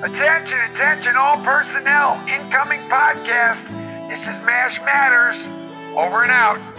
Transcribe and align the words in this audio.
Attention, 0.00 0.60
attention, 0.72 1.16
all 1.16 1.38
personnel. 1.42 2.22
Incoming 2.28 2.78
podcast. 2.82 3.66
This 4.08 4.20
is 4.20 4.44
MASH 4.44 4.78
Matters. 4.84 5.44
Over 5.96 6.22
and 6.22 6.30
out. 6.30 6.77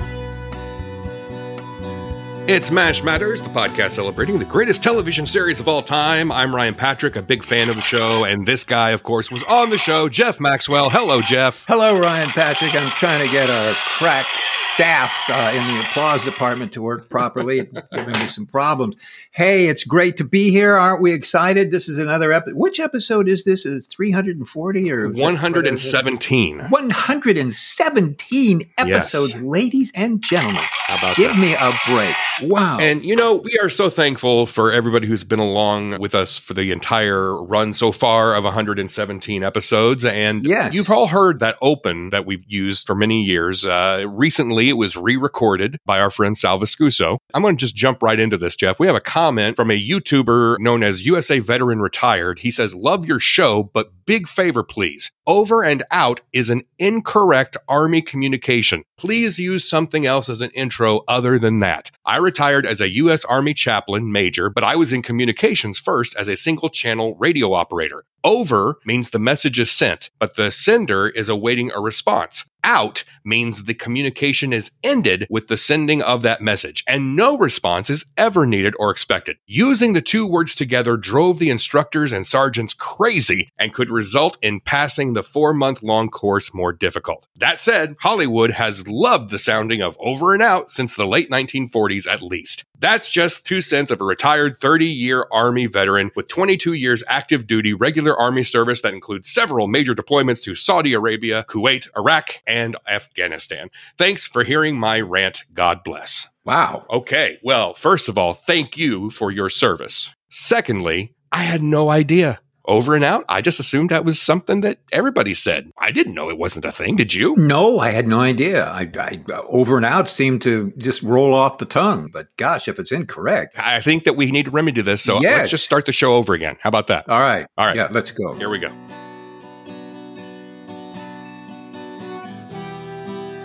It's 2.51 2.71
MASH 2.71 3.03
Matters, 3.03 3.43
the 3.43 3.49
podcast 3.49 3.91
celebrating 3.91 4.39
the 4.39 4.45
greatest 4.45 4.81
television 4.81 5.27
series 5.27 5.59
of 5.59 5.67
all 5.67 5.83
time. 5.83 6.31
I'm 6.31 6.55
Ryan 6.55 6.73
Patrick, 6.73 7.15
a 7.15 7.21
big 7.21 7.43
fan 7.43 7.69
of 7.69 7.75
the 7.75 7.81
show, 7.83 8.23
and 8.23 8.47
this 8.47 8.63
guy, 8.63 8.89
of 8.89 9.03
course, 9.03 9.29
was 9.29 9.43
on 9.43 9.69
the 9.69 9.77
show, 9.77 10.09
Jeff 10.09 10.39
Maxwell. 10.39 10.89
Hello, 10.89 11.21
Jeff. 11.21 11.63
Hello, 11.67 11.99
Ryan 11.99 12.29
Patrick. 12.29 12.73
I'm 12.73 12.89
trying 12.91 13.23
to 13.23 13.31
get 13.31 13.51
our 13.51 13.75
crack 13.75 14.25
staff 14.73 15.11
uh, 15.29 15.51
in 15.53 15.67
the 15.75 15.81
applause 15.81 16.23
department 16.25 16.71
to 16.73 16.81
work 16.81 17.07
properly, 17.11 17.59
It's 17.59 17.71
giving 17.93 18.19
me 18.19 18.25
some 18.27 18.47
problems. 18.47 18.95
Hey, 19.29 19.67
it's 19.67 19.83
great 19.83 20.17
to 20.17 20.23
be 20.23 20.49
here. 20.49 20.73
Aren't 20.75 21.03
we 21.03 21.13
excited? 21.13 21.69
This 21.69 21.87
is 21.87 21.99
another 21.99 22.31
episode. 22.31 22.55
Which 22.57 22.79
episode 22.79 23.29
is 23.29 23.43
this? 23.43 23.63
Is 23.67 23.85
it 23.85 23.91
340 23.91 24.91
or 24.91 25.09
117? 25.09 26.57
117 26.69 28.69
episodes, 28.79 29.33
Yes. 29.33 29.41
ladies 29.43 29.91
and 29.93 30.19
gentlemen. 30.23 30.63
How 30.87 30.97
about 30.97 31.15
Give 31.15 31.29
that? 31.29 31.37
me 31.37 31.53
a 31.53 31.77
break. 31.87 32.15
Wow. 32.43 32.77
And 32.79 33.03
you 33.03 33.15
know, 33.15 33.35
we 33.35 33.57
are 33.61 33.69
so 33.69 33.89
thankful 33.89 34.45
for 34.45 34.71
everybody 34.71 35.07
who's 35.07 35.23
been 35.23 35.39
along 35.39 35.99
with 35.99 36.15
us 36.15 36.37
for 36.37 36.53
the 36.53 36.71
entire 36.71 37.41
run 37.43 37.73
so 37.73 37.91
far 37.91 38.35
of 38.35 38.43
117 38.43 39.43
episodes. 39.43 40.05
And 40.05 40.45
Yes. 40.45 40.73
you've 40.73 40.89
all 40.89 41.07
heard 41.07 41.39
that 41.39 41.57
open 41.61 42.09
that 42.11 42.25
we've 42.25 42.43
used 42.47 42.85
for 42.87 42.95
many 42.95 43.23
years. 43.23 43.65
Uh, 43.65 44.05
recently, 44.07 44.69
it 44.69 44.77
was 44.77 44.95
re-recorded 44.97 45.77
by 45.85 45.99
our 45.99 46.09
friend 46.09 46.37
Sal 46.37 46.59
Viscuso. 46.59 47.17
I'm 47.33 47.41
going 47.41 47.55
to 47.57 47.59
just 47.59 47.75
jump 47.75 48.01
right 48.01 48.19
into 48.19 48.37
this, 48.37 48.55
Jeff. 48.55 48.79
We 48.79 48.87
have 48.87 48.95
a 48.95 49.01
comment 49.01 49.55
from 49.55 49.71
a 49.71 49.79
YouTuber 49.81 50.59
known 50.59 50.83
as 50.83 51.05
USA 51.05 51.39
Veteran 51.39 51.79
Retired. 51.79 52.39
He 52.39 52.51
says, 52.51 52.75
"Love 52.75 53.05
your 53.05 53.19
show, 53.19 53.69
but 53.73 53.91
big 54.05 54.27
favor, 54.27 54.63
please. 54.63 55.11
Over 55.27 55.63
and 55.63 55.83
out 55.91 56.21
is 56.33 56.49
an 56.49 56.63
incorrect 56.79 57.55
Army 57.67 58.01
communication. 58.01 58.83
Please 58.97 59.37
use 59.39 59.69
something 59.69 60.05
else 60.05 60.27
as 60.29 60.41
an 60.41 60.49
intro 60.51 61.01
other 61.07 61.37
than 61.37 61.59
that. 61.59 61.91
I 62.05 62.17
retired 62.29 62.67
as 62.67 62.79
a 62.79 62.93
U.S. 63.03 63.25
Army 63.25 63.55
chaplain 63.55 64.11
major, 64.11 64.51
but 64.51 64.63
I 64.63 64.75
was 64.75 64.93
in 64.93 65.01
communications 65.01 65.79
first 65.79 66.15
as 66.15 66.27
a 66.27 66.35
single 66.35 66.69
channel 66.69 67.15
radio 67.15 67.53
operator. 67.53 68.05
Over 68.23 68.77
means 68.85 69.09
the 69.09 69.17
message 69.17 69.59
is 69.59 69.71
sent, 69.71 70.11
but 70.19 70.35
the 70.35 70.51
sender 70.51 71.09
is 71.09 71.27
awaiting 71.27 71.71
a 71.71 71.79
response. 71.79 72.45
Out 72.69 73.03
means 73.23 73.63
the 73.63 73.73
communication 73.73 74.53
is 74.53 74.69
ended 74.83 75.25
with 75.27 75.47
the 75.47 75.57
sending 75.57 76.03
of 76.03 76.21
that 76.21 76.39
message, 76.39 76.83
and 76.87 77.15
no 77.15 77.35
response 77.35 77.89
is 77.89 78.05
ever 78.15 78.45
needed 78.45 78.75
or 78.77 78.91
expected. 78.91 79.37
Using 79.47 79.93
the 79.93 80.03
two 80.03 80.27
words 80.27 80.53
together 80.53 80.95
drove 80.95 81.39
the 81.39 81.49
instructors 81.49 82.13
and 82.13 82.27
sergeants 82.27 82.75
crazy 82.75 83.49
and 83.57 83.73
could 83.73 83.89
result 83.89 84.37
in 84.43 84.59
passing 84.59 85.13
the 85.13 85.23
four 85.23 85.51
month 85.51 85.81
long 85.81 86.09
course 86.09 86.53
more 86.53 86.71
difficult. 86.71 87.25
That 87.35 87.57
said, 87.57 87.95
Hollywood 88.01 88.51
has 88.51 88.87
loved 88.87 89.31
the 89.31 89.39
sounding 89.39 89.81
of 89.81 89.97
over 89.99 90.35
and 90.35 90.43
out 90.43 90.69
since 90.69 90.95
the 90.95 91.07
late 91.07 91.31
1940s 91.31 92.07
at 92.07 92.21
least. 92.21 92.65
That's 92.77 93.11
just 93.11 93.45
two 93.45 93.59
cents 93.61 93.91
of 93.91 93.99
a 93.99 94.05
retired 94.05 94.57
30 94.57 94.85
year 94.85 95.25
Army 95.31 95.65
veteran 95.65 96.11
with 96.15 96.27
22 96.27 96.73
years 96.73 97.03
active 97.07 97.45
duty 97.45 97.73
regular 97.73 98.17
Army 98.17 98.43
service 98.43 98.81
that 98.83 98.93
includes 98.93 99.29
several 99.29 99.67
major 99.67 99.93
deployments 99.93 100.43
to 100.43 100.55
Saudi 100.55 100.93
Arabia, 100.93 101.43
Kuwait, 101.49 101.89
Iraq, 101.97 102.41
and 102.47 102.58
Afghanistan. 102.87 103.69
Thanks 103.97 104.27
for 104.27 104.43
hearing 104.43 104.79
my 104.79 104.99
rant. 105.01 105.43
God 105.53 105.83
bless. 105.83 106.27
wow. 106.45 106.85
Okay, 106.89 107.39
well, 107.43 107.73
first 107.73 108.07
of 108.09 108.17
all, 108.17 108.33
thank 108.33 108.77
you 108.77 109.09
for 109.09 109.31
your 109.31 109.49
service. 109.49 110.09
Secondly, 110.29 111.13
I 111.31 111.43
had 111.43 111.61
no 111.61 111.89
idea. 111.89 112.39
Over 112.65 112.93
and 112.93 113.03
out, 113.03 113.25
I 113.27 113.41
just 113.41 113.59
assumed 113.59 113.89
that 113.89 114.05
was 114.05 114.21
something 114.21 114.61
that 114.61 114.77
everybody 114.91 115.33
said. 115.33 115.71
I 115.79 115.89
didn't 115.89 116.13
know 116.13 116.29
it 116.29 116.37
wasn't 116.37 116.65
a 116.65 116.71
thing. 116.71 116.95
Did 116.97 117.15
you? 117.15 117.35
No, 117.35 117.79
I 117.79 117.89
had 117.89 118.07
no 118.07 118.19
idea. 118.19 118.65
I, 118.65 118.87
I 118.99 119.19
over 119.47 119.75
and 119.77 119.85
out 119.85 120.07
seemed 120.07 120.43
to 120.43 120.71
just 120.77 121.01
roll 121.01 121.33
off 121.33 121.57
the 121.57 121.65
tongue. 121.65 122.09
But 122.13 122.27
gosh, 122.37 122.67
if 122.67 122.77
it's 122.77 122.91
incorrect. 122.91 123.57
I 123.57 123.81
think 123.81 124.03
that 124.03 124.15
we 124.15 124.29
need 124.29 124.45
to 124.45 124.51
remedy 124.51 124.81
this. 124.81 125.01
So 125.01 125.17
let's 125.17 125.49
just 125.49 125.65
start 125.65 125.87
the 125.87 125.91
show 125.91 126.13
over 126.15 126.35
again. 126.35 126.57
How 126.61 126.67
about 126.67 126.87
that? 126.87 127.09
All 127.09 127.19
right. 127.19 127.47
All 127.57 127.65
right. 127.65 127.75
Yeah, 127.75 127.87
let's 127.91 128.11
go. 128.11 128.33
Here 128.33 128.49
we 128.49 128.59
go. 128.59 128.71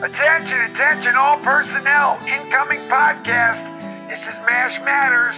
Attention, 0.04 0.60
attention, 0.60 1.16
all 1.16 1.38
personnel. 1.38 2.18
Incoming 2.26 2.80
podcast. 2.90 4.06
This 4.06 4.20
is 4.20 4.34
MASH 4.44 4.78
Matters. 4.84 5.34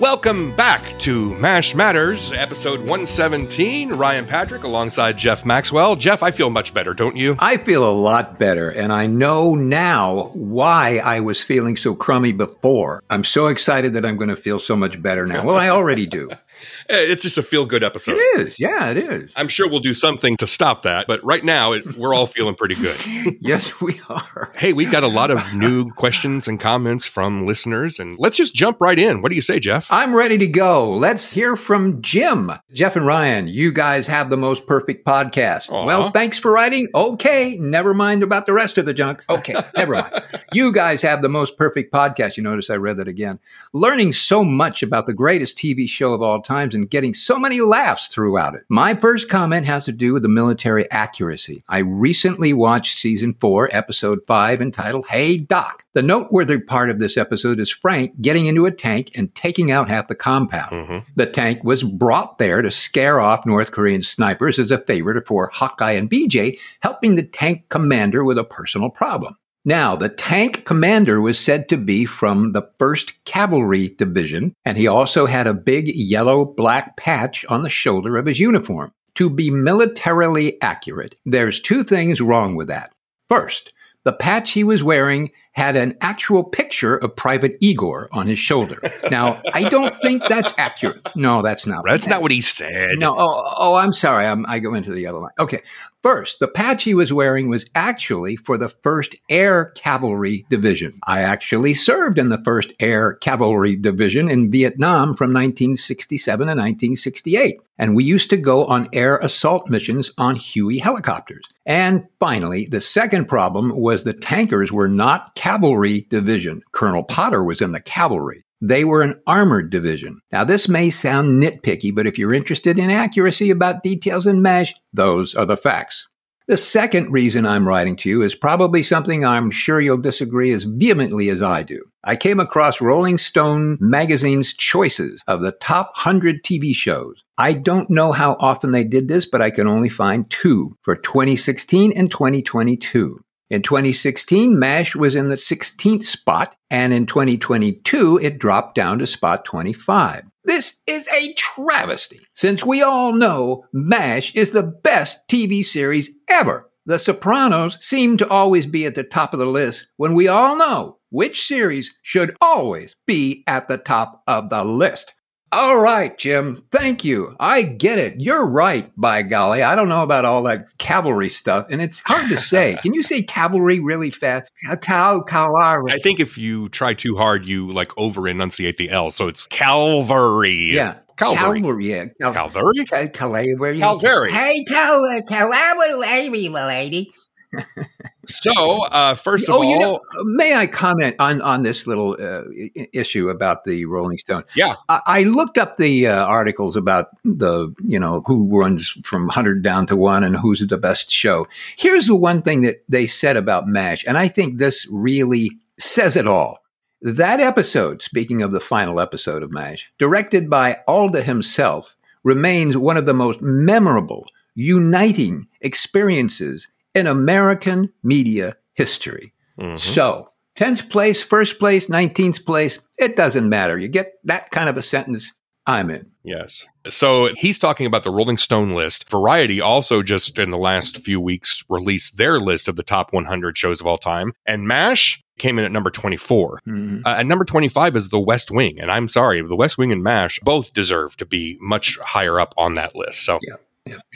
Welcome 0.00 0.50
back 0.56 0.98
to 0.98 1.32
MASH 1.38 1.76
Matters, 1.76 2.32
episode 2.32 2.80
117. 2.80 3.90
Ryan 3.92 4.26
Patrick 4.26 4.64
alongside 4.64 5.16
Jeff 5.16 5.44
Maxwell. 5.44 5.94
Jeff, 5.94 6.24
I 6.24 6.32
feel 6.32 6.50
much 6.50 6.74
better, 6.74 6.92
don't 6.92 7.16
you? 7.16 7.36
I 7.38 7.56
feel 7.56 7.88
a 7.88 7.94
lot 7.94 8.36
better, 8.36 8.68
and 8.68 8.92
I 8.92 9.06
know 9.06 9.54
now 9.54 10.32
why 10.34 10.98
I 10.98 11.20
was 11.20 11.44
feeling 11.44 11.76
so 11.76 11.94
crummy 11.94 12.32
before. 12.32 13.00
I'm 13.08 13.22
so 13.22 13.46
excited 13.46 13.94
that 13.94 14.04
I'm 14.04 14.16
going 14.16 14.28
to 14.28 14.36
feel 14.36 14.58
so 14.58 14.74
much 14.74 15.00
better 15.00 15.24
now. 15.24 15.44
Well, 15.44 15.54
I 15.54 15.68
already 15.68 16.06
do. 16.06 16.30
Eh, 16.88 16.96
It's 17.08 17.22
just 17.22 17.38
a 17.38 17.42
feel 17.42 17.66
good 17.66 17.82
episode. 17.84 18.16
It 18.16 18.40
is. 18.40 18.60
Yeah, 18.60 18.90
it 18.90 18.96
is. 18.96 19.32
I'm 19.36 19.48
sure 19.48 19.68
we'll 19.68 19.80
do 19.80 19.94
something 19.94 20.36
to 20.38 20.46
stop 20.46 20.82
that, 20.82 21.06
but 21.06 21.22
right 21.24 21.44
now 21.44 21.72
it, 21.72 21.96
we're 21.96 22.14
all 22.14 22.26
feeling 22.26 22.54
pretty 22.54 22.74
good. 22.76 22.96
Yes, 23.40 23.80
we 23.80 24.00
are. 24.08 24.52
Hey, 24.56 24.72
we 24.72 24.84
got 24.86 25.02
a 25.02 25.08
lot 25.08 25.30
of 25.30 25.54
new 25.54 25.90
questions 25.90 26.48
and 26.48 26.58
comments 26.58 27.06
from 27.06 27.46
listeners, 27.46 27.98
and 27.98 28.16
let's 28.18 28.36
just 28.36 28.54
jump 28.54 28.78
right 28.80 28.98
in. 28.98 29.20
What 29.22 29.28
do 29.30 29.34
you 29.34 29.42
say, 29.42 29.58
Jeff? 29.60 29.86
I'm 29.90 30.14
ready 30.14 30.38
to 30.38 30.46
go. 30.46 30.90
Let's 30.90 31.32
hear 31.32 31.56
from 31.56 32.00
Jim. 32.00 32.50
Jeff 32.72 32.96
and 32.96 33.06
Ryan, 33.06 33.48
you 33.48 33.72
guys 33.72 34.06
have 34.06 34.30
the 34.30 34.36
most 34.36 34.66
perfect 34.66 35.06
podcast. 35.06 35.70
Aw. 35.70 35.84
Well, 35.84 36.10
thanks 36.10 36.38
for 36.38 36.52
writing. 36.52 36.88
Okay, 36.94 37.56
never 37.58 37.92
mind 37.94 38.22
about 38.22 38.46
the 38.46 38.52
rest 38.52 38.78
of 38.78 38.86
the 38.86 38.94
junk. 38.94 39.22
Okay, 39.28 39.54
never 39.76 39.94
mind. 39.94 40.22
You 40.52 40.72
guys 40.72 41.02
have 41.02 41.20
the 41.22 41.28
most 41.28 41.56
perfect 41.58 41.92
podcast. 41.92 42.36
You 42.36 42.42
notice 42.42 42.70
I 42.70 42.76
read 42.76 42.96
that 42.98 43.08
again. 43.08 43.38
Learning 43.72 44.12
so 44.12 44.42
much 44.44 44.82
about 44.82 45.06
the 45.06 45.12
greatest 45.14 45.56
TV 45.58 45.88
show 45.88 46.12
of 46.14 46.22
all 46.22 46.40
times 46.40 46.73
and 46.74 46.90
getting 46.90 47.14
so 47.14 47.38
many 47.38 47.60
laughs 47.60 48.08
throughout 48.08 48.54
it. 48.54 48.62
My 48.68 48.94
first 48.94 49.28
comment 49.28 49.66
has 49.66 49.84
to 49.86 49.92
do 49.92 50.12
with 50.12 50.22
the 50.22 50.28
military 50.28 50.90
accuracy. 50.90 51.62
I 51.68 51.78
recently 51.78 52.52
watched 52.52 52.98
season 52.98 53.34
four, 53.40 53.68
episode 53.72 54.20
five, 54.26 54.60
entitled 54.60 55.06
Hey 55.08 55.38
Doc. 55.38 55.84
The 55.94 56.02
noteworthy 56.02 56.58
part 56.58 56.90
of 56.90 56.98
this 56.98 57.16
episode 57.16 57.60
is 57.60 57.70
Frank 57.70 58.20
getting 58.20 58.46
into 58.46 58.66
a 58.66 58.72
tank 58.72 59.12
and 59.14 59.34
taking 59.34 59.70
out 59.70 59.88
half 59.88 60.08
the 60.08 60.14
compound. 60.14 60.72
Mhm. 60.72 61.04
The 61.14 61.26
tank 61.26 61.62
was 61.62 61.84
brought 61.84 62.38
there 62.38 62.62
to 62.62 62.70
scare 62.70 63.20
off 63.20 63.46
North 63.46 63.70
Korean 63.70 64.02
snipers 64.02 64.58
as 64.58 64.70
a 64.70 64.78
favor 64.78 65.22
for 65.26 65.50
Hawkeye 65.52 65.92
and 65.92 66.10
BJ, 66.10 66.58
helping 66.80 67.14
the 67.14 67.22
tank 67.22 67.64
commander 67.68 68.24
with 68.24 68.38
a 68.38 68.44
personal 68.44 68.90
problem. 68.90 69.36
Now, 69.66 69.96
the 69.96 70.10
tank 70.10 70.66
commander 70.66 71.22
was 71.22 71.38
said 71.38 71.70
to 71.70 71.78
be 71.78 72.04
from 72.04 72.52
the 72.52 72.68
1st 72.78 73.14
Cavalry 73.24 73.88
Division, 73.88 74.54
and 74.66 74.76
he 74.76 74.86
also 74.86 75.24
had 75.24 75.46
a 75.46 75.54
big 75.54 75.88
yellow 75.88 76.44
black 76.44 76.98
patch 76.98 77.46
on 77.46 77.62
the 77.62 77.70
shoulder 77.70 78.18
of 78.18 78.26
his 78.26 78.38
uniform. 78.38 78.92
To 79.14 79.30
be 79.30 79.50
militarily 79.50 80.60
accurate, 80.60 81.18
there's 81.24 81.60
two 81.60 81.82
things 81.82 82.20
wrong 82.20 82.56
with 82.56 82.68
that. 82.68 82.92
First, 83.30 83.72
the 84.04 84.12
patch 84.12 84.50
he 84.50 84.64
was 84.64 84.82
wearing 84.82 85.30
had 85.54 85.76
an 85.76 85.96
actual 86.00 86.44
picture 86.44 86.96
of 86.96 87.14
Private 87.16 87.56
Igor 87.60 88.08
on 88.12 88.26
his 88.26 88.38
shoulder. 88.38 88.80
Now, 89.10 89.40
I 89.52 89.68
don't 89.68 89.94
think 89.94 90.22
that's 90.28 90.52
accurate. 90.58 91.08
No, 91.14 91.42
that's 91.42 91.66
not. 91.66 91.84
That's 91.86 92.08
not 92.08 92.22
what 92.22 92.32
he 92.32 92.40
said. 92.40 92.98
No, 92.98 93.14
oh, 93.16 93.54
oh, 93.56 93.74
I'm 93.74 93.92
sorry. 93.92 94.26
I'm, 94.26 94.44
I 94.46 94.58
go 94.58 94.74
into 94.74 94.92
the 94.92 95.06
other 95.06 95.18
line. 95.18 95.32
Okay. 95.38 95.62
First, 96.04 96.38
the 96.38 96.48
patch 96.48 96.84
he 96.84 96.92
was 96.92 97.14
wearing 97.14 97.48
was 97.48 97.64
actually 97.74 98.36
for 98.36 98.58
the 98.58 98.68
1st 98.68 99.14
Air 99.30 99.72
Cavalry 99.74 100.44
Division. 100.50 101.00
I 101.06 101.20
actually 101.20 101.72
served 101.72 102.18
in 102.18 102.28
the 102.28 102.36
1st 102.36 102.74
Air 102.78 103.14
Cavalry 103.14 103.74
Division 103.74 104.28
in 104.28 104.50
Vietnam 104.50 105.14
from 105.14 105.32
1967 105.32 106.46
to 106.46 106.50
1968. 106.50 107.58
And 107.78 107.96
we 107.96 108.04
used 108.04 108.28
to 108.30 108.36
go 108.36 108.66
on 108.66 108.90
air 108.92 109.16
assault 109.16 109.70
missions 109.70 110.10
on 110.18 110.36
Huey 110.36 110.76
helicopters. 110.76 111.46
And 111.64 112.06
finally, 112.20 112.66
the 112.66 112.82
second 112.82 113.28
problem 113.28 113.70
was 113.74 114.04
the 114.04 114.12
tankers 114.12 114.70
were 114.70 114.88
not 114.88 115.34
cavalry 115.44 116.06
division. 116.08 116.62
Colonel 116.72 117.04
Potter 117.04 117.44
was 117.44 117.60
in 117.60 117.72
the 117.72 117.80
cavalry. 117.82 118.42
They 118.62 118.82
were 118.82 119.02
an 119.02 119.20
armored 119.26 119.68
division. 119.68 120.20
Now, 120.32 120.42
this 120.42 120.70
may 120.70 120.88
sound 120.88 121.42
nitpicky, 121.42 121.94
but 121.94 122.06
if 122.06 122.18
you're 122.18 122.32
interested 122.32 122.78
in 122.78 122.88
accuracy 122.88 123.50
about 123.50 123.82
details 123.82 124.26
in 124.26 124.40
MASH, 124.40 124.72
those 124.94 125.34
are 125.34 125.44
the 125.44 125.58
facts. 125.58 126.08
The 126.48 126.56
second 126.56 127.12
reason 127.12 127.44
I'm 127.44 127.68
writing 127.68 127.94
to 127.96 128.08
you 128.08 128.22
is 128.22 128.34
probably 128.34 128.82
something 128.82 129.22
I'm 129.22 129.50
sure 129.50 129.82
you'll 129.82 129.98
disagree 129.98 130.50
as 130.50 130.64
vehemently 130.64 131.28
as 131.28 131.42
I 131.42 131.62
do. 131.62 131.82
I 132.04 132.16
came 132.16 132.40
across 132.40 132.80
Rolling 132.80 133.18
Stone 133.18 133.76
magazine's 133.82 134.54
choices 134.54 135.22
of 135.26 135.42
the 135.42 135.52
top 135.52 135.88
100 135.88 136.42
TV 136.42 136.74
shows. 136.74 137.22
I 137.36 137.52
don't 137.52 137.90
know 137.90 138.12
how 138.12 138.38
often 138.40 138.70
they 138.70 138.84
did 138.84 139.08
this, 139.08 139.26
but 139.26 139.42
I 139.42 139.50
can 139.50 139.66
only 139.66 139.90
find 139.90 140.30
two 140.30 140.74
for 140.80 140.96
2016 140.96 141.92
and 141.92 142.10
2022. 142.10 143.20
In 143.54 143.62
2016, 143.62 144.58
MASH 144.58 144.96
was 144.96 145.14
in 145.14 145.28
the 145.28 145.36
16th 145.36 146.02
spot, 146.02 146.56
and 146.72 146.92
in 146.92 147.06
2022, 147.06 148.18
it 148.18 148.40
dropped 148.40 148.74
down 148.74 148.98
to 148.98 149.06
spot 149.06 149.44
25. 149.44 150.24
This 150.42 150.78
is 150.88 151.06
a 151.06 151.32
travesty, 151.34 152.18
since 152.32 152.64
we 152.64 152.82
all 152.82 153.12
know 153.12 153.64
MASH 153.72 154.34
is 154.34 154.50
the 154.50 154.64
best 154.64 155.28
TV 155.28 155.64
series 155.64 156.10
ever. 156.28 156.68
The 156.84 156.98
Sopranos 156.98 157.76
seem 157.78 158.16
to 158.16 158.28
always 158.28 158.66
be 158.66 158.86
at 158.86 158.96
the 158.96 159.04
top 159.04 159.32
of 159.32 159.38
the 159.38 159.46
list 159.46 159.86
when 159.98 160.14
we 160.14 160.26
all 160.26 160.56
know 160.56 160.98
which 161.10 161.46
series 161.46 161.94
should 162.02 162.36
always 162.40 162.96
be 163.06 163.44
at 163.46 163.68
the 163.68 163.78
top 163.78 164.24
of 164.26 164.50
the 164.50 164.64
list. 164.64 165.13
All 165.56 165.78
right, 165.78 166.18
Jim. 166.18 166.64
Thank 166.72 167.04
you. 167.04 167.36
I 167.38 167.62
get 167.62 167.96
it. 167.98 168.20
You're 168.20 168.44
right, 168.44 168.90
by 168.96 169.22
golly. 169.22 169.62
I 169.62 169.76
don't 169.76 169.88
know 169.88 170.02
about 170.02 170.24
all 170.24 170.42
that 170.42 170.66
cavalry 170.78 171.28
stuff, 171.28 171.66
and 171.70 171.80
it's 171.80 172.00
hard 172.00 172.28
to 172.30 172.36
say. 172.36 172.76
Can 172.82 172.92
you 172.92 173.04
say 173.04 173.22
cavalry 173.22 173.78
really 173.78 174.10
fast? 174.10 174.50
Cal 174.80 175.22
cavalry. 175.22 175.92
I 175.92 175.98
think 175.98 176.18
if 176.18 176.36
you 176.36 176.68
try 176.70 176.92
too 176.92 177.16
hard, 177.16 177.46
you 177.46 177.70
like 177.70 177.96
over 177.96 178.26
enunciate 178.26 178.78
the 178.78 178.90
L. 178.90 179.12
So 179.12 179.28
it's 179.28 179.46
Calvary. 179.46 180.74
Yeah. 180.74 180.96
Calvary. 181.16 181.60
Calvary, 181.60 181.88
yeah. 181.88 182.06
Cal- 182.20 182.32
Calvary? 182.32 182.84
Cal- 182.86 183.08
Calvary. 183.10 183.78
Calvary. 183.78 184.32
Hey, 184.32 184.64
Cal- 184.64 185.22
Calvary, 185.28 186.48
lady. 186.48 187.12
So, 188.26 188.84
uh, 188.86 189.14
first 189.14 189.48
of 189.48 189.54
oh, 189.54 189.58
all, 189.58 189.64
you 189.64 189.78
know, 189.78 190.00
may 190.24 190.54
I 190.54 190.66
comment 190.66 191.16
on 191.18 191.40
on 191.40 191.62
this 191.62 191.86
little 191.86 192.16
uh, 192.18 192.44
issue 192.92 193.28
about 193.28 193.64
the 193.64 193.84
Rolling 193.84 194.18
Stone? 194.18 194.44
Yeah. 194.56 194.74
I, 194.88 195.00
I 195.06 195.22
looked 195.24 195.58
up 195.58 195.76
the 195.76 196.08
uh, 196.08 196.24
articles 196.24 196.76
about 196.76 197.08
the 197.24 197.74
you 197.84 197.98
know 197.98 198.22
who 198.26 198.48
runs 198.58 198.96
from 199.04 199.28
hundred 199.28 199.62
down 199.62 199.86
to 199.88 199.96
one 199.96 200.24
and 200.24 200.36
who's 200.36 200.64
the 200.66 200.78
best 200.78 201.10
show. 201.10 201.46
Here's 201.76 202.06
the 202.06 202.16
one 202.16 202.42
thing 202.42 202.62
that 202.62 202.84
they 202.88 203.06
said 203.06 203.36
about 203.36 203.66
Mash, 203.66 204.04
and 204.06 204.18
I 204.18 204.28
think 204.28 204.58
this 204.58 204.86
really 204.90 205.50
says 205.78 206.16
it 206.16 206.26
all. 206.26 206.60
That 207.02 207.38
episode, 207.38 208.02
speaking 208.02 208.40
of 208.40 208.52
the 208.52 208.60
final 208.60 208.98
episode 208.98 209.42
of 209.42 209.52
MASH, 209.52 209.92
directed 209.98 210.48
by 210.48 210.78
Alda 210.88 211.22
himself, 211.22 211.96
remains 212.22 212.78
one 212.78 212.96
of 212.96 213.04
the 213.04 213.12
most 213.12 213.42
memorable, 213.42 214.26
uniting 214.54 215.46
experiences 215.60 216.66
in 216.94 217.06
American 217.06 217.92
media 218.02 218.56
history. 218.74 219.32
Mhm. 219.58 219.78
So, 219.78 220.28
10th 220.56 220.88
place, 220.88 221.22
first 221.22 221.58
place, 221.58 221.88
19th 221.88 222.44
place, 222.44 222.78
it 222.98 223.16
doesn't 223.16 223.48
matter. 223.48 223.78
You 223.78 223.88
get 223.88 224.12
that 224.24 224.50
kind 224.50 224.68
of 224.68 224.76
a 224.76 224.82
sentence, 224.82 225.32
I'm 225.66 225.90
in. 225.90 226.06
Yes. 226.22 226.64
So 226.88 227.30
he's 227.36 227.58
talking 227.58 227.86
about 227.86 228.02
the 228.02 228.10
Rolling 228.10 228.36
Stone 228.36 228.70
list. 228.74 229.10
Variety 229.10 229.60
also 229.60 230.02
just 230.02 230.38
in 230.38 230.50
the 230.50 230.58
last 230.58 230.98
few 230.98 231.20
weeks 231.20 231.64
released 231.68 232.16
their 232.18 232.38
list 232.38 232.68
of 232.68 232.76
the 232.76 232.82
top 232.82 233.12
100 233.12 233.56
shows 233.56 233.80
of 233.80 233.86
all 233.86 233.96
time. 233.98 234.32
And 234.46 234.68
MASH 234.68 235.22
came 235.38 235.58
in 235.58 235.64
at 235.64 235.72
number 235.72 235.90
24. 235.90 236.60
Mhm. 236.68 237.02
Uh, 237.04 237.14
and 237.18 237.28
number 237.28 237.44
25 237.44 237.96
is 237.96 238.10
The 238.10 238.20
West 238.20 238.50
Wing. 238.50 238.78
And 238.78 238.90
I'm 238.90 239.08
sorry, 239.08 239.42
The 239.42 239.56
West 239.56 239.78
Wing 239.78 239.90
and 239.90 240.02
MASH 240.02 240.38
both 240.44 240.72
deserve 240.72 241.16
to 241.16 241.26
be 241.26 241.56
much 241.60 241.98
higher 241.98 242.38
up 242.38 242.54
on 242.56 242.74
that 242.74 242.94
list. 242.94 243.24
So 243.24 243.38
Yeah. 243.42 243.54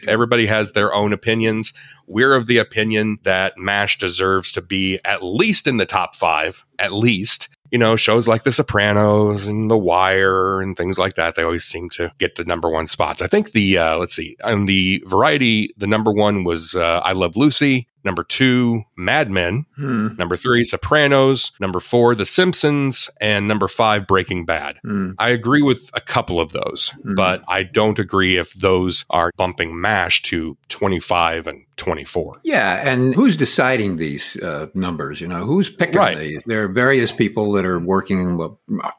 Everybody 0.07 0.47
has 0.47 0.73
their 0.73 0.95
own 0.95 1.13
opinions. 1.13 1.73
We're 2.07 2.35
of 2.35 2.47
the 2.47 2.59
opinion 2.59 3.19
that 3.25 3.59
MASH 3.59 3.99
deserves 3.99 4.53
to 4.53 4.63
be 4.63 4.99
at 5.05 5.23
least 5.23 5.67
in 5.67 5.77
the 5.77 5.87
top 5.87 6.17
five, 6.17 6.65
at 6.79 6.93
least. 6.93 7.49
You 7.71 7.79
know, 7.79 7.97
shows 7.97 8.27
like 8.27 8.45
The 8.45 8.53
Sopranos 8.53 9.47
and 9.47 9.71
The 9.71 9.77
Wire 9.77 10.63
and 10.63 10.75
things 10.75 10.99
like 10.99 11.17
that, 11.17 11.35
they 11.35 11.43
always 11.43 11.65
seem 11.65 11.91
to 11.91 12.11
get 12.17 12.37
the 12.37 12.45
number 12.45 12.71
one 12.71 12.87
spots. 12.87 13.21
I 13.21 13.27
think 13.27 13.53
the, 13.53 13.77
uh, 13.77 13.99
let's 13.99 14.15
see, 14.17 14.39
on 14.43 14.65
the 14.65 15.05
variety, 15.07 15.75
the 15.77 15.87
number 15.87 16.11
one 16.11 16.45
was 16.45 16.75
uh, 16.75 17.01
I 17.05 17.13
Love 17.13 17.37
Lucy. 17.37 17.87
Number 18.05 18.23
two, 18.25 18.83
Mad 18.97 19.31
Men. 19.31 19.67
Hmm. 19.77 20.09
Number 20.17 20.37
three, 20.37 20.65
Sopranos. 20.65 21.51
Number 21.61 21.81
four, 21.81 22.15
The 22.15 22.25
Simpsons. 22.27 23.11
And 23.21 23.47
number 23.49 23.69
five, 23.69 24.07
Breaking 24.07 24.45
Bad. 24.45 24.79
Hmm. 24.83 25.13
I 25.19 25.31
agree 25.31 25.63
with 25.63 25.91
a 25.95 26.01
couple 26.01 26.41
of 26.41 26.53
those, 26.53 26.93
Mhm. 27.05 27.17
but 27.17 27.43
I 27.49 27.63
don't 27.65 27.99
agree 27.99 28.37
if 28.39 28.53
those 28.55 29.05
are 29.11 29.31
bumping 29.37 29.81
MASH 29.81 30.23
to 30.25 30.57
25 30.69 31.47
and 31.47 31.65
24. 31.77 32.39
Yeah, 32.45 32.89
and 32.91 33.15
who's 33.15 33.37
deciding 33.37 33.97
these 33.97 34.37
uh, 34.43 34.67
numbers? 34.75 35.21
You 35.21 35.29
know, 35.29 35.45
who's 35.45 35.71
picking 35.71 35.99
Right. 35.99 36.19
these? 36.19 36.39
There 36.47 36.65
are 36.65 36.69
various 36.69 37.13
people 37.13 37.53
that 37.53 37.65
are 37.65 37.79
working 37.79 38.39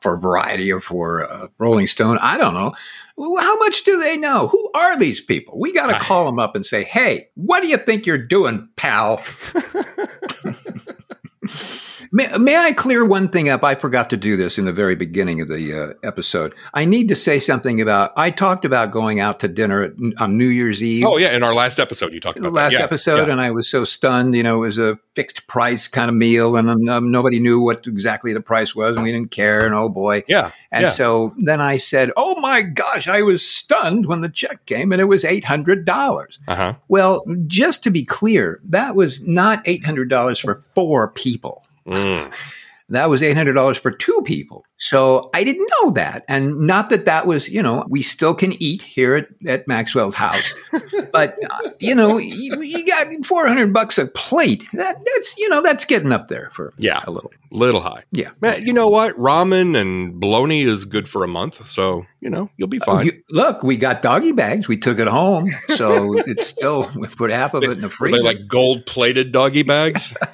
for 0.01 0.17
Variety 0.19 0.71
or 0.71 0.79
for 0.81 1.29
uh, 1.29 1.47
Rolling 1.57 1.87
Stone. 1.87 2.17
I 2.21 2.37
don't 2.37 2.53
know. 2.53 2.73
How 3.19 3.57
much 3.57 3.83
do 3.83 3.99
they 3.99 4.15
know? 4.15 4.47
Who 4.47 4.71
are 4.73 4.97
these 4.97 5.19
people? 5.19 5.59
We 5.59 5.73
got 5.73 5.87
to 5.87 5.99
call 5.99 6.25
them 6.25 6.39
up 6.39 6.55
and 6.55 6.65
say, 6.65 6.83
"Hey, 6.83 7.27
what 7.35 7.61
do 7.61 7.67
you 7.67 7.77
think 7.77 8.05
you're 8.05 8.17
doing, 8.17 8.69
pal?" 8.77 9.21
May, 12.11 12.27
may 12.37 12.57
I 12.57 12.73
clear 12.73 13.05
one 13.05 13.29
thing 13.29 13.49
up? 13.49 13.63
I 13.63 13.75
forgot 13.75 14.09
to 14.09 14.17
do 14.17 14.35
this 14.35 14.57
in 14.57 14.65
the 14.65 14.73
very 14.73 14.95
beginning 14.95 15.41
of 15.41 15.47
the 15.47 15.73
uh, 15.73 15.93
episode. 16.07 16.55
I 16.73 16.85
need 16.85 17.07
to 17.09 17.15
say 17.15 17.39
something 17.39 17.79
about. 17.79 18.13
I 18.17 18.31
talked 18.31 18.65
about 18.65 18.91
going 18.91 19.19
out 19.19 19.39
to 19.41 19.47
dinner 19.47 19.83
at, 19.83 19.93
on 20.17 20.37
New 20.37 20.47
Year's 20.47 20.81
Eve 20.81 21.05
Oh, 21.05 21.17
yeah. 21.17 21.35
In 21.35 21.43
our 21.43 21.53
last 21.53 21.79
episode, 21.79 22.13
you 22.13 22.19
talked 22.19 22.39
about 22.39 22.51
last 22.51 22.71
that. 22.71 22.79
Yeah, 22.79 22.83
episode, 22.83 23.27
yeah. 23.27 23.33
and 23.33 23.41
I 23.41 23.51
was 23.51 23.69
so 23.69 23.83
stunned. 23.83 24.35
You 24.35 24.41
know, 24.41 24.57
it 24.57 24.67
was 24.67 24.77
a 24.79 24.97
fixed 25.13 25.45
price 25.47 25.87
kind 25.87 26.09
of 26.09 26.15
meal, 26.15 26.55
and 26.55 26.89
um, 26.89 27.11
nobody 27.11 27.39
knew 27.39 27.61
what 27.61 27.85
exactly 27.85 28.33
the 28.33 28.41
price 28.41 28.73
was, 28.73 28.95
and 28.95 29.03
we 29.03 29.11
didn't 29.11 29.31
care. 29.31 29.65
And 29.65 29.75
oh 29.75 29.89
boy! 29.89 30.23
Yeah. 30.27 30.51
And 30.71 30.83
yeah. 30.83 30.89
so 30.89 31.35
then 31.37 31.61
I 31.61 31.77
said, 31.77 32.11
"Oh 32.17 32.39
my 32.39 32.63
gosh!" 32.63 33.07
I 33.07 33.21
was 33.21 33.45
stunned 33.45 34.07
when 34.07 34.21
the 34.21 34.29
check 34.29 34.65
came, 34.65 34.91
and 34.91 34.99
it 34.99 35.05
was 35.05 35.23
eight 35.23 35.45
hundred 35.45 35.85
dollars. 35.85 36.39
Uh 36.47 36.55
huh. 36.55 36.73
Well, 36.87 37.23
just 37.45 37.83
to 37.83 37.91
be 37.91 38.03
clear, 38.03 38.59
that 38.63 38.95
was 38.95 39.21
not 39.21 39.61
eight 39.67 39.85
hundred 39.85 40.09
dollars 40.09 40.39
for 40.39 40.61
four 40.73 41.09
people. 41.09 41.65
Mm. 41.89 42.33
That 42.91 43.07
was 43.07 43.21
$800 43.21 43.77
for 43.79 43.91
two 43.91 44.19
people. 44.25 44.65
So 44.77 45.29
I 45.35 45.43
didn't 45.43 45.69
know 45.83 45.91
that. 45.91 46.25
And 46.27 46.61
not 46.61 46.89
that 46.89 47.05
that 47.05 47.27
was, 47.27 47.47
you 47.47 47.61
know, 47.61 47.85
we 47.87 48.01
still 48.01 48.33
can 48.33 48.53
eat 48.59 48.81
here 48.81 49.15
at, 49.15 49.27
at 49.45 49.67
Maxwell's 49.67 50.15
house. 50.15 50.51
but, 51.11 51.37
uh, 51.51 51.69
you 51.79 51.93
know, 51.93 52.17
you, 52.17 52.59
you 52.63 52.83
got 52.83 53.07
400 53.23 53.71
bucks 53.71 53.99
a 53.99 54.07
plate. 54.07 54.65
That, 54.73 54.97
that's, 55.05 55.37
you 55.37 55.49
know, 55.49 55.61
that's 55.61 55.85
getting 55.85 56.11
up 56.11 56.29
there 56.29 56.49
for 56.55 56.73
Yeah. 56.77 57.03
a 57.05 57.11
little. 57.11 57.31
Little 57.51 57.81
high. 57.81 58.03
Yeah. 58.11 58.29
Man, 58.41 58.63
you 58.65 58.73
know 58.73 58.87
what? 58.87 59.15
Ramen 59.17 59.79
and 59.79 60.19
bologna 60.19 60.61
is 60.61 60.85
good 60.85 61.07
for 61.07 61.23
a 61.23 61.27
month. 61.27 61.67
So, 61.67 62.05
you 62.21 62.29
know, 62.31 62.49
you'll 62.57 62.67
be 62.69 62.79
fine. 62.79 63.05
You- 63.07 63.21
look, 63.29 63.61
we 63.61 63.77
got 63.77 64.01
doggy 64.01 64.31
bags. 64.31 64.67
We 64.67 64.77
took 64.77 64.97
it 64.99 65.07
home. 65.07 65.49
So 65.75 66.17
it's 66.19 66.47
still, 66.47 66.89
we 66.95 67.07
put 67.07 67.29
half 67.31 67.53
of 67.53 67.63
it 67.63 67.69
in 67.71 67.81
the 67.81 67.89
freezer. 67.89 68.23
like 68.23 68.47
gold 68.47 68.85
plated 68.87 69.31
doggy 69.31 69.63
bags? 69.63 70.11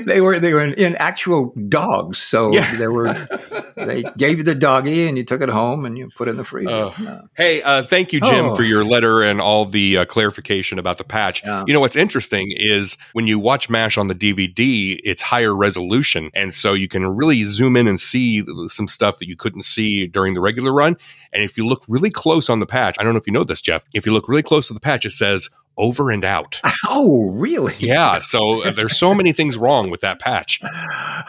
they 0.06 0.20
were 0.20 0.38
they 0.38 0.52
were 0.54 0.64
in 0.64 0.96
actual 0.96 1.52
dogs. 1.68 2.18
So 2.18 2.52
Yeah. 2.52 2.76
they 2.76 2.88
were 2.88 3.28
they 3.76 4.02
gave 4.16 4.38
you 4.38 4.44
the 4.44 4.54
doggy 4.54 5.06
and 5.08 5.16
you 5.18 5.24
took 5.24 5.40
it 5.42 5.48
home 5.48 5.84
and 5.84 5.96
you 5.98 6.08
put 6.16 6.28
it 6.28 6.32
in 6.32 6.36
the 6.36 6.44
freezer. 6.44 6.70
No. 6.98 7.28
Hey, 7.36 7.62
uh, 7.62 7.82
thank 7.82 8.12
you, 8.12 8.20
Jim, 8.20 8.46
Oh. 8.46 8.56
for 8.56 8.62
your 8.64 8.84
letter 8.84 9.22
and 9.22 9.40
all 9.40 9.64
the 9.66 9.98
uh, 9.98 10.04
clarification 10.04 10.78
about 10.78 10.98
the 10.98 11.04
patch. 11.04 11.42
Yeah. 11.44 11.64
You 11.66 11.72
know 11.74 11.80
what's 11.80 11.96
interesting 11.96 12.52
is 12.56 12.96
when 13.12 13.26
you 13.26 13.38
watch 13.38 13.68
MASH 13.70 13.98
on 13.98 14.08
the 14.08 14.14
DVD, 14.14 14.98
it's 15.04 15.22
higher 15.22 15.54
resolution. 15.54 16.30
And 16.34 16.52
so 16.52 16.72
you 16.74 16.88
can 16.88 17.06
really 17.06 17.44
zoom 17.44 17.76
in 17.76 17.86
and 17.88 18.00
see 18.00 18.44
some 18.68 18.88
stuff 18.88 19.18
that 19.18 19.28
you 19.28 19.36
couldn't 19.36 19.64
see 19.64 20.06
during 20.06 20.34
the 20.34 20.40
regular 20.40 20.72
run. 20.72 20.96
And 21.32 21.42
if 21.42 21.56
you 21.56 21.66
look 21.66 21.84
really 21.88 22.10
close 22.10 22.50
on 22.50 22.58
the 22.58 22.66
patch, 22.66 22.96
I 22.98 23.02
don't 23.04 23.14
know 23.14 23.18
if 23.20 23.26
you 23.26 23.32
know 23.32 23.44
this, 23.44 23.60
Jeff, 23.60 23.84
if 23.94 24.04
you 24.04 24.12
look 24.12 24.28
really 24.28 24.42
close 24.42 24.68
to 24.68 24.74
the 24.74 24.80
patch, 24.80 25.06
it 25.06 25.12
says 25.12 25.48
over 25.76 26.10
and 26.10 26.24
out. 26.24 26.60
Oh, 26.94 27.30
really? 27.30 27.74
Yeah. 27.78 28.20
So 28.20 28.64
uh, 28.64 28.70
there's 28.72 28.98
so 28.98 29.14
many 29.14 29.32
things 29.32 29.56
wrong 29.56 29.88
with 29.88 30.00
that 30.02 30.18
patch. 30.18 30.60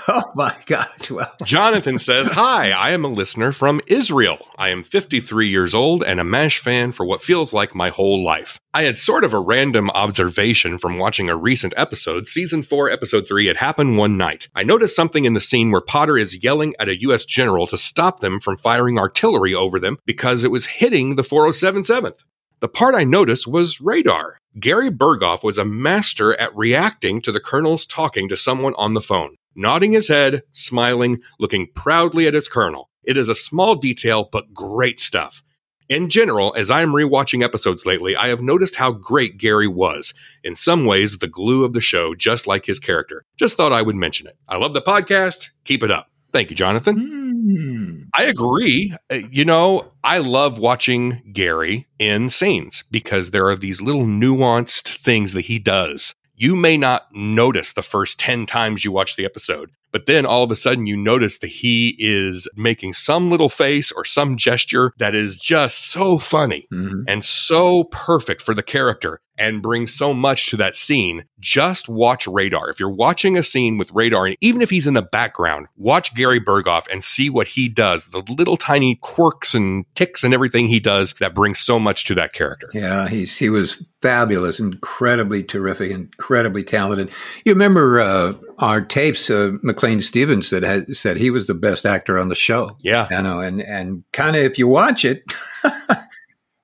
Oh 0.07 0.31
my 0.35 0.55
gosh! 0.65 1.09
Well, 1.09 1.31
Jonathan 1.43 1.99
says, 1.99 2.29
Hi, 2.29 2.71
I 2.71 2.91
am 2.91 3.05
a 3.05 3.07
listener 3.07 3.51
from 3.51 3.79
Israel. 3.87 4.45
I 4.57 4.69
am 4.69 4.83
53 4.83 5.47
years 5.47 5.73
old 5.73 6.03
and 6.03 6.19
a 6.19 6.23
MASH 6.23 6.59
fan 6.59 6.91
for 6.91 7.05
what 7.05 7.21
feels 7.23 7.53
like 7.53 7.75
my 7.75 7.89
whole 7.89 8.23
life. 8.23 8.59
I 8.73 8.83
had 8.83 8.97
sort 8.97 9.23
of 9.23 9.33
a 9.33 9.39
random 9.39 9.89
observation 9.91 10.77
from 10.77 10.97
watching 10.97 11.29
a 11.29 11.37
recent 11.37 11.73
episode, 11.77 12.25
season 12.27 12.63
4, 12.63 12.89
episode 12.89 13.27
3. 13.27 13.47
It 13.47 13.57
happened 13.57 13.97
one 13.97 14.17
night. 14.17 14.47
I 14.55 14.63
noticed 14.63 14.95
something 14.95 15.25
in 15.25 15.33
the 15.33 15.41
scene 15.41 15.71
where 15.71 15.81
Potter 15.81 16.17
is 16.17 16.43
yelling 16.43 16.73
at 16.79 16.89
a 16.89 16.99
U.S. 17.01 17.23
general 17.25 17.67
to 17.67 17.77
stop 17.77 18.19
them 18.19 18.39
from 18.39 18.57
firing 18.57 18.97
artillery 18.97 19.53
over 19.53 19.79
them 19.79 19.97
because 20.05 20.43
it 20.43 20.51
was 20.51 20.65
hitting 20.65 21.15
the 21.15 21.21
4077th. 21.23 22.17
The 22.63 22.69
part 22.69 22.95
I 22.95 23.03
noticed 23.03 23.45
was 23.45 23.81
radar. 23.81 24.37
Gary 24.57 24.89
Burghoff 24.89 25.43
was 25.43 25.57
a 25.57 25.65
master 25.65 26.33
at 26.39 26.55
reacting 26.55 27.21
to 27.23 27.31
the 27.33 27.41
colonels 27.41 27.85
talking 27.85 28.29
to 28.29 28.37
someone 28.37 28.73
on 28.77 28.93
the 28.93 29.01
phone, 29.01 29.35
nodding 29.53 29.91
his 29.91 30.07
head, 30.07 30.43
smiling, 30.53 31.19
looking 31.41 31.67
proudly 31.75 32.25
at 32.25 32.33
his 32.33 32.47
colonel. 32.47 32.89
It 33.03 33.17
is 33.17 33.27
a 33.27 33.35
small 33.35 33.75
detail, 33.75 34.29
but 34.31 34.53
great 34.53 35.01
stuff. 35.01 35.43
In 35.89 36.07
general, 36.07 36.53
as 36.55 36.71
I 36.71 36.83
am 36.83 36.93
rewatching 36.93 37.43
episodes 37.43 37.85
lately, 37.85 38.15
I 38.15 38.29
have 38.29 38.41
noticed 38.41 38.77
how 38.77 38.93
great 38.93 39.37
Gary 39.37 39.67
was. 39.67 40.13
In 40.41 40.55
some 40.55 40.85
ways, 40.85 41.17
the 41.17 41.27
glue 41.27 41.65
of 41.65 41.73
the 41.73 41.81
show, 41.81 42.15
just 42.15 42.47
like 42.47 42.65
his 42.65 42.79
character. 42.79 43.25
Just 43.35 43.57
thought 43.57 43.73
I 43.73 43.81
would 43.81 43.97
mention 43.97 44.25
it. 44.25 44.37
I 44.47 44.55
love 44.55 44.73
the 44.73 44.81
podcast. 44.81 45.49
Keep 45.65 45.83
it 45.83 45.91
up. 45.91 46.09
Thank 46.31 46.49
you, 46.49 46.55
Jonathan. 46.55 46.95
hmm. 46.95 47.72
I 48.15 48.23
agree. 48.25 48.95
Uh, 49.11 49.15
You 49.31 49.45
know, 49.45 49.91
I 50.03 50.19
love 50.19 50.57
watching 50.59 51.21
Gary 51.33 51.87
in 51.99 52.29
scenes 52.29 52.83
because 52.91 53.31
there 53.31 53.47
are 53.47 53.55
these 53.55 53.81
little 53.81 54.05
nuanced 54.05 54.97
things 54.97 55.33
that 55.33 55.41
he 55.45 55.59
does. 55.59 56.13
you 56.35 56.55
may 56.55 56.75
not 56.75 57.03
notice 57.13 57.71
the 57.73 57.83
first 57.83 58.19
10 58.19 58.45
times 58.47 58.83
you 58.83 58.91
watch 58.91 59.15
the 59.15 59.23
episode. 59.23 59.69
But 59.93 60.05
then 60.07 60.25
all 60.25 60.43
of 60.43 60.51
a 60.51 60.55
sudden 60.57 60.85
you 60.87 60.97
notice 60.97 61.37
that 61.37 61.47
he 61.47 61.95
is 61.99 62.49
making 62.57 62.93
some 62.93 63.31
little 63.31 63.47
face 63.49 63.91
or 63.91 64.03
some 64.03 64.35
gesture 64.35 64.91
that 64.97 65.15
is 65.15 65.37
just 65.39 65.89
so 65.91 66.17
funny 66.17 66.67
Mhm. 66.73 67.03
and 67.07 67.23
so 67.23 67.85
perfect 67.85 68.41
for 68.41 68.53
the 68.53 68.63
character 68.63 69.21
and 69.35 69.63
brings 69.63 69.91
so 69.91 70.13
much 70.13 70.47
to 70.51 70.57
that 70.57 70.75
scene. 70.75 71.23
Just 71.39 71.89
watch 71.89 72.27
Radar. 72.27 72.69
If 72.69 72.79
you're 72.79 72.89
watching 72.89 73.35
a 73.35 73.41
scene 73.41 73.79
with 73.79 73.91
Radar, 73.91 74.27
and 74.27 74.37
even 74.41 74.61
if 74.61 74.69
he's 74.69 74.85
in 74.85 74.93
the 74.93 75.01
background, 75.01 75.65
watch 75.75 76.13
Gary 76.13 76.39
Burghoff 76.39 76.85
and 76.91 77.03
see 77.03 77.31
what 77.31 77.47
he 77.47 77.67
does, 77.67 78.07
the 78.07 78.21
little 78.29 78.57
tiny 78.57 78.95
quirks 79.01 79.55
and 79.55 79.85
ticks 79.95 80.23
and 80.23 80.35
everything 80.35 80.67
he 80.67 80.79
does 80.79 81.15
that 81.19 81.33
brings 81.33 81.59
so 81.59 81.79
much 81.79 82.05
to 82.05 82.15
that 82.15 82.33
character. 82.33 82.69
Yeah, 82.75 83.07
he's 83.09 83.35
he 83.35 83.49
was 83.49 83.81
fabulous, 84.03 84.59
incredibly 84.59 85.41
terrific, 85.43 85.89
incredibly 85.89 86.61
talented. 86.63 87.09
You 87.43 87.53
remember 87.53 88.01
uh, 88.01 88.33
our 88.59 88.81
tapes, 88.81 89.29
uh, 89.29 89.51
McLean 89.61 90.01
Stevens 90.01 90.49
that 90.49 90.63
had 90.63 90.95
said 90.95 91.17
he 91.17 91.29
was 91.29 91.47
the 91.47 91.53
best 91.53 91.85
actor 91.85 92.19
on 92.19 92.29
the 92.29 92.35
show. 92.35 92.75
Yeah. 92.81 93.07
I 93.09 93.21
know, 93.21 93.39
and 93.39 93.61
and 93.61 94.03
kind 94.11 94.35
of 94.35 94.43
if 94.43 94.57
you 94.57 94.67
watch 94.67 95.05
it, 95.05 95.23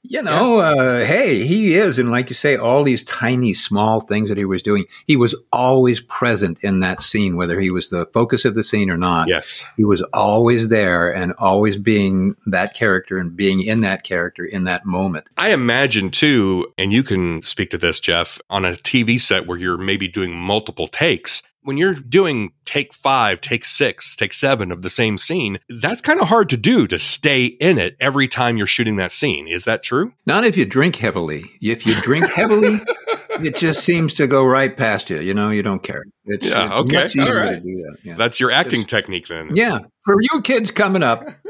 you 0.10 0.24
know, 0.24 0.60
uh, 0.60 1.06
hey, 1.06 1.46
he 1.46 1.76
is, 1.76 2.00
and 2.00 2.10
like 2.10 2.30
you 2.30 2.34
say, 2.34 2.58
all 2.58 2.84
these 2.84 3.04
tiny, 3.04 3.54
small 3.54 4.00
things 4.02 4.28
that 4.30 4.40
he 4.40 4.46
was 4.46 4.64
doing, 4.64 4.86
he 5.06 5.16
was 5.16 5.36
always 5.54 6.02
present 6.02 6.60
in 6.64 6.80
that 6.80 7.04
scene, 7.04 7.38
whether 7.38 7.60
he 7.60 7.70
was 7.70 7.90
the 7.90 8.08
focus 8.08 8.44
of 8.44 8.56
the 8.56 8.64
scene 8.64 8.90
or 8.90 8.98
not. 8.98 9.28
Yes. 9.28 9.64
He 9.78 9.84
was 9.84 10.02
always 10.12 10.70
there 10.70 11.14
and 11.14 11.34
always 11.38 11.78
being 11.78 12.36
that 12.48 12.74
character 12.74 13.20
and 13.20 13.36
being 13.36 13.62
in 13.62 13.82
that 13.82 14.04
character 14.04 14.44
in 14.44 14.64
that 14.64 14.84
moment. 14.84 15.30
I 15.38 15.54
imagine 15.54 16.10
too, 16.10 16.74
and 16.80 16.92
you 16.92 17.04
can 17.04 17.44
speak 17.44 17.70
to 17.70 17.78
this, 17.78 18.00
Jeff, 18.00 18.40
on 18.50 18.66
a 18.66 18.72
TV 18.72 19.22
set 19.22 19.46
where 19.46 19.60
you're 19.60 19.78
maybe 19.78 20.08
doing 20.08 20.36
multiple 20.36 20.88
takes. 20.88 21.44
When 21.62 21.78
you're 21.78 21.94
doing 21.94 22.54
take 22.66 22.94
five, 22.94 23.42
take 23.42 23.66
six, 23.66 24.16
take 24.16 24.34
seven 24.34 24.72
of 24.72 24.82
the 24.82 24.90
same 24.90 25.18
scene, 25.18 25.60
that's 25.82 26.02
kind 26.02 26.20
of 26.22 26.28
hard 26.30 26.50
to 26.50 26.58
do 26.58 26.88
to 26.88 26.98
stay 26.98 27.46
in 27.46 27.78
it 27.78 27.96
every 28.00 28.28
time 28.28 28.58
you're 28.58 28.66
shooting 28.68 28.96
that 28.96 29.12
scene. 29.12 29.48
Is 29.48 29.66
that 29.66 29.84
true? 29.84 30.14
Not 30.26 30.46
if 30.46 30.56
you 30.56 30.66
drink 30.66 30.96
heavily. 30.96 31.44
If 31.62 31.86
you 31.86 31.96
drink 32.02 32.28
heavily, 32.28 32.80
it 33.32 33.56
just 33.56 33.84
seems 33.84 34.14
to 34.16 34.28
go 34.28 34.46
right 34.46 34.76
past 34.76 35.10
you. 35.10 35.20
You 35.20 35.34
know, 35.34 35.50
you 35.50 35.62
don't 35.62 35.84
care. 35.84 36.04
It's, 36.26 36.46
Yeah, 36.46 36.80
okay, 36.80 37.08
all 37.20 37.34
right. 37.34 37.62
that. 37.62 37.98
Yeah. 38.04 38.16
That's 38.16 38.40
your 38.40 38.52
acting 38.52 38.86
technique 38.86 39.28
then. 39.28 39.56
yeah. 39.56 39.80
For 40.06 40.16
you 40.32 40.42
kids 40.42 40.72
coming 40.72 41.04
up, 41.04 41.24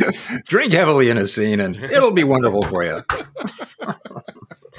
drink 0.46 0.72
heavily 0.72 1.10
in 1.10 1.16
a 1.18 1.26
scene 1.26 1.60
and 1.60 1.76
it'll 1.76 2.12
be 2.12 2.24
wonderful 2.24 2.62
for 2.62 2.84
you. 2.84 3.02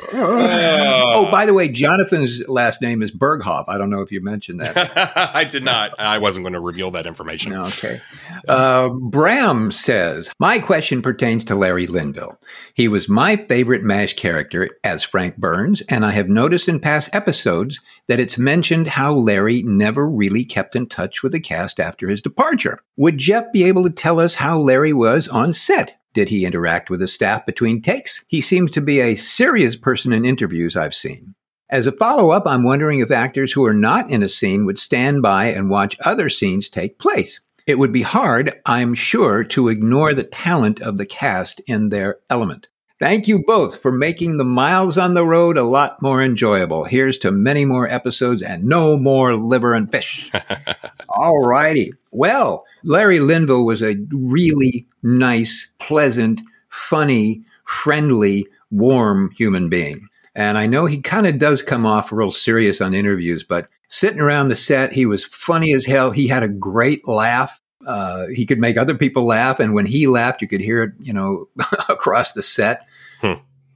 oh, 0.13 1.29
by 1.31 1.46
the 1.46 1.53
way, 1.53 1.67
Jonathan's 1.67 2.48
last 2.48 2.81
name 2.81 3.01
is 3.01 3.12
Burghoff. 3.12 3.65
I 3.67 3.77
don't 3.77 3.89
know 3.89 4.01
if 4.01 4.12
you 4.12 4.22
mentioned 4.22 4.60
that. 4.60 5.31
I 5.36 5.43
did 5.43 5.63
not. 5.63 6.00
I 6.00 6.17
wasn't 6.17 6.43
going 6.43 6.53
to 6.53 6.60
reveal 6.60 6.91
that 6.91 7.05
information. 7.05 7.53
Okay. 7.53 8.01
Uh, 8.48 8.89
Bram 8.89 9.72
says, 9.72 10.31
My 10.39 10.60
question 10.60 11.01
pertains 11.01 11.46
to 11.46 11.55
Larry 11.55 11.88
Linville. 11.88 12.39
He 12.74 12.88
was 12.88 13.10
my 13.10 13.36
favorite 13.36 13.84
MASH 13.84 14.13
character 14.13 14.70
as 14.84 15.03
Frank 15.03 15.38
Burns, 15.38 15.81
and 15.84 16.05
I 16.05 16.12
have 16.12 16.29
noticed 16.29 16.67
in 16.67 16.79
past 16.79 17.13
episodes 17.13 17.79
that 18.08 18.20
it's 18.20 18.38
mentioned 18.38 18.88
how 18.88 19.13
Larry 19.13 19.63
never 19.63 20.10
really 20.10 20.43
kept 20.43 20.75
in 20.75 20.88
touch 20.88 21.24
with 21.24 21.31
the 21.31 21.39
cast 21.39 21.79
after 21.79 22.10
his 22.10 22.22
departure. 22.22 22.79
Would 22.98 23.17
Jeff 23.17 23.51
be 23.51 23.63
able 23.63 23.84
to 23.84 23.89
tell 23.89 24.20
us 24.20 24.36
how 24.36 24.60
Larry 24.60 24.93
was 24.93 25.27
on 25.27 25.53
set? 25.53 25.96
Did 26.13 26.29
he 26.29 26.45
interact 26.45 26.89
with 26.89 26.99
the 26.99 27.07
staff 27.07 27.45
between 27.45 27.81
takes? 27.81 28.23
He 28.27 28.41
seems 28.41 28.71
to 28.71 28.81
be 28.81 28.99
a 28.99 29.15
serious 29.15 29.75
person 29.75 30.11
in 30.11 30.25
interviews 30.25 30.75
I've 30.75 30.95
seen. 30.95 31.35
As 31.69 31.87
a 31.87 31.93
follow 31.93 32.31
up, 32.31 32.43
I'm 32.45 32.63
wondering 32.63 32.99
if 32.99 33.11
actors 33.11 33.53
who 33.53 33.65
are 33.65 33.73
not 33.73 34.09
in 34.09 34.21
a 34.21 34.27
scene 34.27 34.65
would 34.65 34.77
stand 34.77 35.21
by 35.21 35.45
and 35.45 35.69
watch 35.69 35.97
other 36.01 36.27
scenes 36.27 36.67
take 36.67 36.99
place. 36.99 37.39
It 37.65 37.79
would 37.79 37.93
be 37.93 38.01
hard, 38.01 38.59
I'm 38.65 38.93
sure, 38.93 39.45
to 39.45 39.69
ignore 39.69 40.13
the 40.13 40.23
talent 40.23 40.81
of 40.81 40.97
the 40.97 41.05
cast 41.05 41.61
in 41.67 41.87
their 41.87 42.17
element. 42.29 42.67
Thank 43.01 43.27
you 43.27 43.39
both 43.39 43.81
for 43.81 43.91
making 43.91 44.38
the 44.38 44.46
miles 44.46 44.96
on 45.00 45.15
the 45.15 45.25
road 45.25 45.58
a 45.58 45.63
lot 45.63 46.00
more 46.03 46.22
enjoyable. 46.22 46.84
Here's 46.84 47.17
to 47.20 47.31
many 47.31 47.65
more 47.65 47.89
episodes 47.89 48.43
and 48.43 48.63
no 48.63 48.96
more 48.96 49.36
liver 49.36 49.74
and 49.74 49.91
fish. 49.91 50.29
All 51.10 51.43
righty. 51.43 51.93
Well, 52.12 52.63
Larry 52.84 53.20
Linville 53.20 53.65
was 53.65 53.81
a 53.81 53.98
really 54.12 54.86
nice, 55.01 55.67
pleasant, 55.79 56.41
funny, 56.70 57.41
friendly, 57.65 58.46
warm 58.70 59.31
human 59.31 59.67
being. 59.67 60.08
And 60.36 60.60
I 60.60 60.67
know 60.67 60.86
he 60.86 61.01
kind 61.01 61.25
of 61.25 61.39
does 61.39 61.63
come 61.63 61.88
off 61.88 62.12
real 62.12 62.29
serious 62.29 62.81
on 62.81 62.93
interviews, 62.93 63.43
but 63.43 63.67
sitting 63.88 64.20
around 64.20 64.50
the 64.50 64.55
set, 64.55 64.93
he 64.93 65.08
was 65.08 65.25
funny 65.25 65.74
as 65.74 65.88
hell. 65.88 66.12
He 66.12 66.27
had 66.27 66.43
a 66.43 66.48
great 66.48 67.08
laugh. 67.08 67.60
Uh, 67.88 68.27
he 68.27 68.45
could 68.45 68.59
make 68.59 68.77
other 68.77 68.95
people 68.95 69.25
laugh. 69.25 69.59
And 69.59 69.73
when 69.73 69.85
he 69.85 70.07
laughed, 70.07 70.41
you 70.41 70.47
could 70.47 70.61
hear 70.61 70.83
it, 70.83 70.91
you 71.01 71.13
know, 71.13 71.47
across 71.89 72.33
the 72.33 72.41
set. 72.43 72.85
Hmm. 73.21 73.33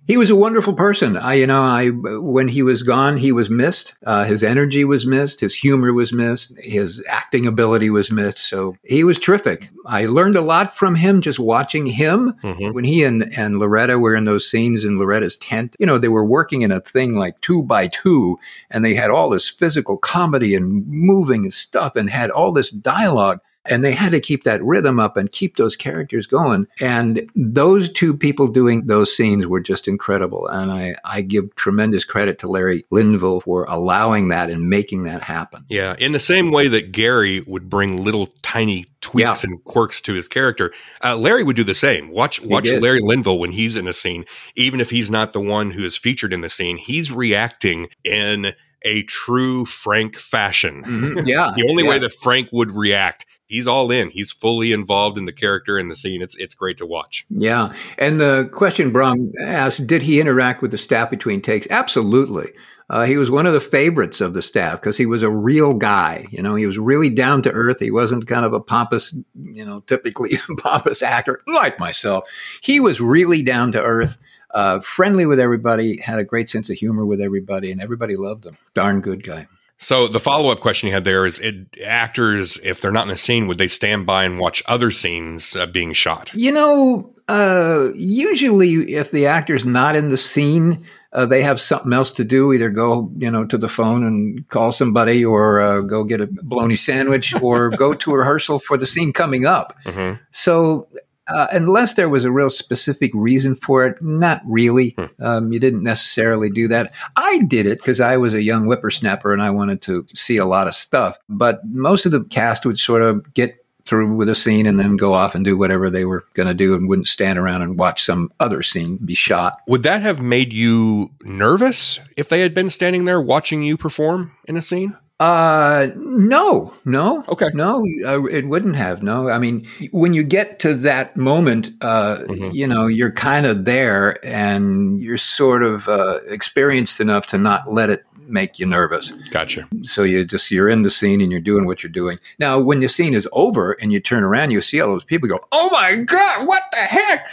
He 0.08 0.18
was 0.18 0.30
a 0.30 0.36
wonderful 0.36 0.74
person. 0.76 1.18
I, 1.18 1.34
you 1.34 1.48
know, 1.48 1.64
I 1.64 1.90
when 1.90 2.48
he 2.48 2.62
was 2.62 2.84
gone, 2.84 3.18
he 3.18 3.32
was 3.32 3.50
missed. 3.50 3.96
Uh, 4.06 4.24
his 4.26 4.44
energy 4.44 4.86
was 4.86 5.04
missed. 5.04 5.40
His 5.40 5.56
humor 5.56 5.94
was 5.94 6.14
missed. 6.14 6.54
His 6.60 7.04
acting 7.10 7.48
ability 7.48 7.90
was 7.90 8.12
missed. 8.12 8.38
So 8.38 8.78
he 8.84 9.04
was 9.04 9.18
terrific. 9.18 9.72
I 9.88 10.06
learned 10.06 10.36
a 10.36 10.42
lot 10.42 10.78
from 10.78 10.94
him 10.94 11.22
just 11.22 11.40
watching 11.40 11.88
him 11.88 12.36
Mhm. 12.44 12.76
when 12.76 12.84
he 12.84 13.04
and, 13.04 13.34
and 13.36 13.58
Loretta 13.58 13.98
were 13.98 14.14
in 14.16 14.26
those 14.26 14.48
scenes 14.48 14.86
in 14.86 15.00
Loretta's 15.00 15.38
tent, 15.38 15.76
you 15.80 15.88
know, 15.88 15.98
they 15.98 16.08
were 16.08 16.24
working 16.24 16.62
in 16.62 16.72
a 16.72 16.82
thing 16.82 17.16
like 17.16 17.42
two 17.42 17.64
by 17.64 17.88
two, 17.88 18.38
and 18.70 18.86
they 18.86 18.94
had 18.94 19.10
all 19.10 19.32
this 19.32 19.50
physical 19.50 19.98
comedy 19.98 20.54
and 20.54 20.86
moving 20.88 21.50
stuff 21.50 21.96
and 21.96 22.12
had 22.12 22.30
all 22.30 22.52
this 22.52 22.70
dialogue. 22.70 23.40
And 23.68 23.84
they 23.84 23.92
had 23.94 24.12
to 24.12 24.20
keep 24.20 24.44
that 24.44 24.64
rhythm 24.64 25.00
up 25.00 25.18
and 25.18 25.32
keep 25.32 25.58
those 25.58 25.76
characters 25.76 26.28
going. 26.28 26.68
And 26.80 27.30
those 27.36 27.92
two 27.92 28.16
people 28.16 28.48
doing 28.48 28.88
those 28.88 29.16
scenes 29.16 29.46
were 29.48 29.60
just 29.62 29.88
incredible. 29.88 30.48
And 30.48 30.72
I, 30.72 30.96
I 31.04 31.22
give 31.22 31.56
tremendous 31.56 32.04
credit 32.04 32.40
to 32.40 32.48
Larry 32.48 32.86
Linville 32.92 33.42
for 33.42 33.66
allowing 33.66 34.30
that 34.30 34.50
and 34.50 34.70
making 34.70 35.04
that 35.04 35.22
happen. 35.24 35.66
Yeah, 35.70 35.96
in 35.98 36.12
the 36.12 36.20
same 36.20 36.52
way 36.52 36.68
that 36.68 36.92
Gary 36.92 37.42
would 37.48 37.70
bring 37.70 38.04
little 38.04 38.28
tiny 38.44 38.86
tweaks 39.02 39.44
Yeah. 39.44 39.50
and 39.50 39.64
quirks 39.64 40.02
to 40.02 40.14
his 40.14 40.28
character, 40.28 40.72
uh, 41.04 41.16
Larry 41.16 41.44
would 41.44 41.56
do 41.56 41.64
the 41.64 41.74
same. 41.76 42.10
Watch 42.10 42.42
watch. 42.42 42.70
Larry 42.70 43.02
Linville 43.02 43.40
when 43.40 43.52
he's 43.52 43.76
in 43.76 43.88
a 43.88 43.94
scene, 43.94 44.26
even 44.56 44.80
if 44.80 44.90
he's 44.90 45.10
not 45.12 45.34
the 45.34 45.40
one 45.42 45.72
who 45.72 45.84
is 45.84 45.98
featured 45.98 46.34
in 46.34 46.42
the 46.42 46.50
scene, 46.50 46.78
he's 46.78 47.12
reacting 47.12 47.88
in 48.04 48.54
a 48.84 49.02
true 49.04 49.66
Frank 49.66 50.16
fashion. 50.16 50.84
Mhm. 50.86 51.28
Yeah. 51.28 51.52
The 51.56 51.68
only 51.70 51.84
yeah. 51.84 51.90
way 51.90 52.00
that 52.00 52.14
Frank 52.14 52.50
would 52.52 52.72
react, 52.72 53.26
he's 53.48 53.68
all 53.68 53.92
in. 53.92 54.10
He's 54.10 54.32
fully 54.32 54.72
involved 54.72 55.18
in 55.18 55.26
the 55.26 55.34
character 55.34 55.78
and 55.78 55.90
the 55.90 55.96
scene. 55.96 56.22
It's 56.22 56.36
it's 56.38 56.56
great 56.56 56.78
to 56.78 56.86
watch. 56.86 57.26
Yeah. 57.30 57.74
And 57.98 58.20
the 58.20 58.50
question 58.54 58.92
Bram 58.92 59.32
asked, 59.42 59.88
did 59.88 60.02
he 60.02 60.20
interact 60.20 60.62
with 60.62 60.72
the 60.72 60.78
staff 60.78 61.10
between 61.10 61.42
takes? 61.42 61.68
Absolutely. 61.70 62.52
Uh, 62.88 63.06
he 63.06 63.18
was 63.18 63.32
one 63.32 63.48
of 63.48 63.54
the 63.54 63.60
favorites 63.60 64.22
of 64.22 64.36
the 64.36 64.44
staff 64.44 64.80
because 64.80 64.96
he 64.96 65.08
was 65.08 65.24
a 65.24 65.30
real 65.30 65.74
guy. 65.74 66.28
You 66.30 66.44
know, 66.44 66.54
he 66.54 66.68
was 66.68 66.78
really 66.78 67.10
down 67.10 67.42
to 67.44 67.52
earth. 67.52 67.80
He 67.80 67.90
wasn't 67.90 68.28
kind 68.28 68.46
of 68.46 68.54
a 68.54 68.60
pompous, 68.60 69.16
you 69.34 69.66
know, 69.66 69.80
typically 69.82 70.38
pompous 70.60 71.02
actor 71.02 71.42
like 71.48 71.80
myself. 71.80 72.30
He 72.62 72.80
was 72.80 73.02
really 73.02 73.42
down 73.42 73.72
to 73.72 73.82
earth, 73.82 74.18
uh, 74.54 74.82
friendly 74.82 75.26
with 75.26 75.40
everybody, 75.40 76.00
had 76.00 76.20
a 76.20 76.24
great 76.24 76.48
sense 76.48 76.70
of 76.70 76.78
humor 76.78 77.08
with 77.08 77.22
everybody, 77.22 77.72
and 77.72 77.82
everybody 77.82 78.16
loved 78.18 78.46
him. 78.46 78.56
Darn 78.76 79.02
good 79.02 79.24
guy. 79.24 79.48
So 79.78 80.08
the 80.08 80.20
follow 80.20 80.52
up 80.52 80.62
question 80.62 80.88
you 80.88 80.94
had 80.94 81.04
there 81.04 81.26
is: 81.26 81.40
it, 81.40 81.56
actors, 81.84 82.60
if 82.64 82.82
they're 82.82 82.92
not 82.92 83.08
in 83.08 83.14
a 83.14 83.18
scene, 83.18 83.48
would 83.48 83.58
they 83.58 83.68
stand 83.68 84.06
by 84.06 84.24
and 84.24 84.40
watch 84.40 84.64
other 84.68 84.92
scenes 84.92 85.56
uh, 85.56 85.66
being 85.66 85.94
shot? 85.94 86.34
You 86.34 86.52
know, 86.52 87.14
uh, 87.28 87.90
usually 87.94 88.94
if 88.94 89.12
the 89.12 89.26
actor's 89.26 89.66
not 89.66 89.96
in 89.96 90.10
the 90.10 90.18
scene, 90.18 90.86
uh, 91.12 91.26
they 91.26 91.42
have 91.42 91.60
something 91.60 91.92
else 91.92 92.12
to 92.12 92.24
do. 92.24 92.54
Either 92.54 92.70
go, 92.70 93.12
you 93.18 93.30
know, 93.30 93.46
to 93.46 93.58
the 93.58 93.68
phone 93.68 94.06
and 94.06 94.48
call 94.50 94.72
somebody, 94.72 95.26
or 95.26 95.62
uh, 95.62 95.82
go 95.82 96.04
get 96.04 96.22
a 96.22 96.28
bologna 96.28 96.78
sandwich, 96.78 97.34
or 97.42 97.70
go 97.72 97.94
to 97.94 98.14
rehearsal 98.14 98.60
for 98.60 98.78
the 98.78 98.86
scene 98.86 99.12
coming 99.12 99.46
up. 99.46 99.76
hmm 99.86 100.14
So, 100.32 100.88
uh, 101.28 101.48
unless 101.52 101.94
there 101.96 102.10
was 102.10 102.26
a 102.26 102.32
real 102.32 102.50
specific 102.50 103.12
reason 103.14 103.56
for 103.56 103.86
it, 103.86 104.02
not 104.02 104.42
really. 104.46 104.96
Um, 105.20 105.52
you 105.52 105.60
didn't 105.60 105.84
necessarily 105.84 106.50
do 106.50 106.68
that. 106.68 106.94
I 107.16 107.40
did 107.40 107.66
it 107.66 107.80
because 107.80 108.00
I 108.00 108.18
was 108.18 108.34
a 108.34 108.44
young 108.44 108.66
whippersnapper 108.66 109.34
and 109.34 109.42
I 109.42 109.50
wanted 109.50 109.82
to 109.84 110.06
see 110.14 110.38
a 110.38 110.46
lot 110.46 110.68
of 110.68 110.76
stuff. 110.76 111.18
But 111.30 111.66
most 111.66 112.06
of 112.06 112.12
the 112.12 112.24
cast 112.26 112.66
would 112.66 112.80
sort 112.80 113.02
of 113.02 113.34
get 113.34 113.66
through 113.86 114.16
with 114.16 114.28
a 114.30 114.36
scene 114.36 114.66
and 114.66 114.80
then 114.80 114.98
go 114.98 115.14
off 115.14 115.36
and 115.36 115.46
do 115.46 115.58
whatever 115.58 115.90
they 115.90 116.06
were 116.06 116.26
going 116.34 116.48
to 116.48 116.54
do 116.54 116.74
and 116.74 116.90
wouldn't 116.90 117.08
stand 117.08 117.38
around 117.38 117.62
and 117.62 117.78
watch 117.78 118.04
some 118.04 118.32
other 118.40 118.64
scene 118.64 118.98
be 118.98 119.14
shot. 119.14 119.60
Would 119.68 119.84
that 119.84 120.02
have 120.02 120.20
made 120.20 120.52
you 120.52 121.12
nervous 121.22 122.00
if 122.18 122.30
they 122.30 122.42
had 122.42 122.56
been 122.56 122.70
standing 122.70 123.06
there 123.06 123.22
watching 123.22 123.62
you 123.62 123.78
perform 123.78 124.36
in 124.48 124.58
a 124.58 124.62
scene? 124.62 124.98
Uh, 125.20 125.88
no, 125.96 126.74
no. 126.84 127.24
Okay. 127.30 127.48
No, 127.54 127.86
uh, 128.06 128.24
it 128.26 128.48
wouldn't 128.50 128.76
have. 128.76 129.02
No, 129.02 129.30
I 129.30 129.38
mean, 129.38 129.66
when 129.92 130.14
you 130.14 130.24
get 130.24 130.60
to 130.60 130.74
that 130.74 131.16
moment, 131.16 131.70
uh, 131.80 132.18
Mhm. 132.28 132.54
you 132.54 132.68
know, 132.68 132.88
you're 132.88 133.12
kind 133.12 133.46
of 133.46 133.64
there 133.64 134.20
and 134.26 135.00
you're 135.02 135.18
sort 135.18 135.64
of 135.64 135.88
uh, 135.88 136.20
experienced 136.28 137.00
enough 137.00 137.28
to 137.28 137.38
not 137.38 137.72
let 137.74 137.90
it 137.90 138.04
make 138.28 138.60
you 138.60 138.66
nervous. 138.66 139.14
Gotcha. 139.32 139.68
So 139.84 140.04
you 140.04 140.26
just 140.26 140.52
you're 140.52 140.68
in 140.68 140.82
the 140.82 140.90
scene 140.90 141.22
and 141.22 141.32
you're 141.32 141.40
doing 141.40 141.66
what 141.66 141.82
you're 141.82 141.92
doing. 141.92 142.20
Now, 142.40 142.60
when 142.60 142.80
the 142.82 142.90
scene 142.90 143.14
is 143.14 143.28
over 143.32 143.74
and 143.74 143.94
you 143.94 144.02
turn 144.02 144.24
around, 144.24 144.52
you 144.52 144.60
see 144.62 144.82
all 144.82 144.90
those 144.92 145.06
people 145.06 145.30
go, 145.30 145.40
"Oh 145.54 145.70
my 145.72 145.96
god, 145.96 146.46
what 146.48 146.64
the 146.74 146.80
heck!" 146.80 147.28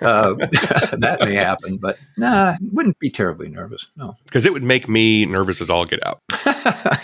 Uh, 0.00 0.34
that 0.98 1.18
may 1.20 1.34
happen, 1.34 1.76
but 1.76 1.98
nah, 2.16 2.56
wouldn't 2.72 2.98
be 2.98 3.10
terribly 3.10 3.48
nervous. 3.48 3.86
No. 3.96 4.16
Because 4.24 4.46
it 4.46 4.52
would 4.52 4.62
make 4.62 4.88
me 4.88 5.26
nervous 5.26 5.60
as 5.60 5.70
all 5.70 5.84
get 5.84 6.04
out, 6.06 6.20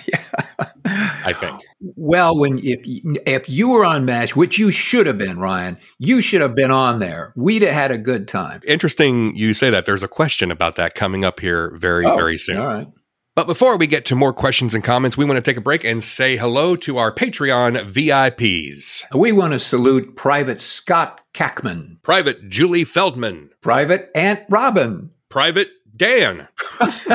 yeah. 0.06 0.22
I 0.86 1.32
think. 1.32 1.60
Well, 1.96 2.36
when 2.38 2.58
if 2.62 2.80
if 3.26 3.48
you 3.48 3.68
were 3.68 3.84
on 3.84 4.04
MASH, 4.04 4.36
which 4.36 4.58
you 4.58 4.70
should 4.70 5.06
have 5.06 5.18
been, 5.18 5.38
Ryan, 5.38 5.78
you 5.98 6.20
should 6.22 6.40
have 6.40 6.54
been 6.54 6.70
on 6.70 6.98
there. 6.98 7.32
We'd 7.36 7.62
have 7.62 7.72
had 7.72 7.90
a 7.90 7.98
good 7.98 8.28
time. 8.28 8.60
Interesting 8.66 9.34
you 9.34 9.54
say 9.54 9.70
that. 9.70 9.86
There's 9.86 10.02
a 10.02 10.08
question 10.08 10.50
about 10.50 10.76
that 10.76 10.94
coming 10.94 11.24
up 11.24 11.40
here 11.40 11.74
very, 11.76 12.04
Oh, 12.04 12.16
very 12.16 12.36
soon. 12.36 12.58
All 12.58 12.66
right. 12.66 12.88
But 13.36 13.48
before 13.48 13.76
we 13.76 13.88
get 13.88 14.04
to 14.06 14.14
more 14.14 14.32
questions 14.32 14.74
and 14.74 14.84
comments, 14.84 15.16
we 15.16 15.24
want 15.24 15.36
to 15.44 15.50
take 15.50 15.56
a 15.56 15.60
break 15.60 15.82
and 15.84 16.04
say 16.04 16.36
hello 16.36 16.76
to 16.76 16.98
our 16.98 17.12
Patreon 17.12 17.90
VIPs. 17.90 19.04
We 19.12 19.32
want 19.32 19.54
to 19.54 19.58
salute 19.58 20.14
Private 20.14 20.60
Scott 20.60 21.20
Kackman, 21.34 22.00
Private 22.02 22.48
Julie 22.48 22.84
Feldman, 22.84 23.50
Private 23.60 24.10
Aunt 24.14 24.40
Robin. 24.48 25.10
Private 25.30 25.68
Dan. 25.96 26.46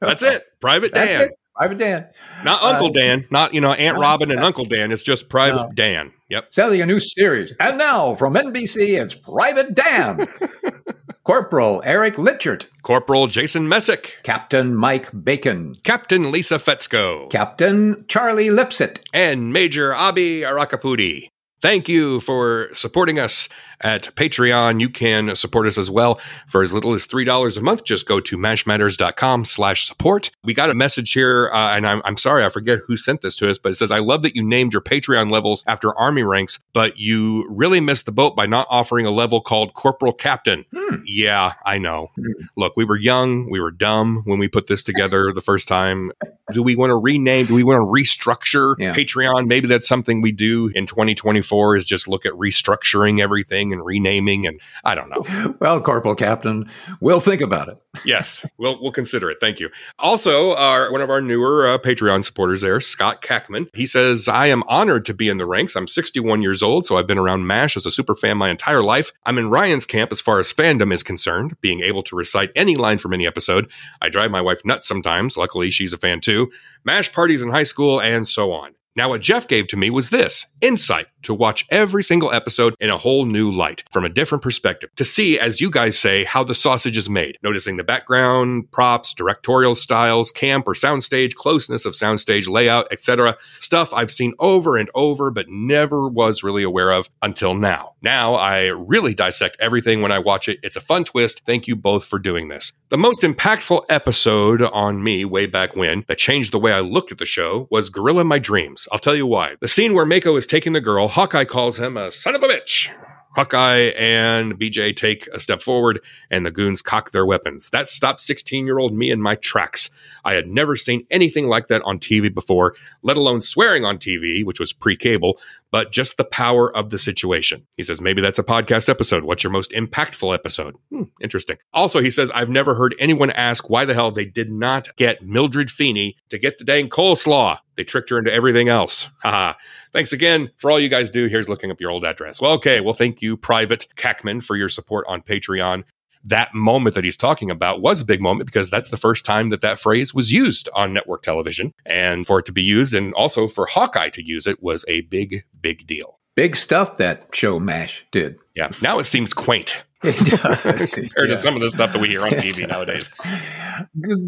That's 0.00 0.22
it. 0.22 0.44
Private 0.60 0.92
That's 0.92 1.10
Dan. 1.10 1.22
it. 1.28 1.38
Private 1.56 1.78
Dan. 1.78 2.06
Not 2.44 2.62
Uh, 2.62 2.66
Uncle 2.72 2.90
Dan. 2.90 3.26
Not, 3.30 3.54
you 3.54 3.62
know, 3.62 3.72
Aunt. 3.72 3.96
Robin 3.98 4.30
and 4.30 4.40
Uncle 4.40 4.66
Dan. 4.66 4.92
It's 4.92 5.02
just 5.02 5.30
Private 5.30 5.68
No. 5.68 5.72
Dan. 5.74 6.12
Yep. 6.28 6.48
Selling 6.52 6.80
a 6.82 6.86
new 6.86 6.98
series. 7.00 7.54
And 7.60 7.78
now 7.78 8.14
from 8.16 8.34
NBC, 8.34 9.00
it's 9.00 9.14
Private 9.14 9.74
Dan. 9.74 10.26
Corporal 11.24 11.82
Eric 11.84 12.14
Litchert, 12.16 12.66
Corporal 12.82 13.26
Jason 13.26 13.68
Messick. 13.68 14.18
Captain 14.22 14.74
Mike 14.76 15.08
Bacon, 15.24 15.76
Captain 15.82 16.30
Lisa 16.30 16.56
Fetzko. 16.56 17.28
Captain 17.30 18.04
Charlie 18.06 18.46
Lipset. 18.48 18.98
and 19.12 19.52
Major 19.52 19.92
Abi 19.94 20.42
Arakapudi. 20.42 21.28
Thank 21.62 21.88
you 21.88 22.20
for 22.20 22.68
supporting 22.74 23.18
us 23.18 23.48
at 23.80 24.14
Patreon. 24.16 24.80
You 24.80 24.88
can 24.88 25.34
support 25.36 25.66
us 25.66 25.78
as 25.78 25.90
well 25.90 26.20
for 26.48 26.62
as 26.62 26.72
little 26.74 26.94
as 26.94 27.06
$3 27.06 27.56
a 27.56 27.60
month. 27.60 27.84
Just 27.84 28.06
go 28.06 28.20
to 28.20 28.36
mashmatters.com 28.36 29.44
slash 29.44 29.86
support. 29.86 30.30
We 30.44 30.54
got 30.54 30.70
a 30.70 30.74
message 30.74 31.12
here, 31.12 31.50
uh, 31.52 31.76
and 31.76 31.86
I'm, 31.86 32.02
I'm 32.04 32.16
sorry, 32.16 32.44
I 32.44 32.48
forget 32.48 32.80
who 32.86 32.96
sent 32.96 33.22
this 33.22 33.36
to 33.36 33.48
us, 33.50 33.58
but 33.58 33.70
it 33.72 33.76
says, 33.76 33.90
I 33.90 33.98
love 33.98 34.22
that 34.22 34.36
you 34.36 34.42
named 34.42 34.72
your 34.72 34.82
Patreon 34.82 35.30
levels 35.30 35.64
after 35.66 35.96
Army 35.98 36.22
ranks, 36.22 36.58
but 36.72 36.98
you 36.98 37.46
really 37.50 37.80
missed 37.80 38.06
the 38.06 38.12
boat 38.12 38.36
by 38.36 38.46
not 38.46 38.66
offering 38.70 39.06
a 39.06 39.10
level 39.10 39.40
called 39.40 39.74
Corporal 39.74 40.12
Captain. 40.12 40.64
Hmm. 40.74 40.96
Yeah, 41.04 41.52
I 41.64 41.78
know. 41.78 42.10
Hmm. 42.16 42.44
Look, 42.56 42.76
we 42.76 42.84
were 42.84 42.96
young, 42.96 43.50
we 43.50 43.60
were 43.60 43.70
dumb 43.70 44.22
when 44.24 44.38
we 44.38 44.48
put 44.48 44.66
this 44.66 44.82
together 44.82 45.32
the 45.34 45.40
first 45.40 45.68
time. 45.68 46.12
Do 46.52 46.62
we 46.62 46.76
want 46.76 46.90
to 46.90 46.96
rename? 46.96 47.46
Do 47.46 47.54
we 47.54 47.64
want 47.64 47.78
to 47.78 47.84
restructure 47.86 48.74
Yeah. 48.78 48.94
Patreon? 48.94 49.46
Maybe 49.46 49.66
that's 49.66 49.88
something 49.88 50.20
we 50.20 50.32
do 50.32 50.70
in 50.74 50.86
2024 50.86 51.76
is 51.76 51.84
just 51.84 52.06
look 52.08 52.24
at 52.24 52.32
restructuring 52.34 53.20
everything 53.20 53.65
and 53.72 53.84
renaming. 53.84 54.46
And 54.46 54.60
I 54.84 54.94
don't 54.94 55.10
know. 55.10 55.54
Well, 55.58 55.80
Corporal 55.80 56.14
Captain, 56.14 56.68
we'll 57.00 57.20
think 57.20 57.40
about 57.40 57.68
it. 57.68 57.78
yes, 58.04 58.44
we'll 58.58 58.80
we'll 58.80 58.92
consider 58.92 59.30
it. 59.30 59.38
Thank 59.40 59.60
you. 59.60 59.70
Also, 59.98 60.54
our 60.56 60.92
one 60.92 61.00
of 61.00 61.10
our 61.10 61.20
newer 61.20 61.66
uh, 61.66 61.78
Patreon 61.78 62.24
supporters 62.24 62.60
there, 62.60 62.80
Scott 62.80 63.22
Kackman. 63.22 63.68
He 63.74 63.86
says, 63.86 64.28
"I 64.28 64.46
am 64.46 64.62
honored 64.68 65.04
to 65.06 65.14
be 65.14 65.28
in 65.28 65.38
the 65.38 65.46
ranks. 65.46 65.76
I'm 65.76 65.88
61 65.88 66.42
years 66.42 66.62
old, 66.62 66.86
so 66.86 66.96
I've 66.96 67.06
been 67.06 67.18
around 67.18 67.46
Mash 67.46 67.76
as 67.76 67.86
a 67.86 67.90
super 67.90 68.14
fan 68.14 68.36
my 68.36 68.50
entire 68.50 68.82
life. 68.82 69.12
I'm 69.24 69.38
in 69.38 69.50
Ryan's 69.50 69.86
camp 69.86 70.12
as 70.12 70.20
far 70.20 70.40
as 70.40 70.52
fandom 70.52 70.92
is 70.92 71.02
concerned, 71.02 71.56
being 71.60 71.80
able 71.80 72.02
to 72.04 72.16
recite 72.16 72.50
any 72.54 72.76
line 72.76 72.98
from 72.98 73.12
any 73.14 73.26
episode. 73.26 73.70
I 74.00 74.08
drive 74.08 74.30
my 74.30 74.40
wife 74.40 74.64
nuts 74.64 74.88
sometimes. 74.88 75.36
Luckily, 75.36 75.70
she's 75.70 75.92
a 75.92 75.98
fan 75.98 76.20
too. 76.20 76.50
Mash 76.84 77.12
parties 77.12 77.42
in 77.42 77.50
high 77.50 77.64
school 77.64 78.00
and 78.00 78.26
so 78.26 78.52
on." 78.52 78.74
Now, 78.96 79.10
what 79.10 79.20
Jeff 79.20 79.46
gave 79.46 79.68
to 79.68 79.76
me 79.76 79.90
was 79.90 80.08
this 80.08 80.46
insight 80.62 81.06
to 81.22 81.34
watch 81.34 81.66
every 81.70 82.02
single 82.02 82.32
episode 82.32 82.74
in 82.80 82.88
a 82.88 82.96
whole 82.96 83.26
new 83.26 83.50
light, 83.50 83.84
from 83.90 84.06
a 84.06 84.08
different 84.08 84.42
perspective, 84.42 84.88
to 84.96 85.04
see, 85.04 85.38
as 85.38 85.60
you 85.60 85.70
guys 85.70 85.98
say, 85.98 86.24
how 86.24 86.42
the 86.42 86.54
sausage 86.54 86.96
is 86.96 87.10
made, 87.10 87.36
noticing 87.42 87.76
the 87.76 87.84
background, 87.84 88.70
props, 88.70 89.12
directorial 89.12 89.74
styles, 89.74 90.30
camp 90.30 90.66
or 90.66 90.72
soundstage, 90.72 91.34
closeness 91.34 91.84
of 91.84 91.92
soundstage 91.92 92.48
layout, 92.48 92.86
etc. 92.90 93.36
Stuff 93.58 93.92
I've 93.92 94.10
seen 94.10 94.32
over 94.38 94.78
and 94.78 94.88
over, 94.94 95.30
but 95.30 95.46
never 95.48 96.08
was 96.08 96.42
really 96.42 96.62
aware 96.62 96.90
of 96.90 97.10
until 97.20 97.54
now. 97.54 97.92
Now 98.00 98.34
I 98.34 98.66
really 98.68 99.14
dissect 99.14 99.58
everything 99.60 100.00
when 100.00 100.12
I 100.12 100.20
watch 100.20 100.48
it. 100.48 100.58
It's 100.62 100.76
a 100.76 100.80
fun 100.80 101.04
twist. 101.04 101.42
Thank 101.44 101.66
you 101.66 101.76
both 101.76 102.04
for 102.04 102.18
doing 102.18 102.48
this. 102.48 102.72
The 102.88 102.96
most 102.96 103.22
impactful 103.22 103.84
episode 103.90 104.62
on 104.62 105.02
me 105.02 105.24
way 105.24 105.46
back 105.46 105.76
when 105.76 106.04
that 106.06 106.18
changed 106.18 106.52
the 106.52 106.58
way 106.60 106.72
I 106.72 106.80
looked 106.80 107.12
at 107.12 107.18
the 107.18 107.26
show 107.26 107.66
was 107.70 107.90
Gorilla 107.90 108.24
My 108.24 108.38
Dreams. 108.38 108.85
I'll 108.92 108.98
tell 108.98 109.16
you 109.16 109.26
why. 109.26 109.54
The 109.60 109.68
scene 109.68 109.94
where 109.94 110.06
Mako 110.06 110.36
is 110.36 110.46
taking 110.46 110.72
the 110.72 110.80
girl, 110.80 111.08
Hawkeye 111.08 111.44
calls 111.44 111.78
him 111.78 111.96
a 111.96 112.10
son 112.10 112.34
of 112.34 112.42
a 112.42 112.46
bitch. 112.46 112.90
Hawkeye 113.36 113.92
and 113.98 114.58
BJ 114.58 114.96
take 114.96 115.28
a 115.28 115.38
step 115.38 115.60
forward, 115.60 116.00
and 116.30 116.46
the 116.46 116.50
goons 116.50 116.80
cock 116.80 117.10
their 117.10 117.26
weapons. 117.26 117.68
That 117.68 117.86
stopped 117.86 118.22
16 118.22 118.64
year 118.64 118.78
old 118.78 118.94
me 118.94 119.10
in 119.10 119.20
my 119.20 119.34
tracks. 119.34 119.90
I 120.26 120.34
had 120.34 120.48
never 120.48 120.76
seen 120.76 121.06
anything 121.10 121.46
like 121.46 121.68
that 121.68 121.82
on 121.82 121.98
TV 122.00 122.34
before, 122.34 122.74
let 123.02 123.16
alone 123.16 123.40
swearing 123.40 123.84
on 123.84 123.96
TV, 123.96 124.44
which 124.44 124.58
was 124.58 124.72
pre 124.72 124.96
cable, 124.96 125.38
but 125.70 125.92
just 125.92 126.16
the 126.16 126.24
power 126.24 126.76
of 126.76 126.90
the 126.90 126.98
situation. 126.98 127.64
He 127.76 127.84
says, 127.84 128.00
maybe 128.00 128.20
that's 128.20 128.38
a 128.38 128.44
podcast 128.44 128.88
episode. 128.88 129.24
What's 129.24 129.44
your 129.44 129.52
most 129.52 129.70
impactful 129.70 130.34
episode? 130.34 130.74
Hmm, 130.90 131.04
interesting. 131.20 131.58
Also, 131.72 132.00
he 132.00 132.10
says, 132.10 132.30
I've 132.32 132.48
never 132.48 132.74
heard 132.74 132.94
anyone 132.98 133.30
ask 133.30 133.70
why 133.70 133.84
the 133.84 133.94
hell 133.94 134.10
they 134.10 134.24
did 134.24 134.50
not 134.50 134.88
get 134.96 135.22
Mildred 135.22 135.70
Feeney 135.70 136.16
to 136.30 136.38
get 136.38 136.58
the 136.58 136.64
dang 136.64 136.88
coleslaw. 136.88 137.58
They 137.76 137.84
tricked 137.84 138.10
her 138.10 138.18
into 138.18 138.32
everything 138.32 138.68
else. 138.68 139.08
Haha. 139.22 139.54
Thanks 139.92 140.12
again 140.12 140.50
for 140.56 140.70
all 140.70 140.80
you 140.80 140.88
guys 140.88 141.10
do. 141.10 141.26
Here's 141.26 141.48
looking 141.48 141.70
up 141.70 141.80
your 141.80 141.90
old 141.90 142.04
address. 142.04 142.40
Well, 142.40 142.52
okay. 142.52 142.80
Well, 142.80 142.94
thank 142.94 143.22
you, 143.22 143.36
Private 143.36 143.86
Kackman, 143.96 144.42
for 144.42 144.56
your 144.56 144.68
support 144.68 145.06
on 145.08 145.22
Patreon. 145.22 145.84
That 146.26 146.54
moment 146.54 146.94
that 146.94 147.04
he's 147.04 147.16
talking 147.16 147.50
about 147.50 147.80
was 147.80 148.00
a 148.00 148.04
big 148.04 148.20
moment 148.20 148.46
because 148.46 148.68
that's 148.68 148.90
the 148.90 148.96
first 148.96 149.24
time 149.24 149.48
that 149.50 149.60
that 149.60 149.78
phrase 149.78 150.12
was 150.12 150.32
used 150.32 150.68
on 150.74 150.92
network 150.92 151.22
television. 151.22 151.72
And 151.84 152.26
for 152.26 152.40
it 152.40 152.44
to 152.46 152.52
be 152.52 152.62
used 152.62 152.94
and 152.94 153.14
also 153.14 153.48
for 153.48 153.66
Hawkeye 153.66 154.10
to 154.10 154.26
use 154.26 154.46
it 154.46 154.62
was 154.62 154.84
a 154.88 155.02
big, 155.02 155.44
big 155.60 155.86
deal. 155.86 156.18
Big 156.34 156.56
stuff 156.56 156.98
that 156.98 157.28
show 157.32 157.58
MASH 157.58 158.04
did. 158.12 158.36
Yeah. 158.54 158.70
Now 158.82 158.98
it 158.98 159.04
seems 159.04 159.32
quaint 159.32 159.82
It 160.02 160.16
does. 160.24 160.92
compared 160.94 161.28
Yeah. 161.28 161.34
to 161.34 161.36
some 161.36 161.54
of 161.56 161.62
the 161.62 161.70
stuff 161.70 161.92
that 161.92 162.00
we 162.00 162.08
hear 162.08 162.22
on 162.22 162.30
TV 162.32 162.68
nowadays. 162.68 163.14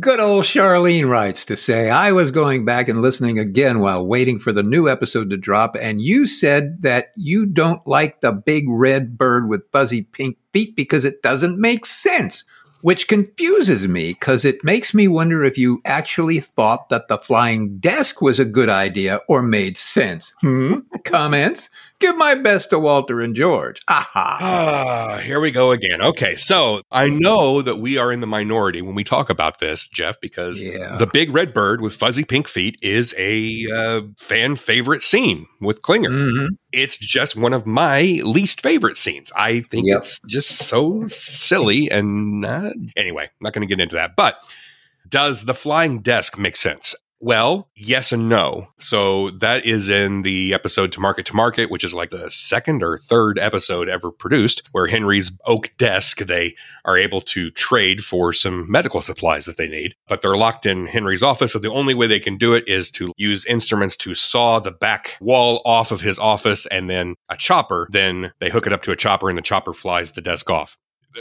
Good 0.00 0.20
old 0.20 0.44
Charlene 0.44 1.08
writes 1.08 1.44
to 1.46 1.56
say, 1.56 1.90
I 1.90 2.12
was 2.12 2.30
going 2.30 2.64
back 2.64 2.88
and 2.88 3.02
listening 3.02 3.38
again 3.38 3.80
while 3.80 4.04
waiting 4.06 4.38
for 4.38 4.52
the 4.52 4.62
new 4.62 4.88
episode 4.88 5.30
to 5.30 5.36
drop, 5.36 5.76
and 5.78 6.00
you 6.00 6.26
said 6.26 6.82
that 6.82 7.06
you 7.16 7.46
don't 7.46 7.86
like 7.86 8.20
the 8.20 8.32
big 8.32 8.64
red 8.68 9.16
bird 9.18 9.48
with 9.48 9.62
fuzzy 9.72 10.02
pink 10.02 10.36
feet 10.52 10.74
because 10.76 11.04
it 11.04 11.22
doesn't 11.22 11.58
make 11.60 11.84
sense, 11.86 12.44
which 12.82 13.08
confuses 13.08 13.86
me 13.88 14.08
because 14.14 14.44
it 14.44 14.62
makes 14.64 14.94
me 14.94 15.06
wonder 15.08 15.44
if 15.44 15.58
you 15.58 15.80
actually 15.84 16.40
thought 16.40 16.88
that 16.88 17.08
the 17.08 17.18
flying 17.18 17.78
desk 17.78 18.22
was 18.22 18.38
a 18.38 18.44
good 18.44 18.68
idea 18.70 19.20
or 19.28 19.42
made 19.42 19.76
sense. 19.76 20.32
Hmm? 20.40 20.78
Comments? 21.04 21.68
Give 22.00 22.16
my 22.16 22.36
best 22.36 22.70
to 22.70 22.78
Walter 22.78 23.20
and 23.20 23.34
George. 23.34 23.80
Aha. 23.88 24.38
Ah, 24.40 25.18
here 25.18 25.40
we 25.40 25.50
go 25.50 25.72
again. 25.72 26.00
Okay, 26.00 26.36
so 26.36 26.82
I 26.92 27.08
know 27.08 27.60
that 27.60 27.80
we 27.80 27.98
are 27.98 28.12
in 28.12 28.20
the 28.20 28.26
minority 28.26 28.82
when 28.82 28.94
we 28.94 29.02
talk 29.02 29.30
about 29.30 29.58
this, 29.58 29.88
Jeff, 29.88 30.20
because 30.20 30.62
Yeah. 30.62 30.96
the 30.96 31.08
big 31.08 31.34
red 31.34 31.52
bird 31.52 31.80
with 31.80 31.96
fuzzy 31.96 32.24
pink 32.24 32.46
feet 32.46 32.76
is 32.82 33.14
a 33.18 33.66
uh, 33.74 34.02
fan 34.16 34.54
favorite 34.54 35.02
scene 35.02 35.46
with 35.60 35.82
Klinger. 35.82 36.10
Mhm. 36.10 36.48
It's 36.72 36.98
just 36.98 37.34
one 37.34 37.52
of 37.52 37.66
my 37.66 38.02
least 38.22 38.60
favorite 38.60 38.96
scenes. 38.96 39.32
I 39.34 39.62
think 39.62 39.88
Yep. 39.88 39.98
it's 39.98 40.20
just 40.28 40.50
so 40.50 41.02
silly. 41.06 41.90
And 41.90 42.46
uh, 42.46 42.70
anyway, 42.96 43.24
I'm 43.24 43.30
not 43.40 43.54
going 43.54 43.66
to 43.66 43.74
get 43.74 43.82
into 43.82 43.96
that. 43.96 44.14
But 44.14 44.38
does 45.08 45.46
the 45.46 45.54
flying 45.54 46.00
desk 46.00 46.38
make 46.38 46.54
sense? 46.56 46.94
Well, 47.20 47.68
yes 47.74 48.12
and 48.12 48.28
no. 48.28 48.68
So 48.78 49.30
that 49.30 49.66
is 49.66 49.88
in 49.88 50.22
the 50.22 50.54
episode 50.54 50.92
To 50.92 51.00
Market 51.00 51.26
to 51.26 51.34
Market, 51.34 51.68
which 51.68 51.82
is 51.82 51.92
like 51.92 52.10
the 52.10 52.30
second 52.30 52.80
or 52.80 52.96
third 52.96 53.40
episode 53.40 53.88
ever 53.88 54.12
produced, 54.12 54.62
where 54.70 54.86
Henry's 54.86 55.32
oak 55.44 55.72
desk, 55.78 56.18
they 56.18 56.54
are 56.84 56.96
able 56.96 57.20
to 57.22 57.50
trade 57.50 58.04
for 58.04 58.32
some 58.32 58.70
medical 58.70 59.02
supplies 59.02 59.46
that 59.46 59.56
they 59.56 59.68
need, 59.68 59.96
but 60.06 60.22
they're 60.22 60.36
locked 60.36 60.64
in 60.64 60.86
Henry's 60.86 61.24
office. 61.24 61.52
So 61.52 61.58
the 61.58 61.72
only 61.72 61.94
way 61.94 62.06
they 62.06 62.20
can 62.20 62.38
do 62.38 62.54
it 62.54 62.62
is 62.68 62.88
to 62.92 63.12
use 63.16 63.44
instruments 63.46 63.96
to 63.98 64.14
saw 64.14 64.60
the 64.60 64.70
back 64.70 65.16
wall 65.20 65.60
off 65.64 65.90
of 65.90 66.00
his 66.00 66.20
office 66.20 66.66
and 66.66 66.88
then 66.88 67.16
a 67.28 67.36
chopper. 67.36 67.88
Then 67.90 68.32
they 68.38 68.48
hook 68.48 68.68
it 68.68 68.72
up 68.72 68.82
to 68.82 68.92
a 68.92 68.96
chopper 68.96 69.28
and 69.28 69.36
the 69.36 69.42
chopper 69.42 69.72
flies 69.72 70.12
the 70.12 70.22
desk 70.22 70.50
off. 70.50 70.76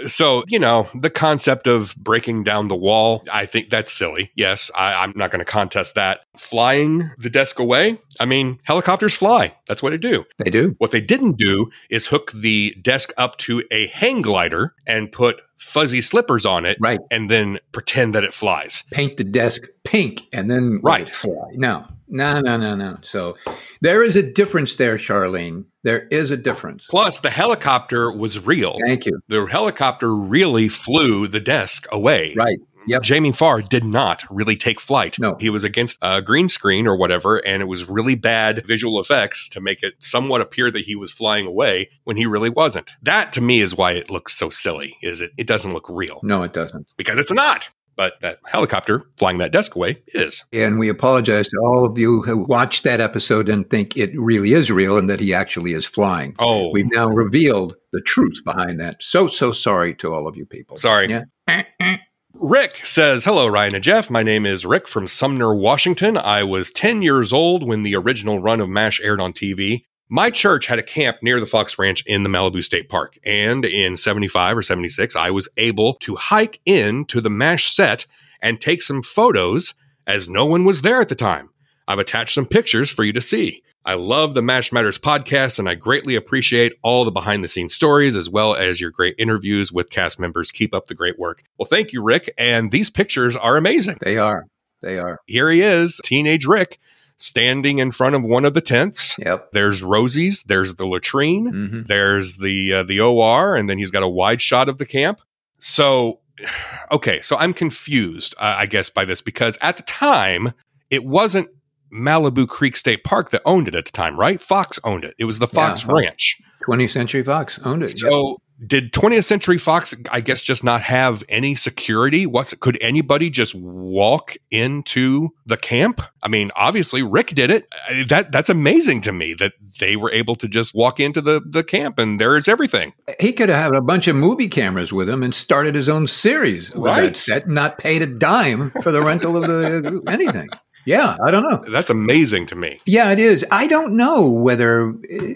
So, 0.06 0.44
you 0.48 0.60
know, 0.60 0.88
the 0.94 1.10
concept 1.10 1.68
of 1.68 1.96
breaking 1.96 2.44
down 2.44 2.68
the 2.68 2.76
wall, 2.76 3.24
I 3.32 3.46
think 3.46 3.70
that's 3.70 3.92
silly. 3.92 4.32
Yes, 4.36 4.70
I, 4.76 4.94
I'm 4.94 5.14
not 5.16 5.32
going 5.32 5.40
to 5.40 5.46
contest 5.46 5.96
that. 5.96 6.22
Flying 6.38 7.10
the 7.18 7.30
desk 7.30 7.60
away. 7.60 7.98
I 8.20 8.26
mean, 8.26 8.60
helicopters 8.64 9.14
fly. 9.14 9.56
That's 9.68 9.84
what 9.84 9.92
they 9.92 9.98
do. 9.98 10.26
They 10.38 10.50
do. 10.50 10.76
What 10.78 10.92
they 10.92 11.02
didn't 11.02 11.38
do 11.38 11.70
is 11.90 12.08
hook 12.08 12.32
the 12.34 12.76
desk 12.82 13.12
up 13.18 13.38
to 13.40 13.64
a 13.72 13.88
hang 13.88 14.22
glider 14.22 14.74
and 14.86 15.12
put 15.12 15.42
fuzzy 15.58 16.02
slippers 16.02 16.46
on 16.46 16.66
it 16.66 16.78
Right. 16.80 17.00
and 17.10 17.30
then 17.32 17.60
pretend 17.72 18.14
that 18.14 18.24
it 18.24 18.34
flies. 18.34 18.84
Paint 18.92 19.18
the 19.18 19.24
desk 19.24 19.64
pink 19.84 20.28
and 20.32 20.50
then 20.52 20.80
Right. 20.84 21.12
No, 21.54 21.86
no, 22.08 22.40
no, 22.42 22.58
no, 22.58 22.76
no. 22.76 22.98
So 23.02 23.36
there 23.82 24.04
is 24.04 24.16
a 24.16 24.22
difference 24.24 24.76
there, 24.76 24.98
Charlene. 24.98 25.66
There 25.84 26.08
is 26.12 26.30
a 26.32 26.38
difference. 26.38 26.86
Plus, 26.90 27.20
the 27.22 27.30
helicopter 27.32 28.12
was 28.12 28.46
real. 28.46 28.78
Thank 28.86 29.06
you. 29.06 29.20
The 29.30 29.46
helicopter 29.46 30.14
really 30.14 30.70
flew 30.70 31.28
the 31.28 31.40
desk 31.40 31.88
away. 31.92 32.34
Right. 32.38 32.60
Yep. 32.88 33.02
Jamie 33.04 33.32
Farr 33.32 33.62
did 33.62 33.84
not 33.84 34.24
really 34.30 34.56
take 34.56 34.80
flight. 34.80 35.18
No. 35.20 35.36
He 35.40 35.50
was 35.50 35.64
against 35.64 35.98
a 36.02 36.22
green 36.22 36.50
screen 36.50 36.88
or 36.88 36.96
whatever, 36.96 37.38
and 37.46 37.62
it 37.62 37.66
was 37.66 37.90
really 37.90 38.16
bad 38.16 38.66
visual 38.66 39.00
effects 39.00 39.50
to 39.50 39.62
make 39.62 39.84
it 39.84 39.96
somewhat 40.00 40.42
appear 40.42 40.72
that 40.72 40.82
he 40.86 40.96
was 40.96 41.12
flying 41.12 41.46
away 41.46 41.90
when 42.04 42.18
he 42.18 42.26
really 42.26 42.50
wasn't. 42.50 42.92
That 43.02 43.32
to 43.34 43.42
me 43.42 43.62
is 43.62 43.76
why 43.76 43.92
it 43.94 44.10
looks 44.10 44.36
so 44.38 44.50
silly, 44.50 44.98
is 45.02 45.22
it 45.22 45.32
it 45.38 45.48
doesn't 45.48 45.74
look 45.74 45.88
real. 45.90 46.20
No, 46.24 46.44
it 46.44 46.54
doesn't. 46.54 46.94
Because 46.98 47.20
it's 47.20 47.32
not. 47.32 47.70
But 47.96 48.22
that 48.22 48.38
helicopter 48.46 49.02
flying 49.18 49.40
that 49.40 49.52
desk 49.52 49.76
away 49.76 50.04
is. 50.10 50.44
And 50.54 50.78
we 50.78 50.88
apologize 50.88 51.48
to 51.50 51.58
all 51.58 51.84
of 51.84 51.98
you 51.98 52.22
who 52.22 52.38
watched 52.46 52.84
that 52.84 53.02
episode 53.02 53.50
and 53.50 53.68
think 53.68 53.98
it 53.98 54.12
really 54.16 54.54
is 54.54 54.70
real 54.70 55.00
and 55.00 55.10
that 55.10 55.20
he 55.20 55.34
actually 55.34 55.72
is 55.74 55.88
flying. 55.88 56.36
Oh, 56.38 56.70
We've 56.70 56.86
now 56.92 57.08
revealed 57.08 57.76
the 57.94 58.02
truth 58.02 58.44
behind 58.46 58.80
that. 58.80 59.02
So, 59.02 59.28
so 59.28 59.52
sorry 59.52 59.96
to 59.96 60.14
all 60.14 60.28
of 60.28 60.36
you 60.38 60.46
people. 60.46 60.78
sorry. 60.78 61.10
Yeah. 61.10 61.24
Rick 62.40 62.86
says, 62.86 63.26
Hello, 63.26 63.48
Ryan 63.48 63.76
and 63.76 63.84
Jeff. 63.84 64.12
My 64.12 64.22
name 64.22 64.46
is 64.46 64.66
Rick 64.66 64.88
from 64.88 65.08
Sumner, 65.08 65.56
Washington. 65.56 66.18
I 66.18 66.44
was 66.44 66.70
10 66.70 67.02
years 67.02 67.34
old 67.34 67.64
when 67.64 67.82
the 67.82 67.96
original 67.96 68.40
run 68.40 68.62
of 68.62 68.70
MASH 68.70 69.02
aired 69.02 69.20
on 69.20 69.34
TV. 69.34 69.86
My 70.08 70.30
church 70.30 70.68
had 70.68 70.78
a 70.78 70.84
camp 70.84 71.18
near 71.24 71.40
the 71.40 71.48
Fox 71.48 71.80
Ranch 71.80 72.04
in 72.06 72.22
the 72.22 72.30
Malibu 72.30 72.64
State 72.64 72.90
Park. 72.90 73.18
And 73.26 73.66
in 73.66 73.98
75 73.98 74.58
or 74.58 74.62
76, 74.62 75.16
I 75.16 75.32
was 75.32 75.50
able 75.58 75.96
to 75.96 76.16
hike 76.16 76.60
in 76.64 77.06
to 77.06 77.22
the 77.22 77.32
MASH 77.32 77.74
set 77.74 78.06
and 78.40 78.62
take 78.62 78.84
some 78.84 79.02
photos 79.02 79.74
as 80.06 80.30
no 80.30 80.46
one 80.46 80.64
was 80.64 80.84
there 80.84 81.02
at 81.02 81.10
the 81.10 81.16
time. 81.16 81.50
I've 81.88 82.00
attached 82.00 82.36
some 82.36 82.46
pictures 82.46 82.92
for 82.92 83.04
you 83.04 83.14
to 83.14 83.22
see. 83.22 83.64
I 83.88 83.94
love 83.94 84.34
the 84.34 84.42
MASH 84.42 84.74
Matters 84.74 84.98
podcast 84.98 85.60
and 85.60 85.70
I 85.70 85.76
greatly 85.76 86.16
appreciate 86.16 86.74
all 86.82 87.06
the 87.06 87.12
behind 87.12 87.42
the 87.42 87.48
scenes 87.48 87.74
stories 87.74 88.18
as 88.18 88.30
well 88.30 88.54
as 88.54 88.82
your 88.82 88.92
great 88.92 89.16
interviews 89.18 89.72
with 89.72 89.90
cast 89.90 90.20
members. 90.20 90.52
Keep 90.52 90.74
up 90.74 90.88
the 90.88 90.94
great 90.94 91.18
work. 91.18 91.42
Well, 91.58 91.68
thank 91.68 91.94
you, 91.94 92.04
Rick. 92.04 92.30
And 92.38 92.74
these 92.74 92.90
pictures 92.90 93.38
are 93.38 93.56
amazing. 93.56 94.00
They 94.02 94.18
are. 94.18 94.46
They 94.82 95.00
are. 95.00 95.20
Here 95.26 95.50
he 95.50 95.62
is, 95.62 96.02
teenage 96.04 96.46
Rick, 96.46 96.80
standing 97.16 97.80
in 97.80 97.92
front 97.92 98.16
of 98.16 98.24
one 98.24 98.44
of 98.44 98.54
the 98.54 98.60
tents. 98.60 99.16
Yep. 99.20 99.54
There's 99.54 99.82
Rosie's, 99.82 100.44
there's 100.44 100.76
the 100.76 100.86
latrine, 100.86 101.48
hmm 101.48 101.82
there's 101.88 102.38
the 102.38 102.74
uh, 102.74 102.84
the 102.84 103.00
OR, 103.00 103.56
and 103.56 103.70
then 103.70 103.78
he's 103.78 103.92
got 103.92 104.04
a 104.04 104.10
wide 104.10 104.42
shot 104.42 104.68
of 104.68 104.80
the 104.80 104.86
camp. 104.86 105.22
So, 105.60 106.20
okay, 106.92 107.22
so 107.22 107.38
I'm 107.38 107.54
confused, 107.54 108.36
uh, 108.38 108.56
I 108.58 108.66
guess, 108.66 108.90
by 108.90 109.06
this 109.06 109.22
because 109.22 109.58
at 109.62 109.78
the 109.78 109.84
time 109.84 110.52
it 110.90 111.06
wasn't 111.06 111.48
Malibu 111.94 112.48
Creek 112.48 112.76
State 112.76 113.04
Park 113.04 113.32
that 113.32 113.42
owned 113.46 113.68
it 113.68 113.76
at 113.76 113.86
the 113.86 113.92
time, 113.92 114.20
right? 114.20 114.42
Fox 114.42 114.80
owned 114.84 115.04
it. 115.04 115.16
It 115.18 115.26
was 115.26 115.40
the 115.40 115.48
Fox 115.48 115.82
Fox. 115.82 116.02
Ranch. 116.02 116.38
20th 116.68 116.92
Century 116.92 117.24
Fox 117.24 117.60
owned 117.64 117.84
it. 117.84 117.88
So. 117.88 118.38
Did 118.66 118.92
20th 118.92 119.26
Century 119.26 119.60
Fox, 119.60 119.94
I 120.12 120.20
guess, 120.20 120.42
just 120.42 120.64
not 120.64 120.82
have 120.82 121.24
any 121.30 121.54
security? 121.54 122.26
What's 122.26 122.56
could 122.56 122.76
anybody 122.82 123.30
just 123.30 123.54
walk 123.54 124.36
into 124.50 125.30
the 125.46 125.58
camp? 125.58 126.02
I 126.24 126.28
mean, 126.28 126.50
obviously 126.56 127.04
Rick 127.04 127.36
did 127.36 127.52
it. 127.52 127.68
That 128.10 128.32
that's 128.32 128.50
amazing 128.50 129.02
to 129.02 129.14
me 129.14 129.36
that 129.36 129.54
they 129.80 129.96
were 129.96 130.12
able 130.12 130.36
to 130.38 130.48
just 130.48 130.74
walk 130.74 131.00
into 131.00 131.22
the 131.22 131.40
the 131.48 131.64
camp 131.64 132.00
and 132.00 132.20
there's 132.20 132.48
everything. 132.48 132.94
He 133.20 133.32
could 133.32 133.50
have 133.50 133.74
had 133.74 133.76
a 133.76 133.82
bunch 133.82 134.08
of 134.08 134.16
movie 134.16 134.48
cameras 134.50 134.92
with 134.92 135.08
him 135.08 135.22
and 135.22 135.36
started 135.36 135.76
his 135.76 135.88
own 135.88 136.08
series 136.08 136.72
with 136.72 136.84
Right. 136.84 137.02
that 137.10 137.16
set, 137.16 137.46
and 137.46 137.54
not 137.54 137.78
paid 137.78 138.02
a 138.02 138.08
dime 138.08 138.72
for 138.82 138.92
the 138.92 139.04
rental 139.04 139.38
of 139.38 139.44
the 139.44 140.02
anything. 140.08 140.50
Yeah, 140.88 141.18
I 141.22 141.32
don't 141.32 141.44
know. 141.44 141.62
That's 141.70 141.90
amazing 141.90 142.46
to 142.46 142.56
me. 142.56 142.80
Yeah, 142.86 143.12
it 143.12 143.20
is. 143.20 143.44
I 143.52 143.68
don't 143.68 143.98
know 143.98 144.32
whether 144.32 144.96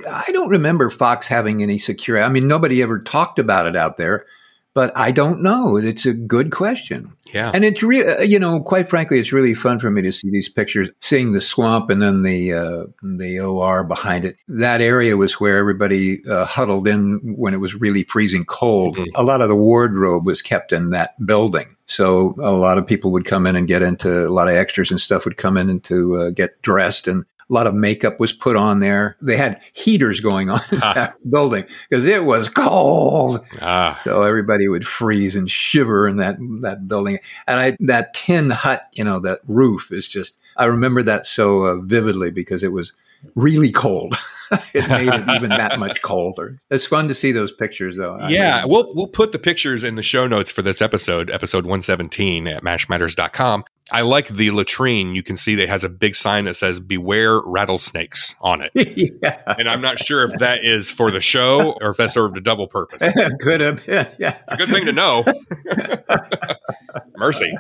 I 0.10 0.30
don't 0.32 0.48
remember 0.48 0.90
Fox 0.90 1.28
having 1.28 1.62
any 1.62 1.78
security. 1.78 2.24
I 2.24 2.30
mean, 2.30 2.48
nobody 2.48 2.82
ever 2.82 3.00
talked 3.00 3.38
about 3.38 3.68
it 3.68 3.76
out 3.76 3.98
there, 3.98 4.26
but 4.74 4.92
I 4.96 5.12
don't 5.12 5.42
know. 5.42 5.76
It's 5.78 6.06
a 6.06 6.14
good 6.14 6.52
question. 6.52 7.12
Yeah. 7.34 7.52
And 7.54 7.64
it's 7.66 7.84
real, 7.84 8.24
you 8.24 8.40
know, 8.40 8.62
quite 8.62 8.90
frankly, 8.90 9.20
it's 9.20 9.32
really 9.34 9.54
fun 9.54 9.80
for 9.80 9.90
me 9.90 10.02
to 10.02 10.12
see 10.12 10.30
these 10.30 10.50
pictures, 10.50 10.90
seeing 11.00 11.32
the 11.32 11.42
swamp 11.42 11.90
and 11.90 12.02
then 12.02 12.24
the 12.24 12.54
uh, 12.54 12.84
the 13.04 13.40
OR 13.40 13.84
behind 13.84 14.26
it. 14.26 14.38
That 14.48 14.82
area 14.82 15.18
was 15.18 15.34
where 15.34 15.58
everybody 15.58 16.24
uh, 16.26 16.46
huddled 16.46 16.88
in 16.88 17.20
when 17.24 17.54
it 17.54 17.60
was 17.60 17.76
really 17.76 18.04
freezing 18.04 18.46
cold. 18.46 18.98
Mhm. 18.98 19.08
A 19.16 19.24
lot 19.24 19.42
of 19.42 19.50
the 19.50 19.56
wardrobe 19.56 20.26
was 20.26 20.42
kept 20.42 20.72
in 20.72 20.92
that 20.92 21.24
building, 21.26 21.76
so 21.86 22.36
a 22.40 22.52
lot 22.52 22.78
of 22.78 22.88
people 22.88 23.12
would 23.12 23.26
come 23.26 23.46
in 23.48 23.56
and 23.56 23.68
get 23.68 23.82
into 23.82 24.26
a 24.26 24.30
lot 24.30 24.48
of 24.48 24.56
extras 24.56 24.92
and 24.92 25.02
stuff 25.02 25.26
would 25.26 25.38
come 25.38 25.58
in 25.58 25.70
and 25.70 25.84
to 25.86 26.16
uh, 26.18 26.30
get 26.30 26.62
dressed 26.62 27.08
and. 27.08 27.26
A 27.52 27.54
lot 27.54 27.68
of 27.68 27.74
makeup 27.76 28.18
was 28.18 28.32
put 28.32 28.56
on 28.56 28.80
there. 28.80 29.18
They 29.22 29.36
had 29.36 29.62
heaters 29.74 30.22
going 30.22 30.50
on 30.50 30.62
in 30.72 30.80
Ah. 30.84 30.94
that 30.94 31.16
building 31.30 31.66
because 31.90 32.08
it 32.08 32.24
was 32.24 32.48
cold. 32.48 33.46
Ah, 33.62 34.00
So 34.02 34.24
everybody 34.24 34.70
would 34.70 34.88
freeze 34.88 35.36
and 35.36 35.52
shiver 35.52 36.08
in 36.08 36.16
that 36.18 36.38
that 36.62 36.88
building. 36.88 37.20
And 37.48 37.60
I 37.60 37.76
that 37.82 38.14
tin 38.14 38.50
hut, 38.52 38.84
you 38.94 39.04
know, 39.04 39.20
that 39.20 39.40
roof 39.48 39.92
is 39.92 40.08
just. 40.08 40.38
I 40.58 40.66
remember 40.66 41.04
that 41.04 41.26
so 41.28 41.64
uh, 41.66 41.82
vividly 41.82 42.32
because 42.32 42.64
it 42.64 42.72
was 42.72 42.94
really 43.36 43.72
cold. 43.72 44.16
it 44.74 44.88
made 44.90 45.08
it 45.14 45.30
even 45.36 45.50
that 45.50 45.80
much 45.80 46.02
colder. 46.04 46.58
It's 46.70 46.86
fun 46.86 47.08
to 47.08 47.14
see 47.16 47.32
those 47.32 47.52
pictures, 47.52 47.98
though. 47.98 48.16
I 48.16 48.30
yeah, 48.30 48.62
mean, 48.62 48.70
we'll 48.70 48.94
we'll 48.96 49.08
put 49.08 49.32
the 49.32 49.40
pictures 49.40 49.84
in 49.84 49.96
the 49.96 50.04
show 50.04 50.28
notes 50.28 50.52
for 50.52 50.62
this 50.62 50.82
episode, 50.82 51.30
episode 51.30 51.66
117 51.66 52.48
at 52.48 52.64
mashmatters.com. 52.64 53.64
I 53.92 54.02
like 54.02 54.28
the 54.28 54.52
latrine. 54.52 55.16
You 55.16 55.24
can 55.24 55.36
see 55.36 55.56
that 55.56 55.70
has 55.70 55.84
a 55.84 55.90
big 55.90 56.16
sign 56.16 56.46
that 56.46 56.56
says 56.56 56.80
beware 56.80 57.40
rattlesnakes 57.40 58.36
on 58.42 58.62
it. 58.62 58.72
yeah, 59.22 59.42
And 59.58 59.68
I'm 59.68 59.82
not 59.82 60.00
sure 60.00 60.24
if 60.24 60.40
that 60.40 60.64
is 60.64 60.90
for 60.90 61.12
the 61.12 61.22
show 61.22 61.78
or 61.82 61.90
if 61.90 61.98
that 61.98 62.12
served 62.12 62.38
a 62.38 62.42
double 62.42 62.68
purpose. 62.68 63.02
It's 63.04 63.36
could 63.44 63.62
have 63.62 63.86
been. 63.86 64.08
Yeah, 64.18 64.38
It's 64.44 64.52
a 64.52 64.58
good 64.58 64.70
thing 64.70 64.86
to 64.86 64.94
know. 64.94 65.26
Mercy. 67.18 67.54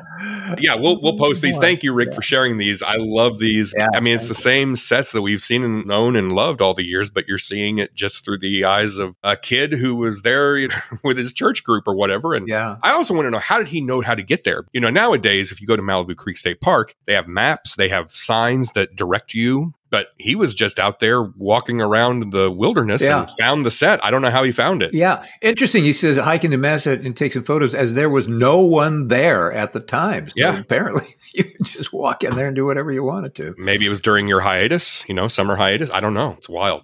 Yeah, 0.57 0.75
we'll 0.75 0.99
we'll 1.01 1.17
post 1.17 1.41
these. 1.41 1.57
Oh, 1.57 1.61
Thank 1.61 1.83
you, 1.83 1.93
Rick, 1.93 2.15
for 2.15 2.21
sharing 2.21 2.57
these. 2.57 2.81
I 2.81 2.95
love 2.97 3.37
these. 3.37 3.73
Yeah, 3.77 3.89
I 3.93 3.99
mean, 3.99 4.15
it's 4.15 4.27
the 4.27 4.33
same 4.33 4.75
sets 4.75 5.11
that 5.11 5.21
we've 5.21 5.41
seen 5.41 5.63
and 5.63 5.85
known 5.85 6.15
and 6.15 6.33
loved 6.33 6.61
all 6.61 6.73
the 6.73 6.83
years, 6.83 7.11
but 7.11 7.27
you're 7.27 7.37
seeing 7.37 7.77
it 7.77 7.93
just 7.93 8.25
through 8.25 8.39
the 8.39 8.65
eyes 8.65 8.97
of 8.97 9.15
a 9.23 9.37
kid 9.37 9.73
who 9.73 9.95
was 9.95 10.23
there 10.23 10.57
you 10.57 10.69
know, 10.69 10.75
with 11.03 11.17
his 11.17 11.31
church 11.31 11.63
group 11.63 11.87
or 11.87 11.95
whatever. 11.95 12.33
And 12.33 12.47
yeah. 12.47 12.77
I 12.81 12.93
also 12.93 13.13
want 13.13 13.27
to 13.27 13.31
know 13.31 13.39
how 13.39 13.59
did 13.59 13.67
he 13.67 13.81
know 13.81 14.01
how 14.01 14.15
to 14.15 14.23
get 14.23 14.43
there? 14.43 14.63
You 14.73 14.81
know, 14.81 14.89
nowadays, 14.89 15.51
if 15.51 15.61
you 15.61 15.67
go 15.67 15.75
to 15.75 15.83
Malibu 15.83 16.15
Creek 16.21 16.37
State 16.37 16.61
Park, 16.61 16.95
they 17.07 17.13
have 17.13 17.27
maps, 17.27 17.75
they 17.75 17.89
have 17.89 18.11
signs 18.11 18.71
that 18.71 18.95
direct 18.95 19.33
you. 19.33 19.73
But 19.89 20.07
he 20.17 20.35
was 20.35 20.53
just 20.53 20.79
out 20.79 20.99
there 20.99 21.21
walking 21.21 21.81
around 21.81 22.31
the 22.31 22.49
wilderness 22.49 23.01
Yeah. 23.05 23.19
and 23.21 23.29
found 23.41 23.65
the 23.65 23.71
set. 23.71 24.03
I 24.05 24.09
don't 24.09 24.21
know 24.21 24.29
how 24.29 24.43
he 24.43 24.53
found 24.53 24.81
it. 24.81 24.93
Yeah, 24.93 25.25
interesting. 25.41 25.83
He 25.83 25.91
says 25.91 26.17
hiking 26.17 26.53
into 26.53 26.59
MASH 26.59 26.83
set 26.83 27.01
and 27.01 27.17
take 27.17 27.33
some 27.33 27.43
photos 27.43 27.75
as 27.75 27.93
there 27.93 28.09
was 28.09 28.25
no 28.25 28.59
one 28.61 29.09
there 29.09 29.51
at 29.51 29.73
the 29.73 29.81
time. 29.81 30.27
So 30.29 30.33
Yeah. 30.37 30.57
apparently 30.59 31.07
you 31.33 31.43
just 31.63 31.91
walk 31.91 32.23
in 32.23 32.35
there 32.35 32.47
and 32.47 32.55
do 32.55 32.65
whatever 32.65 32.89
you 32.89 33.03
wanted 33.03 33.35
to. 33.35 33.53
Maybe 33.57 33.85
it 33.85 33.89
was 33.89 33.99
during 33.99 34.29
your 34.29 34.39
hiatus, 34.39 35.03
you 35.09 35.13
know, 35.13 35.27
summer 35.27 35.57
hiatus. 35.57 35.91
I 35.91 35.99
don't 35.99 36.13
know. 36.13 36.35
It's 36.37 36.47
wild. 36.47 36.83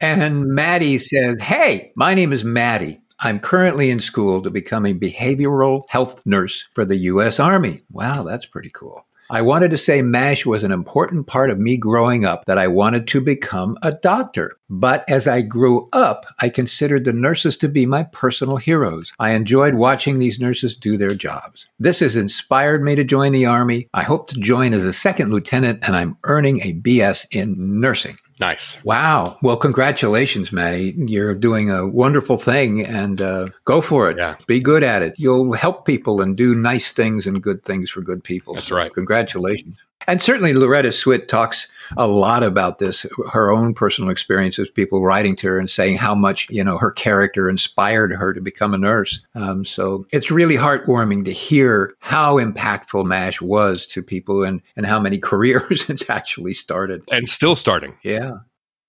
And 0.00 0.46
Maddie 0.48 0.98
says, 0.98 1.40
Hey, 1.40 1.92
my 1.96 2.12
name 2.14 2.32
is 2.32 2.44
Maddie. 2.44 3.00
I'm 3.24 3.38
currently 3.38 3.88
in 3.90 4.00
school 4.00 4.42
to 4.42 4.50
become 4.50 4.84
a 4.84 4.94
behavioral 4.94 5.84
health 5.88 6.20
nurse 6.26 6.66
for 6.74 6.84
the 6.84 6.96
U.S. 6.96 7.38
Army. 7.38 7.80
Wow, 7.92 8.24
that's 8.24 8.46
pretty 8.46 8.70
cool. 8.70 9.06
I 9.30 9.40
wanted 9.42 9.70
to 9.70 9.78
say 9.78 10.02
MASH 10.02 10.44
was 10.44 10.64
an 10.64 10.72
important 10.72 11.28
part 11.28 11.48
of 11.48 11.58
me 11.58 11.76
growing 11.76 12.24
up 12.24 12.42
that 12.46 12.58
I 12.58 12.66
wanted 12.66 13.06
to 13.08 13.20
become 13.20 13.78
a 13.80 13.92
doctor. 13.92 14.58
But 14.68 15.04
as 15.08 15.28
I 15.28 15.40
grew 15.40 15.88
up, 15.92 16.26
I 16.40 16.48
considered 16.48 17.04
the 17.04 17.12
nurses 17.12 17.56
to 17.58 17.68
be 17.68 17.86
my 17.86 18.02
personal 18.02 18.56
heroes. 18.56 19.12
I 19.20 19.30
enjoyed 19.30 19.76
watching 19.76 20.18
these 20.18 20.40
nurses 20.40 20.76
do 20.76 20.96
their 20.96 21.14
jobs. 21.14 21.66
This 21.78 22.00
has 22.00 22.16
inspired 22.16 22.82
me 22.82 22.96
to 22.96 23.04
join 23.04 23.32
the 23.32 23.46
Army. 23.46 23.86
I 23.94 24.02
hope 24.02 24.28
to 24.28 24.40
join 24.40 24.74
as 24.74 24.84
a 24.84 24.92
second 24.92 25.30
lieutenant, 25.30 25.78
and 25.82 25.94
I'm 25.94 26.18
earning 26.24 26.60
a 26.60 26.74
BS 26.74 27.26
in 27.30 27.80
nursing. 27.80 28.18
Nice. 28.40 28.82
Wow. 28.84 29.38
Well, 29.42 29.56
congratulations, 29.56 30.52
Maddie. 30.52 30.94
You're 30.96 31.34
doing 31.34 31.70
a 31.70 31.86
wonderful 31.86 32.38
thing 32.38 32.84
and 32.84 33.20
uh, 33.20 33.48
go 33.64 33.80
for 33.80 34.10
it. 34.10 34.18
Yeah. 34.18 34.36
Be 34.46 34.60
good 34.60 34.82
at 34.82 35.02
it. 35.02 35.14
You'll 35.16 35.52
help 35.52 35.84
people 35.84 36.20
and 36.20 36.36
do 36.36 36.54
nice 36.54 36.92
things 36.92 37.26
and 37.26 37.42
good 37.42 37.62
things 37.64 37.90
for 37.90 38.00
good 38.00 38.24
people. 38.24 38.54
That's 38.54 38.68
So 38.68 38.76
right. 38.76 38.92
Congratulations. 38.92 39.76
And 40.06 40.22
certainly 40.22 40.52
Loretta 40.52 40.88
Swit 40.88 41.28
talks 41.28 41.68
a 41.96 42.06
lot 42.06 42.42
about 42.42 42.78
this, 42.78 43.06
her 43.32 43.50
own 43.50 43.74
personal 43.74 44.10
experiences, 44.10 44.70
people 44.70 45.02
writing 45.02 45.36
to 45.36 45.48
her 45.48 45.58
and 45.58 45.68
saying 45.68 45.98
how 45.98 46.14
much, 46.14 46.48
you 46.50 46.64
know, 46.64 46.78
her 46.78 46.90
character 46.90 47.48
inspired 47.48 48.12
her 48.12 48.32
to 48.32 48.40
become 48.40 48.74
a 48.74 48.78
nurse. 48.78 49.20
Um, 49.34 49.64
so 49.64 50.06
it's 50.10 50.30
really 50.30 50.56
heartwarming 50.56 51.24
to 51.26 51.32
hear 51.32 51.94
how 52.00 52.38
impactful 52.38 53.04
MASH 53.04 53.40
was 53.40 53.86
to 53.86 54.02
people 54.02 54.42
and, 54.42 54.62
and 54.76 54.86
how 54.86 55.00
many 55.00 55.18
careers 55.32 55.88
it's 55.88 56.08
actually 56.08 56.54
started. 56.54 57.02
And 57.10 57.28
still 57.28 57.56
starting. 57.56 57.96
Yeah. 58.02 58.38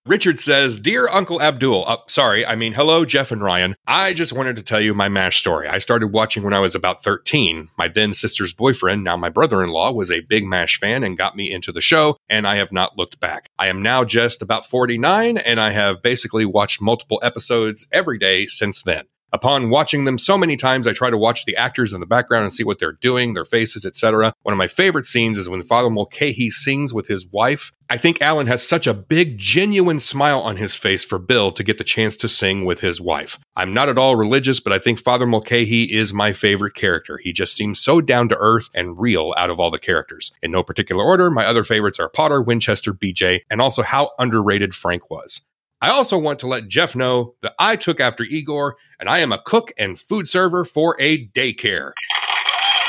Richard 0.06 0.38
says, 0.38 0.80
Dear 0.80 1.08
Uncle 1.08 1.42
Abdul, 1.42 1.86
uh, 1.88 1.96
sorry, 2.08 2.46
I 2.46 2.58
mean, 2.58 2.74
hello, 2.74 3.06
Jeff 3.06 3.32
and 3.32 3.42
Ryan. 3.42 3.78
I 3.88 4.12
just 4.12 4.34
wanted 4.34 4.58
to 4.58 4.62
tell 4.62 4.82
you 4.82 4.94
my 4.94 5.08
MASH 5.08 5.38
story. 5.38 5.70
I 5.70 5.78
started 5.78 6.08
watching 6.08 6.44
when 6.44 6.54
I 6.54 6.60
was 6.60 6.76
about 6.76 7.02
13. 7.02 7.70
My 7.78 7.88
then 7.88 8.13
sister's 8.13 8.54
boyfriend, 8.54 9.06
now 9.06 9.16
my 9.16 9.30
brother 9.30 9.63
in 9.63 9.70
law, 9.70 9.94
was 9.94 10.12
a 10.12 10.20
big 10.20 10.44
MASH 10.44 10.78
fan 10.78 11.06
and 11.06 11.18
got 11.18 11.38
me 11.38 11.50
into 11.50 11.72
the 11.72 11.80
show, 11.80 12.18
and 12.28 12.46
I 12.46 12.58
have 12.58 12.74
not 12.74 12.98
looked 12.98 13.22
back. 13.22 13.48
I 13.58 13.68
am 13.68 13.82
now 13.82 14.04
just 14.04 14.42
about 14.42 14.66
49, 14.66 15.38
and 15.38 15.62
I 15.62 15.72
have 15.72 16.02
basically 16.02 16.46
watched 16.46 16.82
multiple 16.82 17.22
episodes 17.24 17.88
every 17.94 18.18
day 18.18 18.48
since 18.48 18.82
then. 18.82 19.06
Upon 19.34 19.72
watching 19.72 20.06
them 20.06 20.19
so 20.19 20.38
many 20.38 20.56
times, 20.56 20.88
I 20.88 20.93
try 20.93 21.10
to 21.10 21.17
watch 21.17 21.46
the 21.46 21.58
actors 21.58 21.91
in 21.91 22.00
the 22.00 22.06
background 22.06 22.43
and 22.43 22.54
see 22.54 22.63
what 22.63 22.78
they're 22.78 22.91
doing, 22.91 23.34
their 23.34 23.43
faces, 23.43 23.84
etc. 23.84 24.32
One 24.43 24.54
of 24.54 24.60
my 24.60 24.67
favorite 24.67 25.06
scenes 25.06 25.39
is 25.39 25.50
when 25.50 25.63
Father 25.63 25.89
Mulcahy 25.89 26.52
sings 26.52 26.93
with 26.93 27.08
his 27.08 27.26
wife. 27.26 27.72
I 27.89 27.98
think 27.98 28.22
Alan 28.22 28.46
has 28.46 28.67
such 28.67 28.86
a 28.86 28.93
big, 28.93 29.39
genuine 29.39 30.00
smile 30.00 30.39
on 30.39 30.58
his 30.58 30.76
face 30.76 31.04
for 31.04 31.17
Bill 31.17 31.52
to 31.52 31.63
get 31.63 31.80
the 31.80 31.84
chance 31.84 32.15
to 32.17 32.30
sing 32.30 32.63
with 32.63 32.82
his 32.82 33.02
wife. 33.02 33.39
I'm 33.56 33.74
not 33.74 33.89
at 33.89 33.98
all 33.98 34.15
religious, 34.15 34.60
but 34.60 34.72
I 34.72 34.78
think 34.78 35.00
Father 35.00 35.26
Mulcahy 35.26 35.91
is 35.91 36.13
my 36.13 36.32
favorite 36.32 36.76
character. 36.76 37.17
He 37.17 37.34
just 37.34 37.56
seems 37.58 37.80
so 37.80 38.02
down 38.02 38.30
to 38.30 38.38
earth 38.39 38.69
and 38.76 39.00
real 39.00 39.34
out 39.36 39.50
of 39.50 39.60
all 39.60 39.72
the 39.72 39.80
characters. 39.80 40.32
In 40.43 40.52
no 40.52 40.62
particular 40.62 41.04
order, 41.04 41.32
my 41.32 41.46
other 41.46 41.63
favorites 41.63 42.00
are 42.00 42.08
Potter, 42.08 42.39
Winchester, 42.39 42.93
BJ, 42.93 43.41
and 43.50 43.60
also 43.60 43.82
how 43.82 44.12
underrated 44.19 44.76
Frank 44.76 45.10
was. 45.10 45.41
I 45.84 45.89
also 45.89 46.17
want 46.17 46.39
to 46.39 46.48
let 46.48 46.69
Jeff 46.69 46.96
know 46.96 47.36
that 47.41 47.56
I 47.60 47.76
took 47.76 48.00
after 48.00 48.24
Igor 48.24 48.78
and 49.02 49.10
I 49.10 49.19
am 49.19 49.34
a 49.34 49.38
cook 49.38 49.74
and 49.78 50.00
food 50.00 50.30
server 50.30 50.63
for 50.63 50.96
a 50.98 51.28
daycare. 51.28 51.91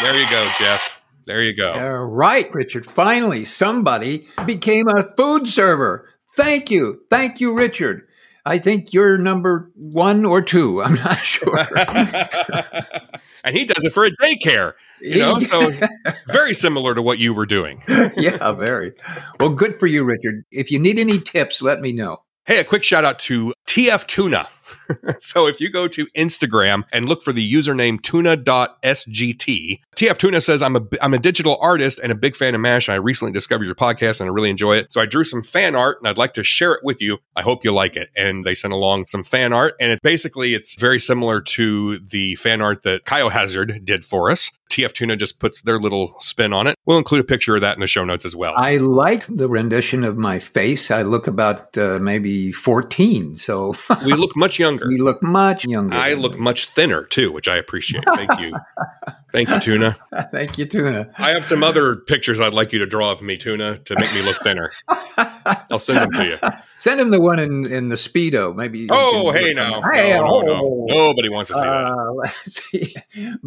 There 0.00 0.16
you 0.16 0.30
go, 0.30 0.48
Jeff. 0.56 1.02
There 1.26 1.42
you 1.42 1.56
go. 1.56 1.72
All 1.72 2.04
right, 2.04 2.54
Richard. 2.54 2.86
Finally, 2.86 3.46
somebody 3.46 4.28
became 4.46 4.86
a 4.86 5.12
food 5.16 5.48
server. 5.48 6.08
Thank 6.36 6.70
you. 6.70 7.00
Thank 7.10 7.40
you, 7.40 7.52
Richard. 7.52 8.06
I 8.46 8.60
think 8.60 8.92
you're 8.92 9.18
number 9.18 9.72
one 9.74 10.24
or 10.24 10.40
two. 10.40 10.80
I'm 10.84 10.94
not 10.94 11.18
sure. 11.18 11.66
and 13.42 13.56
he 13.56 13.64
does 13.64 13.84
it 13.84 13.92
for 13.92 14.04
a 14.04 14.12
daycare. 14.22 14.74
You 15.00 15.18
know, 15.18 15.40
so 15.40 15.72
very 16.28 16.54
similar 16.54 16.94
to 16.94 17.02
what 17.02 17.18
you 17.18 17.34
were 17.34 17.46
doing. 17.46 17.82
yeah, 17.88 18.52
very. 18.52 18.92
Well, 19.40 19.50
good 19.50 19.80
for 19.80 19.88
you, 19.88 20.04
Richard. 20.04 20.44
If 20.52 20.70
you 20.70 20.78
need 20.78 21.00
any 21.00 21.18
tips, 21.18 21.60
let 21.60 21.80
me 21.80 21.90
know. 21.90 22.18
Hey, 22.46 22.60
a 22.60 22.64
quick 22.64 22.84
shout 22.84 23.06
out 23.06 23.18
to 23.20 23.54
TF 23.66 24.06
Tuna. 24.06 24.46
so 25.18 25.46
if 25.46 25.62
you 25.62 25.70
go 25.70 25.88
to 25.88 26.04
Instagram 26.08 26.82
and 26.92 27.08
look 27.08 27.22
for 27.22 27.32
the 27.32 27.52
username 27.52 28.02
tuna.sgt, 28.02 29.80
TF 29.96 30.18
Tuna 30.18 30.40
says, 30.42 30.62
I'm 30.62 30.76
a, 30.76 30.82
I'm 31.00 31.14
a 31.14 31.18
digital 31.18 31.56
artist 31.62 32.00
and 32.02 32.12
a 32.12 32.14
big 32.14 32.36
fan 32.36 32.54
of 32.54 32.60
MASH. 32.60 32.90
I 32.90 32.96
recently 32.96 33.32
discovered 33.32 33.64
your 33.64 33.74
podcast 33.74 34.20
and 34.20 34.28
I 34.28 34.32
really 34.32 34.50
enjoy 34.50 34.76
it. 34.76 34.92
So 34.92 35.00
I 35.00 35.06
drew 35.06 35.24
some 35.24 35.42
fan 35.42 35.74
art 35.74 35.96
and 36.00 36.08
I'd 36.08 36.18
like 36.18 36.34
to 36.34 36.42
share 36.42 36.72
it 36.72 36.80
with 36.84 37.00
you. 37.00 37.16
I 37.34 37.40
hope 37.40 37.64
you 37.64 37.72
like 37.72 37.96
it. 37.96 38.10
And 38.14 38.44
they 38.44 38.54
sent 38.54 38.74
along 38.74 39.06
some 39.06 39.24
fan 39.24 39.54
art. 39.54 39.72
And 39.80 39.90
it 39.90 40.00
basically, 40.02 40.52
it's 40.52 40.74
very 40.74 41.00
similar 41.00 41.40
to 41.40 41.98
the 41.98 42.34
fan 42.34 42.60
art 42.60 42.82
that 42.82 43.06
Kyle 43.06 43.30
Hazard 43.30 43.86
did 43.86 44.04
for 44.04 44.30
us. 44.30 44.50
TF 44.74 44.92
Tuna 44.92 45.16
just 45.16 45.38
puts 45.38 45.62
their 45.62 45.78
little 45.78 46.16
spin 46.18 46.52
on 46.52 46.66
it. 46.66 46.76
We'll 46.84 46.98
include 46.98 47.20
a 47.20 47.24
picture 47.24 47.54
of 47.54 47.60
that 47.60 47.76
in 47.76 47.80
the 47.80 47.86
show 47.86 48.04
notes 48.04 48.24
as 48.24 48.34
well. 48.34 48.54
I 48.56 48.78
like 48.78 49.24
the 49.28 49.48
rendition 49.48 50.02
of 50.02 50.16
my 50.16 50.40
face. 50.40 50.90
I 50.90 51.02
look 51.02 51.28
about 51.28 51.78
uh, 51.78 52.00
maybe 52.00 52.50
14. 52.50 53.38
So 53.38 53.74
we 54.04 54.14
look 54.14 54.36
much 54.36 54.58
younger. 54.58 54.84
We 54.94 54.98
look 55.00 55.22
much 55.22 55.64
younger. 55.64 55.94
I 55.94 56.12
look 56.12 56.38
much 56.38 56.66
thinner 56.66 57.04
too, 57.04 57.32
which 57.32 57.48
I 57.48 57.56
appreciate. 57.56 58.04
Thank 58.14 58.38
you. 58.38 58.52
Thank 59.34 59.48
you, 59.48 59.58
Tuna. 59.58 59.96
Thank 60.30 60.58
you, 60.58 60.66
Tuna. 60.66 61.10
I 61.18 61.30
have 61.30 61.44
some 61.44 61.64
other 61.64 61.96
pictures 61.96 62.40
I'd 62.40 62.54
like 62.54 62.72
you 62.72 62.78
to 62.78 62.86
draw 62.86 63.10
of 63.10 63.20
me, 63.20 63.36
Tuna, 63.36 63.78
to 63.78 63.96
make 63.98 64.14
me 64.14 64.22
look 64.22 64.36
thinner. 64.44 64.70
I'll 64.88 65.80
send 65.80 65.98
them 65.98 66.12
to 66.12 66.24
you. 66.24 66.38
Send 66.76 67.00
him 67.00 67.10
the 67.10 67.20
one 67.20 67.40
in, 67.40 67.66
in 67.66 67.88
the 67.88 67.96
speedo. 67.96 68.54
Maybe. 68.54 68.86
Oh, 68.90 69.32
hey 69.32 69.52
now. 69.52 69.82
Hey, 69.92 70.16
no, 70.16 70.40
no, 70.40 70.40
no. 70.42 70.60
Oh. 70.62 70.86
Nobody 70.88 71.28
wants 71.30 71.50
to 71.50 71.56
see 71.56 71.66
uh, 71.66 71.72
that. 71.72 72.14
Let's 72.16 72.62
see. 72.62 72.94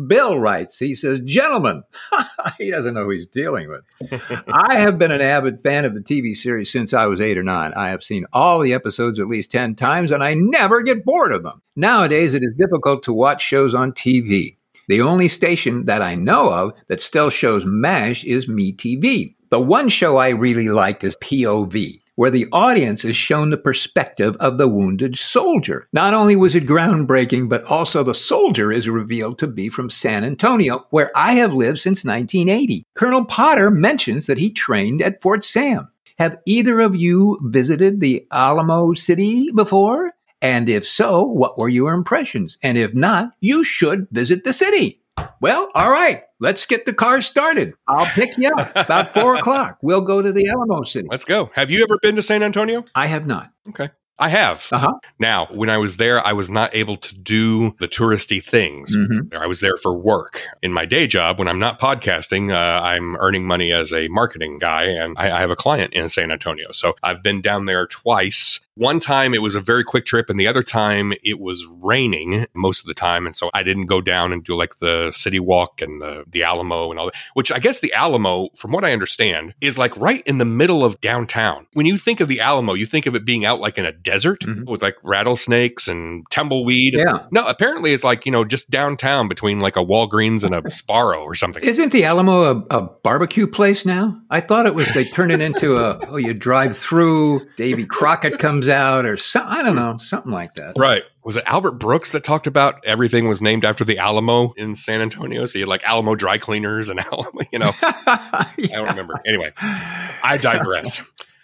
Bill 0.08 0.40
writes. 0.40 0.78
He 0.78 0.94
says, 0.94 1.17
"Gentlemen, 1.26 1.84
he 2.58 2.72
doesn't 2.72 2.94
know 2.94 3.04
who 3.04 3.12
he's 3.12 3.28
dealing 3.28 3.70
with. 3.70 4.22
I 4.48 4.78
have 4.78 4.98
been 4.98 5.12
an 5.12 5.22
avid 5.22 5.62
fan 5.62 5.86
of 5.86 5.96
the 5.96 6.02
TV 6.02 6.36
series 6.36 6.72
since 6.72 6.94
I 6.94 7.06
was 7.06 7.22
eight 7.22 7.38
or 7.38 7.44
nine. 7.44 7.74
I 7.76 7.90
have 7.90 8.04
seen 8.04 8.26
all 8.34 8.60
the 8.60 8.74
episodes 8.74 9.20
at 9.20 9.28
least 9.28 9.52
ten 9.52 9.76
times, 9.76 10.12
and 10.12 10.24
I 10.24 10.34
never 10.34 10.82
get 10.82 11.06
bored 11.06 11.34
of 11.34 11.44
them. 11.44 11.62
Nowadays, 11.76 12.34
it 12.34 12.44
is 12.44 12.56
difficult 12.58 13.04
to 13.04 13.14
watch 13.14 13.42
shows 13.42 13.74
on 13.74 13.92
TV." 13.94 14.56
The 14.88 15.02
only 15.02 15.28
station 15.28 15.86
that 15.86 16.02
I 16.02 16.16
know 16.16 16.50
of 16.50 16.72
that 16.88 17.02
still 17.02 17.30
shows 17.30 17.66
MASH 17.66 18.24
is 18.24 18.48
MeTV. 18.48 19.36
The 19.50 19.60
one 19.60 19.90
show 19.90 20.16
I 20.16 20.30
really 20.30 20.70
liked 20.70 21.04
is 21.04 21.18
POV 21.18 22.00
where 22.18 22.32
the 22.32 22.48
audience 22.52 23.06
is 23.06 23.16
shown 23.16 23.52
the 23.52 23.58
perspective 23.58 24.36
of 24.40 24.58
the 24.58 24.68
wounded 24.68 25.18
soldier. 25.18 25.88
Not 25.94 26.16
only 26.16 26.36
was 26.36 26.56
it 26.56 26.66
groundbreaking, 26.66 27.48
but 27.48 27.64
also 27.66 28.04
the 28.04 28.16
soldier 28.16 28.72
is 28.72 28.90
revealed 28.90 29.38
to 29.40 29.48
be 29.48 29.70
from 29.70 29.92
San 29.92 30.24
Antonio, 30.24 30.88
where 30.90 31.12
I 31.16 31.34
have 31.34 31.54
lived 31.54 31.78
since 31.78 32.04
1980. 32.04 32.84
Colonel 32.96 33.24
Potter 33.24 33.70
mentions 33.70 34.26
that 34.26 34.40
he 34.40 34.52
trained 34.52 35.04
at 35.04 35.22
Fort 35.22 35.46
Sam. 35.46 35.90
Have 36.18 36.40
either 36.48 36.80
of 36.80 36.96
you 36.96 37.38
visited 37.44 38.00
the 38.00 38.26
Alamo 38.32 38.96
City 38.96 39.52
before? 39.54 40.14
And 40.42 40.70
if 40.70 40.88
so, 40.88 41.22
what 41.24 41.60
were 41.60 41.70
your 41.70 41.94
impressions? 41.94 42.58
And 42.64 42.80
if 42.80 42.96
not, 42.96 43.34
you 43.42 43.64
should 43.64 44.08
visit 44.10 44.44
the 44.44 44.54
city. 44.54 45.02
Well, 45.40 45.70
all 45.76 45.92
right, 45.92 46.24
let's 46.40 46.66
get 46.66 46.86
the 46.86 46.94
car 46.94 47.22
started. 47.22 47.74
I'll 47.88 48.06
pick 48.06 48.38
you 48.38 48.50
up 48.50 48.72
about 48.76 49.14
four 49.14 49.36
o'clock. 49.38 49.78
We'll 49.82 50.02
go 50.02 50.22
to 50.22 50.32
the 50.32 50.50
Alamo 50.50 50.84
City. 50.84 51.08
Let's 51.12 51.26
go. 51.26 51.52
Have 51.54 51.70
you 51.70 51.84
ever 51.84 52.00
been 52.02 52.16
to 52.16 52.22
San 52.22 52.42
Antonio? 52.44 52.84
I 52.96 53.06
have 53.08 53.28
not. 53.28 53.52
Okay. 53.70 53.90
I 54.20 54.30
have. 54.30 54.68
Uh-huh. 54.72 54.94
Now, 55.20 55.48
when 55.52 55.70
I 55.70 55.78
was 55.78 55.98
there, 55.98 56.26
I 56.26 56.34
was 56.34 56.50
not 56.50 56.76
able 56.76 56.98
to 56.98 57.16
do 57.16 57.76
the 57.80 57.88
touristy 57.88 58.44
things. 58.44 58.96
Mm-hmm. 58.96 59.38
I 59.38 59.46
was 59.46 59.60
there 59.60 59.78
for 59.78 59.96
work. 59.96 60.42
In 60.62 60.74
my 60.74 60.86
day 60.86 61.08
job, 61.08 61.40
when 61.40 61.48
I'm 61.48 61.60
not 61.60 61.80
podcasting, 61.80 62.52
uh, 62.52 62.82
I'm 62.84 63.16
earning 63.18 63.46
money 63.46 63.72
as 63.72 63.94
a 63.94 64.08
marketing 64.08 64.58
guy, 64.60 64.86
and 64.86 65.16
I, 65.18 65.32
I 65.32 65.40
have 65.40 65.52
a 65.52 65.56
client 65.56 65.94
in 65.94 66.10
San 66.10 66.32
Antonio. 66.32 66.72
So 66.72 66.96
I've 67.04 67.22
been 67.22 67.42
down 67.42 67.66
there 67.66 67.86
twice 67.86 68.68
one 68.78 69.00
time 69.00 69.34
it 69.34 69.42
was 69.42 69.56
a 69.56 69.60
very 69.60 69.84
quick 69.84 70.06
trip, 70.06 70.30
and 70.30 70.40
the 70.40 70.48
other 70.48 70.62
time 70.62 71.12
it 71.24 71.40
was 71.40 71.66
raining 71.66 72.46
most 72.54 72.82
of 72.82 72.86
the 72.86 72.94
time. 72.94 73.26
And 73.26 73.36
so 73.36 73.50
I 73.54 73.64
didn't 73.64 73.88
go 73.88 74.02
down 74.02 74.32
and 74.32 74.44
do 74.44 74.56
like 74.56 74.78
the 74.78 75.12
city 75.12 75.40
walk 75.40 75.82
and 75.82 76.00
the, 76.00 76.26
the 76.28 76.44
Alamo 76.44 76.92
and 76.92 77.00
all 77.00 77.08
that, 77.08 77.16
which 77.34 77.52
I 77.52 77.58
guess 77.58 77.80
the 77.80 77.92
Alamo, 77.94 78.50
from 78.56 78.72
what 78.72 78.86
I 78.86 78.94
understand, 78.94 79.56
is 79.62 79.80
like 79.80 79.98
right 79.98 80.22
in 80.28 80.38
the 80.38 80.46
middle 80.46 80.86
of 80.86 81.02
downtown. 81.02 81.66
When 81.74 81.88
you 81.88 81.98
think 81.98 82.20
of 82.20 82.28
the 82.28 82.40
Alamo, 82.40 82.76
you 82.76 82.86
think 82.86 83.08
of 83.08 83.16
it 83.16 83.26
being 83.26 83.46
out 83.46 83.60
like 83.60 83.80
in 83.80 83.86
a 83.86 83.92
desert 84.10 84.42
mm-hmm. 84.42 84.70
with 84.70 84.82
like 84.82 84.96
rattlesnakes 85.04 85.88
and 85.88 86.26
tumbleweed. 86.30 86.96
Yeah. 86.96 87.26
No, 87.32 87.46
apparently 87.48 87.94
it's 87.94 88.04
like, 88.04 88.26
you 88.26 88.32
know, 88.32 88.44
just 88.44 88.70
downtown 88.70 89.28
between 89.28 89.60
like 89.60 89.78
a 89.78 89.84
Walgreens 89.84 90.44
and 90.44 90.54
a 90.54 90.62
Sbarro 90.64 91.24
or 91.24 91.36
something. 91.36 91.64
Isn't 91.64 91.92
the 91.92 92.04
Alamo 92.04 92.44
a, 92.44 92.78
a 92.78 92.82
barbecue 92.82 93.48
place 93.48 93.86
now? 93.86 94.20
I 94.30 94.42
thought 94.42 94.66
it 94.66 94.76
was, 94.76 94.94
they 94.94 95.06
turned 95.06 95.32
it 95.32 95.42
into 95.42 95.78
a, 95.78 96.00
oh, 96.10 96.18
you 96.18 96.34
drive 96.34 96.78
through, 96.78 97.48
Davy 97.56 97.86
Crockett 97.86 98.40
comes 98.40 98.58
comes 98.58 98.70
out 98.70 99.06
or 99.06 99.18
so, 99.18 99.44
I 99.44 99.62
don't 99.62 99.76
know, 99.76 99.98
something 99.98 100.32
like 100.32 100.56
that. 100.56 100.74
Right. 100.78 101.04
Was 101.24 101.38
it 101.38 101.44
Albert 101.46 101.74
Brooks 101.74 102.12
that 102.14 102.24
talked 102.24 102.48
about 102.48 102.84
everything 102.86 103.28
was 103.28 103.42
named 103.42 103.66
after 103.66 103.84
the 103.84 104.00
Alamo 104.00 104.54
in 104.58 104.74
San 104.74 105.02
Antonio? 105.02 105.46
So 105.46 105.60
you 105.60 105.64
had 105.64 105.70
like 105.70 105.84
Alamo 105.84 106.16
dry 106.16 106.38
cleaners 106.38 106.90
and 106.90 107.00
Alamo, 107.12 107.42
you 107.52 107.60
know. 107.60 107.72
yeah. 107.84 108.08
I 108.08 108.54
don't 108.58 108.90
remember. 108.90 109.16
Anyway, 109.26 109.54
I 109.60 110.40
digress. 110.42 111.02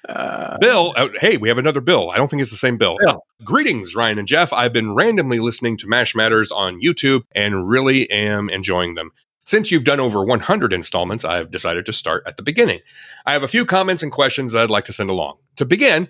Uh, 0.08 0.58
Bill, 0.60 0.94
uh, 0.96 1.10
hey, 1.20 1.38
we 1.38 1.48
have 1.48 1.58
another 1.58 1.82
Bill. 1.82 2.12
I 2.12 2.18
don't 2.18 2.30
think 2.30 2.42
it's 2.42 2.52
the 2.52 2.58
same 2.58 2.78
Bill. 2.78 2.98
Bill. 3.06 3.26
Greetings, 3.44 3.96
Ryan 3.96 4.20
and 4.20 4.28
Jeff. 4.28 4.52
I've 4.52 4.74
been 4.74 4.94
randomly 4.94 5.40
listening 5.40 5.78
to 5.78 5.88
MASH 5.88 6.14
Matters 6.16 6.52
on 6.52 6.82
YouTube 6.82 7.24
and 7.34 7.68
really 7.68 8.10
am 8.12 8.50
enjoying 8.50 8.96
them. 8.96 9.12
Since 9.46 9.72
you've 9.72 9.84
done 9.84 10.00
over 10.00 10.24
100 10.24 10.74
installments, 10.74 11.26
I've 11.26 11.52
decided 11.52 11.86
to 11.86 11.94
start 11.94 12.24
at 12.26 12.38
the 12.38 12.44
beginning. 12.44 12.80
I 13.26 13.34
have 13.34 13.44
a 13.44 13.48
few 13.48 13.66
comments 13.66 14.02
and 14.04 14.12
questions 14.12 14.52
that 14.52 14.64
I'd 14.64 14.70
like 14.70 14.86
to 14.86 14.94
send 14.94 15.10
along. 15.10 15.38
To 15.58 15.66
begin, 15.66 16.08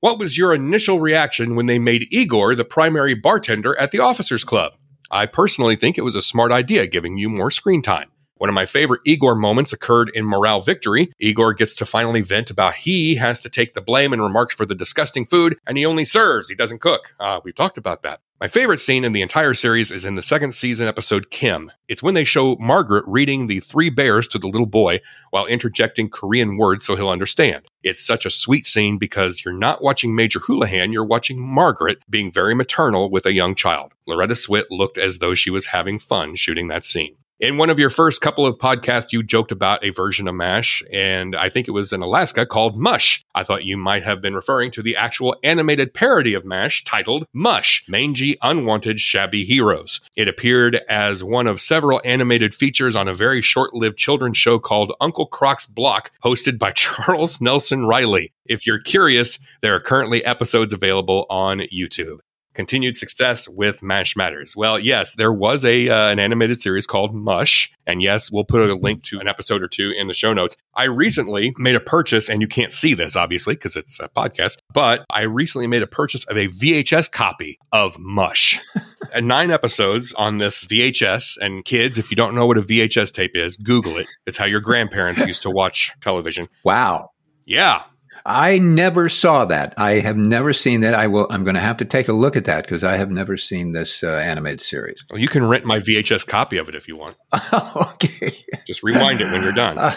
what 0.00 0.18
was 0.18 0.36
your 0.36 0.52
initial 0.52 1.00
reaction 1.00 1.56
when 1.56 1.66
they 1.66 1.78
made 1.78 2.12
Igor 2.12 2.54
the 2.54 2.64
primary 2.64 3.14
bartender 3.14 3.78
at 3.78 3.90
the 3.90 4.00
Officers 4.00 4.44
Club? 4.44 4.74
I 5.10 5.26
personally 5.26 5.76
think 5.76 5.96
it 5.96 6.04
was 6.04 6.14
a 6.14 6.22
smart 6.22 6.52
idea, 6.52 6.86
giving 6.86 7.16
you 7.16 7.30
more 7.30 7.50
screen 7.50 7.80
time. 7.80 8.10
One 8.44 8.50
of 8.50 8.54
my 8.54 8.66
favorite 8.66 9.00
Igor 9.06 9.36
moments 9.36 9.72
occurred 9.72 10.10
in 10.12 10.26
Morale 10.26 10.60
Victory. 10.60 11.10
Igor 11.18 11.54
gets 11.54 11.74
to 11.76 11.86
finally 11.86 12.20
vent 12.20 12.50
about 12.50 12.74
he 12.74 13.14
has 13.14 13.40
to 13.40 13.48
take 13.48 13.72
the 13.72 13.80
blame 13.80 14.12
and 14.12 14.22
remarks 14.22 14.54
for 14.54 14.66
the 14.66 14.74
disgusting 14.74 15.24
food, 15.24 15.56
and 15.66 15.78
he 15.78 15.86
only 15.86 16.04
serves, 16.04 16.50
he 16.50 16.54
doesn't 16.54 16.82
cook. 16.82 17.14
Uh, 17.18 17.40
we've 17.42 17.54
talked 17.54 17.78
about 17.78 18.02
that. 18.02 18.20
My 18.42 18.48
favorite 18.48 18.80
scene 18.80 19.02
in 19.02 19.12
the 19.12 19.22
entire 19.22 19.54
series 19.54 19.90
is 19.90 20.04
in 20.04 20.14
the 20.14 20.20
second 20.20 20.52
season 20.52 20.86
episode 20.86 21.30
Kim. 21.30 21.72
It's 21.88 22.02
when 22.02 22.12
they 22.12 22.24
show 22.24 22.56
Margaret 22.56 23.06
reading 23.06 23.46
the 23.46 23.60
three 23.60 23.88
bears 23.88 24.28
to 24.28 24.38
the 24.38 24.48
little 24.48 24.66
boy 24.66 25.00
while 25.30 25.46
interjecting 25.46 26.10
Korean 26.10 26.58
words 26.58 26.84
so 26.84 26.96
he'll 26.96 27.08
understand. 27.08 27.64
It's 27.82 28.04
such 28.04 28.26
a 28.26 28.30
sweet 28.30 28.66
scene 28.66 28.98
because 28.98 29.42
you're 29.42 29.54
not 29.54 29.82
watching 29.82 30.14
Major 30.14 30.40
Houlihan, 30.40 30.92
you're 30.92 31.06
watching 31.06 31.40
Margaret 31.40 31.96
being 32.10 32.30
very 32.30 32.54
maternal 32.54 33.10
with 33.10 33.24
a 33.24 33.32
young 33.32 33.54
child. 33.54 33.92
Loretta 34.06 34.34
Swit 34.34 34.64
looked 34.68 34.98
as 34.98 35.20
though 35.20 35.34
she 35.34 35.48
was 35.48 35.66
having 35.66 35.98
fun 35.98 36.34
shooting 36.34 36.68
that 36.68 36.84
scene. 36.84 37.16
In 37.40 37.56
one 37.56 37.68
of 37.68 37.80
your 37.80 37.90
first 37.90 38.20
couple 38.20 38.46
of 38.46 38.58
podcasts, 38.58 39.12
you 39.12 39.20
joked 39.20 39.50
about 39.50 39.84
a 39.84 39.90
version 39.90 40.28
of 40.28 40.36
MASH, 40.36 40.84
and 40.92 41.34
I 41.34 41.48
think 41.48 41.66
it 41.66 41.72
was 41.72 41.92
in 41.92 42.00
Alaska 42.00 42.46
called 42.46 42.76
Mush. 42.76 43.24
I 43.34 43.42
thought 43.42 43.64
you 43.64 43.76
might 43.76 44.04
have 44.04 44.20
been 44.20 44.36
referring 44.36 44.70
to 44.70 44.82
the 44.82 44.94
actual 44.94 45.34
animated 45.42 45.92
parody 45.92 46.34
of 46.34 46.44
MASH 46.44 46.84
titled 46.84 47.26
Mush 47.32 47.84
Mangy, 47.88 48.36
Unwanted, 48.40 49.00
Shabby 49.00 49.44
Heroes. 49.44 50.00
It 50.14 50.28
appeared 50.28 50.80
as 50.88 51.24
one 51.24 51.48
of 51.48 51.60
several 51.60 52.00
animated 52.04 52.54
features 52.54 52.94
on 52.94 53.08
a 53.08 53.14
very 53.14 53.42
short 53.42 53.74
lived 53.74 53.98
children's 53.98 54.38
show 54.38 54.60
called 54.60 54.92
Uncle 55.00 55.26
Croc's 55.26 55.66
Block, 55.66 56.12
hosted 56.22 56.56
by 56.56 56.70
Charles 56.76 57.40
Nelson 57.40 57.88
Reilly. 57.88 58.32
If 58.46 58.64
you're 58.64 58.78
curious, 58.78 59.40
there 59.60 59.74
are 59.74 59.80
currently 59.80 60.24
episodes 60.24 60.72
available 60.72 61.26
on 61.28 61.62
YouTube 61.74 62.18
continued 62.54 62.96
success 62.96 63.48
with 63.48 63.82
Mash 63.82 64.16
Matters. 64.16 64.56
Well, 64.56 64.78
yes, 64.78 65.14
there 65.16 65.32
was 65.32 65.64
a 65.64 65.88
uh, 65.88 66.08
an 66.08 66.18
animated 66.18 66.60
series 66.60 66.86
called 66.86 67.14
Mush, 67.14 67.72
and 67.86 68.02
yes, 68.02 68.30
we'll 68.30 68.44
put 68.44 68.68
a 68.68 68.74
link 68.74 69.02
to 69.04 69.20
an 69.20 69.28
episode 69.28 69.62
or 69.62 69.68
two 69.68 69.92
in 69.96 70.08
the 70.08 70.14
show 70.14 70.32
notes. 70.32 70.56
I 70.74 70.84
recently 70.84 71.54
made 71.58 71.74
a 71.74 71.80
purchase, 71.80 72.28
and 72.28 72.40
you 72.40 72.48
can't 72.48 72.72
see 72.72 72.94
this 72.94 73.16
obviously 73.16 73.54
because 73.54 73.76
it's 73.76 74.00
a 74.00 74.08
podcast, 74.08 74.58
but 74.72 75.04
I 75.10 75.22
recently 75.22 75.66
made 75.66 75.82
a 75.82 75.86
purchase 75.86 76.24
of 76.24 76.36
a 76.36 76.48
VHS 76.48 77.10
copy 77.10 77.58
of 77.72 77.98
Mush. 77.98 78.60
and 79.14 79.28
nine 79.28 79.50
episodes 79.50 80.12
on 80.14 80.38
this 80.38 80.66
VHS. 80.66 81.38
And 81.40 81.64
kids, 81.64 81.98
if 81.98 82.10
you 82.10 82.16
don't 82.16 82.34
know 82.34 82.46
what 82.46 82.58
a 82.58 82.62
VHS 82.62 83.12
tape 83.12 83.32
is, 83.34 83.56
Google 83.56 83.96
it. 83.98 84.06
It's 84.26 84.36
how 84.36 84.46
your 84.46 84.60
grandparents 84.60 85.24
used 85.26 85.42
to 85.42 85.50
watch 85.50 85.92
television. 86.00 86.48
Wow. 86.64 87.10
Yeah, 87.46 87.82
I 88.26 88.58
never 88.58 89.10
saw 89.10 89.44
that. 89.46 89.74
I 89.76 90.00
have 90.00 90.16
never 90.16 90.54
seen 90.54 90.80
that. 90.80 90.94
I 90.94 91.08
will. 91.08 91.26
I'm 91.28 91.44
going 91.44 91.56
to 91.56 91.60
have 91.60 91.76
to 91.78 91.84
take 91.84 92.08
a 92.08 92.12
look 92.12 92.36
at 92.36 92.46
that 92.46 92.64
because 92.64 92.82
I 92.82 92.96
have 92.96 93.10
never 93.10 93.36
seen 93.36 93.72
this 93.72 94.02
uh, 94.02 94.08
animated 94.08 94.62
series. 94.62 95.04
Well, 95.10 95.20
you 95.20 95.28
can 95.28 95.44
rent 95.44 95.66
my 95.66 95.78
VHS 95.78 96.26
copy 96.26 96.56
of 96.56 96.68
it 96.68 96.74
if 96.74 96.88
you 96.88 96.96
want. 96.96 97.16
okay. 97.76 98.32
Just 98.66 98.82
rewind 98.82 99.20
it 99.20 99.30
when 99.30 99.42
you're 99.42 99.52
done. 99.52 99.76
Uh, 99.76 99.94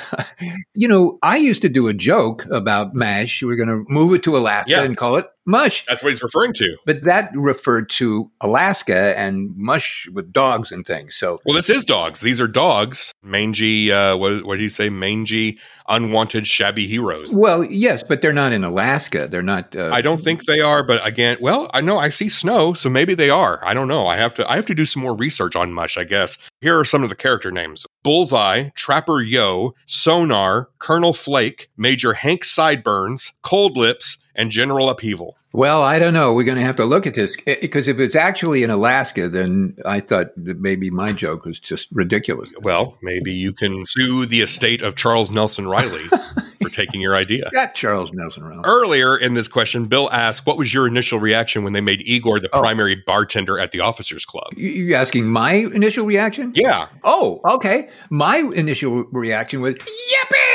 you 0.73 0.89
know, 0.89 1.19
I 1.23 1.37
used 1.37 1.61
to 1.61 1.69
do 1.69 1.87
a 1.87 1.93
joke 1.93 2.45
about 2.51 2.93
MASH. 2.93 3.43
We're 3.43 3.55
going 3.55 3.69
to 3.69 3.85
move 3.87 4.13
it 4.13 4.23
to 4.23 4.35
Alaska 4.35 4.71
yeah. 4.71 4.83
and 4.83 4.97
call 4.97 5.15
it 5.15 5.27
mush. 5.47 5.86
That's 5.88 6.03
what 6.03 6.10
he's 6.10 6.21
referring 6.21 6.53
to. 6.53 6.77
But 6.86 7.03
that 7.03 7.31
referred 7.33 7.89
to 7.91 8.29
Alaska 8.41 9.17
and 9.17 9.55
mush 9.55 10.07
with 10.13 10.31
dogs 10.31 10.71
and 10.71 10.86
things. 10.86 11.15
So, 11.15 11.39
well, 11.45 11.55
this 11.55 11.69
is 11.69 11.86
dogs. 11.86 12.21
These 12.21 12.39
are 12.39 12.47
dogs. 12.47 13.13
Mangy. 13.23 13.91
Uh, 13.91 14.15
what, 14.17 14.43
what 14.43 14.55
did 14.57 14.63
he 14.63 14.69
say? 14.69 14.89
Mangy, 14.89 15.57
unwanted, 15.88 16.45
shabby 16.45 16.86
heroes. 16.86 17.36
Well, 17.36 17.63
yes, 17.63 18.03
but 18.03 18.21
they're 18.21 18.33
not 18.33 18.51
in 18.51 18.63
Alaska. 18.63 19.27
They're 19.27 19.41
not. 19.41 19.75
Uh, 19.75 19.89
I 19.91 20.01
don't 20.01 20.21
think 20.21 20.45
they 20.45 20.60
are. 20.60 20.83
But 20.83 21.05
again, 21.05 21.38
well, 21.41 21.69
I 21.73 21.81
know 21.81 21.97
I 21.97 22.10
see 22.10 22.29
snow, 22.29 22.73
so 22.73 22.89
maybe 22.89 23.15
they 23.15 23.29
are. 23.29 23.65
I 23.65 23.73
don't 23.73 23.88
know. 23.88 24.07
I 24.07 24.17
have 24.17 24.33
to. 24.36 24.51
I 24.51 24.57
have 24.57 24.65
to 24.67 24.75
do 24.75 24.86
some 24.86 25.01
more 25.01 25.15
research 25.15 25.55
on 25.55 25.73
mush. 25.73 25.97
I 25.97 26.03
guess. 26.03 26.38
Here 26.62 26.77
are 26.77 26.86
some 26.86 27.03
of 27.03 27.10
the 27.10 27.15
character 27.15 27.51
names: 27.51 27.86
Bullseye, 28.03 28.69
Trapper 28.75 29.21
Yo, 29.21 29.73
Sonar, 29.86 30.69
Colonel 30.79 31.13
Flake, 31.13 31.69
Major 31.77 32.13
Hank 32.13 32.43
Sideburns, 32.43 33.31
Cold 33.43 33.77
Lips 33.77 34.17
and 34.38 34.52
general 34.52 34.89
upheaval. 34.89 35.36
Well, 35.52 35.82
I 35.82 35.97
don't 35.97 36.13
know. 36.13 36.34
We're 36.34 36.43
going 36.43 36.60
to 36.60 36.63
have 36.63 36.76
to 36.76 36.86
look 36.86 37.08
at 37.08 37.15
this 37.15 37.36
eh, 37.47 37.56
because 37.60 37.88
if 37.88 38.00
it's 38.00 38.15
actually 38.15 38.63
in 38.63 38.69
Alaska, 38.69 39.28
then 39.28 39.76
I 39.86 40.00
thought 40.00 40.28
that 40.38 40.60
maybe 40.60 40.89
my 40.91 41.12
joke 41.12 41.45
was 41.45 41.60
just 41.60 41.89
ridiculous. 41.91 42.52
Well, 42.62 42.97
maybe 43.02 43.34
you 43.34 43.52
can 43.52 43.86
sue 43.88 44.26
the 44.28 44.41
estate 44.41 44.82
of 44.84 44.95
Charles 44.95 45.32
Nelson 45.32 45.67
Reilly 45.67 46.04
for 46.62 46.69
taking 46.69 47.02
your 47.02 47.15
idea. 47.15 47.50
Got 47.52 47.73
Charles 47.73 48.12
Nelson 48.13 48.43
Reilly. 48.43 48.62
Earlier 48.63 49.17
in 49.17 49.34
this 49.34 49.47
question, 49.47 49.86
Bill 49.86 50.10
asked, 50.12 50.45
"What 50.45 50.58
was 50.58 50.73
your 50.73 50.86
initial 50.86 51.19
reaction 51.19 51.63
when 51.63 51.73
they 51.73 51.82
made 51.82 52.02
Igor 52.02 52.39
the 52.39 52.50
oh. 52.54 52.60
primary 52.60 52.95
bartender 52.95 53.58
at 53.58 53.71
the 53.71 53.80
officers' 53.80 54.26
club?" 54.26 54.54
You 54.56 54.93
asking 54.93 55.26
my 55.26 55.54
initial 55.54 56.06
reaction? 56.06 56.52
Yeah. 56.56 56.88
Oh, 57.04 57.41
okay. 57.45 57.89
My 58.12 58.38
initial 58.38 59.06
reaction 59.06 59.62
was 59.62 59.73
yippee. 59.76 60.46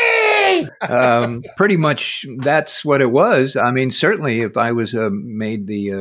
um, 0.88 1.42
pretty 1.56 1.76
much 1.76 2.26
that's 2.38 2.84
what 2.84 3.00
it 3.00 3.10
was. 3.10 3.56
I 3.56 3.70
mean, 3.70 3.90
certainly 3.90 4.40
if 4.40 4.56
I 4.56 4.72
was 4.72 4.94
uh, 4.94 5.10
made 5.12 5.66
the 5.66 5.92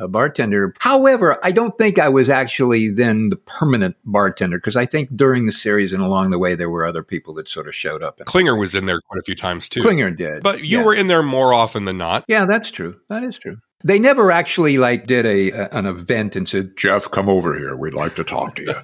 uh, 0.00 0.06
bartender. 0.08 0.74
However, 0.80 1.38
I 1.44 1.52
don't 1.52 1.76
think 1.76 1.98
I 1.98 2.08
was 2.08 2.30
actually 2.30 2.90
then 2.90 3.28
the 3.28 3.36
permanent 3.36 3.96
bartender 4.04 4.58
because 4.58 4.76
I 4.76 4.86
think 4.86 5.14
during 5.14 5.46
the 5.46 5.52
series 5.52 5.92
and 5.92 6.02
along 6.02 6.30
the 6.30 6.38
way 6.38 6.54
there 6.54 6.70
were 6.70 6.84
other 6.84 7.02
people 7.02 7.34
that 7.34 7.48
sort 7.48 7.68
of 7.68 7.74
showed 7.74 8.02
up. 8.02 8.20
Klinger 8.24 8.56
was 8.56 8.74
in 8.74 8.86
there 8.86 9.00
quite 9.00 9.20
a 9.20 9.24
few 9.24 9.34
times 9.34 9.68
too. 9.68 9.82
Klinger 9.82 10.10
did, 10.10 10.42
but 10.42 10.60
you 10.60 10.78
yeah. 10.78 10.84
were 10.84 10.94
in 10.94 11.06
there 11.06 11.22
more 11.22 11.52
often 11.52 11.84
than 11.84 11.98
not. 11.98 12.24
Yeah, 12.28 12.46
that's 12.46 12.70
true. 12.70 12.98
That 13.08 13.22
is 13.22 13.38
true. 13.38 13.58
They 13.82 13.98
never 13.98 14.30
actually 14.30 14.76
like 14.76 15.06
did 15.06 15.24
a, 15.24 15.50
a, 15.50 15.68
an 15.70 15.86
event 15.86 16.36
and 16.36 16.48
said, 16.48 16.76
"Jeff, 16.76 17.10
come 17.10 17.28
over 17.28 17.56
here. 17.56 17.76
We'd 17.76 17.94
like 17.94 18.14
to 18.16 18.24
talk 18.24 18.56
to 18.56 18.62
you. 18.62 18.74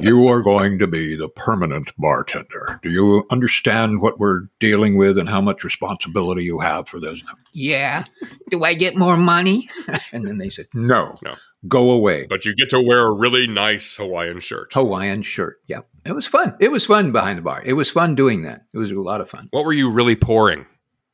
you 0.00 0.28
are 0.28 0.42
going 0.42 0.78
to 0.78 0.86
be 0.86 1.16
the 1.16 1.28
permanent 1.28 1.92
bartender. 1.96 2.78
Do 2.82 2.90
you 2.90 3.24
understand 3.30 4.02
what 4.02 4.18
we're 4.18 4.42
dealing 4.60 4.98
with 4.98 5.18
and 5.18 5.28
how 5.28 5.40
much 5.40 5.64
responsibility 5.64 6.44
you 6.44 6.60
have 6.60 6.88
for 6.88 7.00
this?" 7.00 7.20
Yeah. 7.52 8.04
Do 8.50 8.64
I 8.64 8.74
get 8.74 8.96
more 8.96 9.16
money? 9.16 9.68
and 10.12 10.26
then 10.26 10.38
they 10.38 10.50
said, 10.50 10.66
"No, 10.74 11.18
no, 11.22 11.34
go 11.66 11.90
away." 11.90 12.26
But 12.26 12.44
you 12.44 12.54
get 12.54 12.70
to 12.70 12.80
wear 12.80 13.06
a 13.06 13.12
really 13.14 13.46
nice 13.46 13.96
Hawaiian 13.96 14.40
shirt. 14.40 14.74
Hawaiian 14.74 15.22
shirt. 15.22 15.60
Yeah, 15.66 15.80
it 16.04 16.12
was 16.12 16.26
fun. 16.26 16.56
It 16.60 16.70
was 16.70 16.84
fun 16.84 17.10
behind 17.10 17.38
the 17.38 17.42
bar. 17.42 17.62
It 17.64 17.72
was 17.72 17.90
fun 17.90 18.14
doing 18.14 18.42
that. 18.42 18.66
It 18.74 18.78
was 18.78 18.90
a 18.90 18.96
lot 18.96 19.22
of 19.22 19.30
fun. 19.30 19.48
What 19.50 19.64
were 19.64 19.72
you 19.72 19.90
really 19.90 20.16
pouring? 20.16 20.66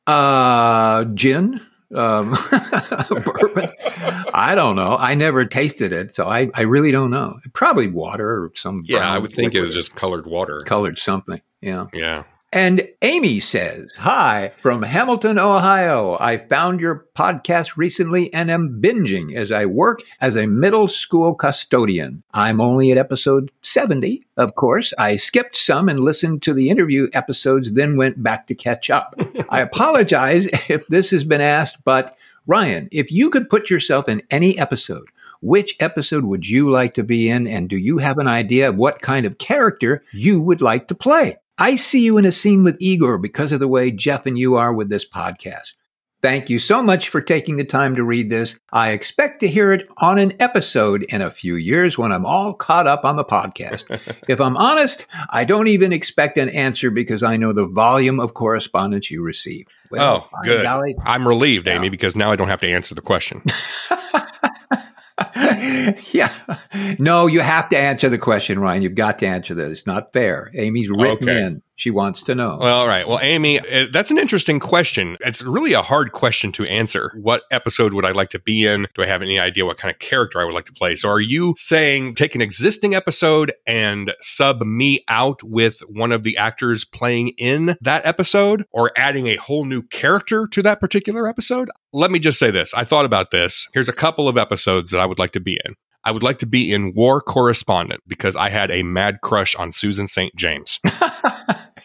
Uh, 0.07 1.05
gin 1.13 1.61
um, 1.95 2.31
bourbon. 3.09 3.69
I 4.33 4.53
don't 4.55 4.75
know. 4.75 4.95
I 4.97 5.15
never 5.15 5.45
tasted 5.45 5.91
it, 5.91 6.15
so 6.15 6.27
I, 6.27 6.49
I 6.53 6.61
really 6.61 6.91
don't 6.91 7.11
know. 7.11 7.39
Probably 7.53 7.87
water 7.87 8.29
or 8.29 8.51
some. 8.55 8.83
Yeah, 8.85 9.11
I 9.11 9.17
would 9.17 9.31
think 9.31 9.55
it 9.55 9.61
was 9.61 9.73
just 9.73 9.95
colored 9.95 10.27
water. 10.27 10.63
Colored 10.65 10.99
something. 10.99 11.41
Yeah. 11.61 11.87
Yeah. 11.93 12.23
And 12.51 12.87
Amy 13.03 13.39
says, 13.39 13.95
Hi 13.97 14.51
from 14.63 14.81
Hamilton, 14.81 15.37
Ohio. 15.37 16.17
I 16.19 16.37
found 16.37 16.79
your 16.79 17.05
podcast 17.15 17.77
recently 17.77 18.33
and 18.33 18.49
am 18.49 18.81
binging 18.81 19.35
as 19.35 19.51
I 19.51 19.67
work 19.67 19.99
as 20.19 20.35
a 20.35 20.47
middle 20.47 20.87
school 20.87 21.35
custodian. 21.35 22.23
I'm 22.33 22.59
only 22.59 22.91
at 22.91 22.97
episode 22.97 23.51
70, 23.61 24.23
of 24.37 24.55
course. 24.55 24.95
I 24.97 25.15
skipped 25.17 25.57
some 25.57 25.89
and 25.89 25.99
listened 25.99 26.41
to 26.43 26.55
the 26.55 26.71
interview 26.71 27.07
episodes, 27.13 27.73
then 27.73 27.97
went 27.97 28.23
back 28.23 28.47
to 28.47 28.55
catch 28.55 28.89
up. 28.89 29.13
I 29.49 29.59
apologize 29.59 30.47
if 30.69 30.87
this 30.87 31.11
has 31.11 31.23
been 31.23 31.41
asked, 31.41 31.83
but 31.83 32.17
Ryan, 32.47 32.89
if 32.91 33.11
you 33.11 33.29
could 33.29 33.47
put 33.51 33.69
yourself 33.69 34.09
in 34.09 34.23
any 34.31 34.57
episode, 34.57 35.07
which 35.41 35.75
episode 35.79 36.25
would 36.25 36.49
you 36.49 36.71
like 36.71 36.95
to 36.95 37.03
be 37.03 37.29
in? 37.29 37.45
And 37.45 37.69
do 37.69 37.77
you 37.77 37.99
have 37.99 38.17
an 38.17 38.27
idea 38.27 38.69
of 38.69 38.75
what 38.75 39.03
kind 39.03 39.27
of 39.27 39.37
character 39.37 40.03
you 40.13 40.41
would 40.41 40.63
like 40.63 40.87
to 40.87 40.95
play? 40.95 41.35
I 41.61 41.75
see 41.75 41.99
you 41.99 42.17
in 42.17 42.23
a 42.23 42.31
scene 42.31 42.63
with 42.63 42.77
Igor 42.79 43.17
because 43.17 43.51
of 43.51 43.59
the 43.59 43.67
way 43.67 43.91
Jeff 43.91 44.25
and 44.25 44.37
you 44.37 44.55
are 44.55 44.73
with 44.73 44.89
this 44.89 45.05
podcast. 45.05 45.73
Thank 46.21 46.49
you 46.49 46.57
so 46.57 46.81
much 46.81 47.09
for 47.09 47.19
taking 47.19 47.57
the 47.57 47.65
time 47.65 47.95
to 47.95 48.03
read 48.03 48.29
this. 48.29 48.57
I 48.71 48.91
expect 48.91 49.41
to 49.41 49.47
hear 49.47 49.73
it 49.73 49.85
on 49.97 50.19
an 50.19 50.33
episode 50.39 51.03
in 51.03 51.21
a 51.21 51.29
few 51.29 51.55
years 51.55 51.97
when 51.97 52.13
I'm 52.13 52.25
all 52.25 52.53
caught 52.53 52.87
up 52.87 53.03
on 53.03 53.17
the 53.17 53.25
podcast. 53.25 53.83
if 54.29 54.39
I'm 54.39 54.55
honest, 54.55 55.05
I 55.31 55.43
don't 55.43 55.67
even 55.67 55.91
expect 55.91 56.37
an 56.37 56.47
answer 56.49 56.91
because 56.91 57.23
I 57.23 57.35
know 57.35 57.51
the 57.51 57.67
volume 57.67 58.21
of 58.21 58.35
correspondence 58.35 59.11
you 59.11 59.21
receive. 59.21 59.65
Well, 59.91 60.29
oh, 60.33 60.37
good. 60.45 60.63
Golly, 60.63 60.95
I'm 61.05 61.27
relieved, 61.27 61.67
Amy, 61.67 61.89
because 61.89 62.15
now 62.15 62.31
I 62.31 62.37
don't 62.37 62.49
have 62.49 62.61
to 62.61 62.69
answer 62.69 62.95
the 62.95 63.01
question. 63.01 63.43
yeah. 66.11 66.33
No, 66.99 67.27
you 67.27 67.39
have 67.39 67.69
to 67.69 67.77
answer 67.77 68.09
the 68.09 68.17
question, 68.17 68.59
Ryan. 68.59 68.81
You've 68.81 68.95
got 68.95 69.19
to 69.19 69.27
answer 69.27 69.53
this. 69.53 69.71
It's 69.71 69.87
not 69.87 70.13
fair. 70.13 70.51
Amy's 70.53 70.89
written 70.89 71.29
okay. 71.29 71.41
in. 71.43 71.61
She 71.79 71.91
wants 71.91 72.23
to 72.23 72.35
know. 72.35 72.57
Well, 72.59 72.77
all 72.77 72.87
right. 72.89 73.07
Well, 73.07 73.19
Amy, 73.21 73.57
uh, 73.57 73.85
that's 73.89 74.11
an 74.11 74.17
interesting 74.17 74.59
question. 74.59 75.15
It's 75.21 75.41
really 75.41 75.71
a 75.71 75.81
hard 75.81 76.11
question 76.11 76.51
to 76.51 76.65
answer. 76.65 77.13
What 77.15 77.43
episode 77.51 77.93
would 77.93 78.03
I 78.03 78.11
like 78.11 78.27
to 78.31 78.39
be 78.39 78.65
in? 78.65 78.85
Do 78.95 79.01
I 79.01 79.05
have 79.05 79.21
any 79.21 79.39
idea 79.39 79.65
what 79.65 79.77
kind 79.77 79.89
of 79.89 79.97
character 79.97 80.41
I 80.41 80.43
would 80.43 80.53
like 80.53 80.65
to 80.65 80.73
play? 80.73 80.95
So, 80.95 81.07
are 81.07 81.21
you 81.21 81.53
saying 81.55 82.15
take 82.15 82.35
an 82.35 82.41
existing 82.41 82.95
episode 82.95 83.53
and 83.65 84.13
sub 84.19 84.61
me 84.63 85.05
out 85.07 85.41
with 85.41 85.79
one 85.87 86.11
of 86.11 86.23
the 86.23 86.35
actors 86.35 86.83
playing 86.83 87.29
in 87.37 87.77
that 87.79 88.05
episode 88.05 88.65
or 88.73 88.91
adding 88.97 89.27
a 89.27 89.37
whole 89.37 89.63
new 89.63 89.81
character 89.81 90.47
to 90.47 90.61
that 90.61 90.81
particular 90.81 91.29
episode? 91.29 91.69
Let 91.93 92.11
me 92.11 92.19
just 92.19 92.39
say 92.39 92.51
this. 92.51 92.73
I 92.73 92.83
thought 92.83 93.05
about 93.05 93.31
this. 93.31 93.69
Here's 93.73 93.87
a 93.87 93.93
couple 93.93 94.27
of 94.27 94.37
episodes 94.37 94.89
that 94.89 94.99
I 94.99 95.05
would 95.05 95.17
like 95.17 95.31
to 95.31 95.39
be 95.39 95.57
in. 95.65 95.75
I 96.03 96.11
would 96.11 96.23
like 96.23 96.39
to 96.39 96.45
be 96.45 96.73
in 96.73 96.93
War 96.93 97.21
Correspondent 97.21 98.01
because 98.07 98.35
I 98.35 98.49
had 98.49 98.71
a 98.71 98.83
mad 98.83 99.19
crush 99.21 99.53
on 99.55 99.71
Susan 99.71 100.07
St. 100.07 100.33
James. 100.35 100.79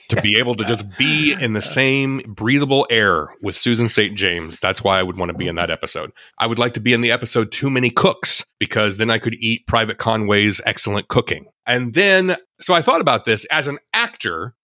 to 0.08 0.20
be 0.20 0.38
able 0.38 0.54
to 0.56 0.64
just 0.64 0.96
be 0.96 1.34
in 1.38 1.52
the 1.52 1.62
same 1.62 2.18
breathable 2.26 2.86
air 2.90 3.28
with 3.42 3.56
Susan 3.56 3.88
St. 3.88 4.16
James. 4.16 4.60
That's 4.60 4.82
why 4.82 4.98
I 4.98 5.02
would 5.02 5.16
want 5.16 5.30
to 5.32 5.38
be 5.38 5.48
in 5.48 5.56
that 5.56 5.70
episode. 5.70 6.12
I 6.38 6.46
would 6.46 6.58
like 6.58 6.74
to 6.74 6.80
be 6.80 6.92
in 6.92 7.00
the 7.00 7.10
episode 7.10 7.52
Too 7.52 7.70
Many 7.70 7.90
Cooks 7.90 8.44
because 8.58 8.96
then 8.96 9.10
I 9.10 9.18
could 9.18 9.34
eat 9.34 9.66
Private 9.66 9.98
Conway's 9.98 10.60
excellent 10.66 11.08
cooking. 11.08 11.46
And 11.66 11.94
then, 11.94 12.36
so 12.60 12.74
I 12.74 12.82
thought 12.82 13.00
about 13.00 13.24
this 13.24 13.44
as 13.46 13.68
an 13.68 13.78
actor 13.92 14.54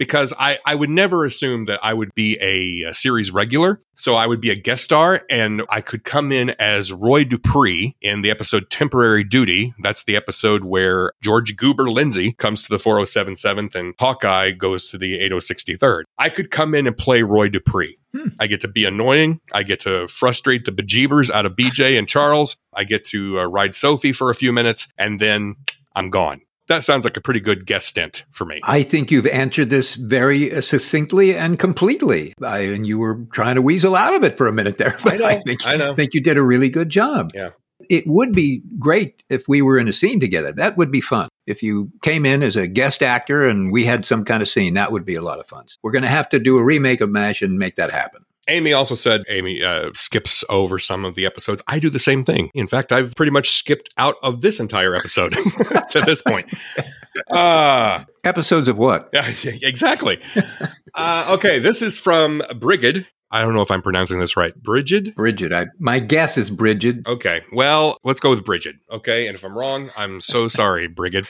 because 0.00 0.32
I, 0.38 0.58
I 0.64 0.76
would 0.76 0.88
never 0.88 1.26
assume 1.26 1.66
that 1.66 1.78
I 1.82 1.92
would 1.92 2.08
be 2.14 2.38
a, 2.40 2.88
a, 2.88 2.94
series 2.94 3.30
regular. 3.30 3.82
So 3.92 4.14
I 4.14 4.26
would 4.26 4.40
be 4.40 4.50
a 4.50 4.56
guest 4.56 4.82
star 4.82 5.26
and 5.28 5.60
I 5.68 5.82
could 5.82 6.04
come 6.04 6.32
in 6.32 6.50
as 6.58 6.90
Roy 6.90 7.22
Dupree 7.22 7.94
in 8.00 8.22
the 8.22 8.30
episode 8.30 8.70
Temporary 8.70 9.24
Duty. 9.24 9.74
That's 9.82 10.04
the 10.04 10.16
episode 10.16 10.64
where 10.64 11.12
George 11.22 11.54
Goober 11.54 11.90
Lindsey 11.90 12.32
comes 12.32 12.62
to 12.62 12.70
the 12.70 12.82
4077th 12.82 13.74
and 13.74 13.94
Hawkeye 14.00 14.52
goes 14.52 14.88
to 14.88 14.96
the 14.96 15.20
8063rd. 15.20 16.04
I 16.16 16.30
could 16.30 16.50
come 16.50 16.74
in 16.74 16.86
and 16.86 16.96
play 16.96 17.22
Roy 17.22 17.50
Dupree. 17.50 17.98
Hmm. 18.16 18.28
I 18.40 18.46
get 18.46 18.62
to 18.62 18.68
be 18.68 18.86
annoying. 18.86 19.40
I 19.52 19.64
get 19.64 19.80
to 19.80 20.08
frustrate 20.08 20.64
the 20.64 20.72
bejeebers 20.72 21.30
out 21.30 21.44
of 21.44 21.52
BJ 21.56 21.98
and 21.98 22.08
Charles. 22.08 22.56
I 22.72 22.84
get 22.84 23.04
to 23.06 23.40
uh, 23.40 23.44
ride 23.44 23.74
Sophie 23.74 24.12
for 24.12 24.30
a 24.30 24.34
few 24.34 24.50
minutes 24.50 24.88
and 24.96 25.20
then 25.20 25.56
I'm 25.94 26.08
gone 26.08 26.40
that 26.70 26.84
sounds 26.84 27.04
like 27.04 27.16
a 27.16 27.20
pretty 27.20 27.40
good 27.40 27.66
guest 27.66 27.88
stint 27.88 28.24
for 28.30 28.44
me. 28.44 28.60
I 28.62 28.84
think 28.84 29.10
you've 29.10 29.26
answered 29.26 29.70
this 29.70 29.96
very 29.96 30.62
succinctly 30.62 31.36
and 31.36 31.58
completely. 31.58 32.32
I, 32.40 32.60
and 32.60 32.86
you 32.86 32.96
were 32.96 33.26
trying 33.32 33.56
to 33.56 33.62
weasel 33.62 33.96
out 33.96 34.14
of 34.14 34.22
it 34.22 34.38
for 34.38 34.46
a 34.46 34.52
minute 34.52 34.78
there. 34.78 34.96
But 35.04 35.14
I, 35.14 35.16
know, 35.16 35.26
I 35.26 35.40
think 35.40 35.66
I 35.66 35.76
know. 35.76 35.94
think 35.94 36.14
you 36.14 36.20
did 36.20 36.36
a 36.36 36.42
really 36.42 36.68
good 36.68 36.88
job. 36.88 37.32
Yeah. 37.34 37.50
It 37.88 38.04
would 38.06 38.32
be 38.32 38.62
great 38.78 39.24
if 39.28 39.48
we 39.48 39.62
were 39.62 39.78
in 39.78 39.88
a 39.88 39.92
scene 39.92 40.20
together. 40.20 40.52
That 40.52 40.76
would 40.76 40.92
be 40.92 41.00
fun. 41.00 41.28
If 41.46 41.62
you 41.62 41.90
came 42.02 42.24
in 42.24 42.44
as 42.44 42.54
a 42.54 42.68
guest 42.68 43.02
actor 43.02 43.44
and 43.44 43.72
we 43.72 43.84
had 43.84 44.04
some 44.04 44.24
kind 44.24 44.40
of 44.42 44.48
scene, 44.48 44.74
that 44.74 44.92
would 44.92 45.04
be 45.04 45.16
a 45.16 45.22
lot 45.22 45.40
of 45.40 45.46
fun. 45.48 45.66
We're 45.82 45.90
going 45.90 46.02
to 46.02 46.08
have 46.08 46.28
to 46.28 46.38
do 46.38 46.58
a 46.58 46.64
remake 46.64 47.00
of 47.00 47.10
MASH 47.10 47.42
and 47.42 47.58
make 47.58 47.74
that 47.76 47.90
happen. 47.90 48.24
Amy 48.48 48.72
also 48.72 48.94
said 48.94 49.22
Amy 49.28 49.62
uh, 49.62 49.90
skips 49.94 50.42
over 50.48 50.78
some 50.78 51.04
of 51.04 51.14
the 51.14 51.26
episodes. 51.26 51.62
I 51.68 51.78
do 51.78 51.90
the 51.90 51.98
same 51.98 52.24
thing. 52.24 52.50
In 52.54 52.66
fact, 52.66 52.90
I've 52.90 53.14
pretty 53.14 53.30
much 53.32 53.50
skipped 53.50 53.90
out 53.96 54.16
of 54.22 54.40
this 54.40 54.58
entire 54.60 54.94
episode 54.94 55.32
to 55.90 56.02
this 56.04 56.22
point. 56.22 56.52
Uh, 57.28 58.04
Episodes 58.22 58.68
of 58.68 58.78
what? 58.78 59.10
Yeah, 59.12 59.28
exactly. 59.62 60.20
uh, 60.94 61.26
okay, 61.30 61.58
this 61.58 61.82
is 61.82 61.98
from 61.98 62.40
Brigid. 62.56 63.04
I 63.32 63.42
don't 63.42 63.52
know 63.52 63.62
if 63.62 63.70
I'm 63.72 63.82
pronouncing 63.82 64.20
this 64.20 64.36
right. 64.36 64.54
Bridget? 64.54 65.16
Bridget. 65.16 65.52
I, 65.52 65.66
my 65.80 65.98
guess 65.98 66.38
is 66.38 66.50
Bridget. 66.50 67.06
Okay. 67.08 67.42
Well, 67.52 67.98
let's 68.04 68.20
go 68.20 68.30
with 68.30 68.44
Bridget. 68.44 68.76
Okay. 68.92 69.26
And 69.26 69.34
if 69.34 69.44
I'm 69.44 69.58
wrong, 69.58 69.90
I'm 69.96 70.20
so 70.20 70.46
sorry, 70.46 70.86
Brigid. 70.86 71.26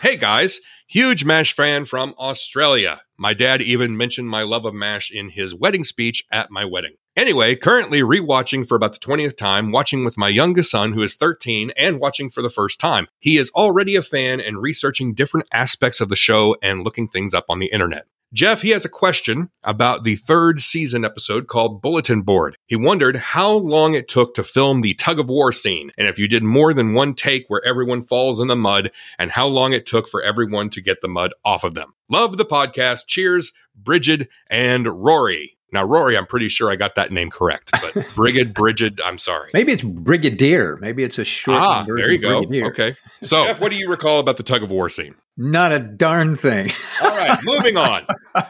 Hey 0.00 0.16
guys, 0.16 0.60
huge 0.88 1.24
MASH 1.24 1.52
fan 1.54 1.84
from 1.84 2.14
Australia. 2.18 3.02
My 3.20 3.34
dad 3.34 3.60
even 3.60 3.96
mentioned 3.96 4.28
my 4.28 4.42
love 4.42 4.64
of 4.64 4.74
MASH 4.74 5.10
in 5.10 5.30
his 5.30 5.52
wedding 5.52 5.82
speech 5.82 6.24
at 6.30 6.52
my 6.52 6.64
wedding. 6.64 6.92
Anyway, 7.16 7.56
currently 7.56 8.00
rewatching 8.00 8.64
for 8.64 8.76
about 8.76 8.92
the 8.92 9.00
20th 9.00 9.36
time, 9.36 9.72
watching 9.72 10.04
with 10.04 10.16
my 10.16 10.28
youngest 10.28 10.70
son 10.70 10.92
who 10.92 11.02
is 11.02 11.16
13 11.16 11.72
and 11.76 11.98
watching 11.98 12.30
for 12.30 12.42
the 12.42 12.48
first 12.48 12.78
time. 12.78 13.08
He 13.18 13.36
is 13.36 13.50
already 13.56 13.96
a 13.96 14.02
fan 14.02 14.40
and 14.40 14.62
researching 14.62 15.14
different 15.14 15.48
aspects 15.52 16.00
of 16.00 16.10
the 16.10 16.14
show 16.14 16.54
and 16.62 16.84
looking 16.84 17.08
things 17.08 17.34
up 17.34 17.46
on 17.48 17.58
the 17.58 17.66
internet. 17.66 18.06
Jeff, 18.34 18.60
he 18.60 18.70
has 18.70 18.84
a 18.84 18.90
question 18.90 19.48
about 19.64 20.04
the 20.04 20.14
third 20.14 20.60
season 20.60 21.02
episode 21.02 21.46
called 21.46 21.80
Bulletin 21.80 22.20
Board. 22.20 22.58
He 22.66 22.76
wondered 22.76 23.16
how 23.16 23.52
long 23.52 23.94
it 23.94 24.06
took 24.06 24.34
to 24.34 24.42
film 24.42 24.82
the 24.82 24.92
tug 24.92 25.18
of 25.18 25.30
war 25.30 25.50
scene, 25.50 25.92
and 25.96 26.06
if 26.06 26.18
you 26.18 26.28
did 26.28 26.42
more 26.42 26.74
than 26.74 26.92
one 26.92 27.14
take 27.14 27.46
where 27.48 27.64
everyone 27.64 28.02
falls 28.02 28.38
in 28.38 28.48
the 28.48 28.54
mud, 28.54 28.90
and 29.18 29.30
how 29.30 29.46
long 29.46 29.72
it 29.72 29.86
took 29.86 30.06
for 30.06 30.22
everyone 30.22 30.68
to 30.70 30.82
get 30.82 31.00
the 31.00 31.08
mud 31.08 31.32
off 31.42 31.64
of 31.64 31.72
them. 31.72 31.94
Love 32.10 32.36
the 32.36 32.44
podcast. 32.44 33.06
Cheers, 33.06 33.52
Bridget 33.74 34.28
and 34.50 34.86
Rory. 34.86 35.57
Now, 35.70 35.84
Rory, 35.84 36.16
I'm 36.16 36.24
pretty 36.24 36.48
sure 36.48 36.70
I 36.70 36.76
got 36.76 36.94
that 36.94 37.12
name 37.12 37.28
correct, 37.28 37.72
but 37.72 38.06
Brigid, 38.14 38.54
Bridget, 38.54 39.00
I'm 39.04 39.18
sorry. 39.18 39.50
Maybe 39.52 39.72
it's 39.72 39.82
Brigadier. 39.82 40.78
Maybe 40.80 41.02
it's 41.04 41.18
a 41.18 41.24
short. 41.24 41.58
Ah, 41.58 41.84
there 41.86 42.10
you 42.10 42.18
go. 42.18 42.40
Brigadier. 42.40 42.66
Okay. 42.68 42.96
So, 43.22 43.44
Jeff, 43.44 43.60
what 43.60 43.70
do 43.70 43.76
you 43.76 43.90
recall 43.90 44.18
about 44.18 44.38
the 44.38 44.42
tug 44.42 44.62
of 44.62 44.70
war 44.70 44.88
scene? 44.88 45.14
Not 45.36 45.72
a 45.72 45.78
darn 45.78 46.36
thing. 46.36 46.70
All 47.02 47.10
right, 47.10 47.38
moving 47.44 47.76
on. 47.76 48.06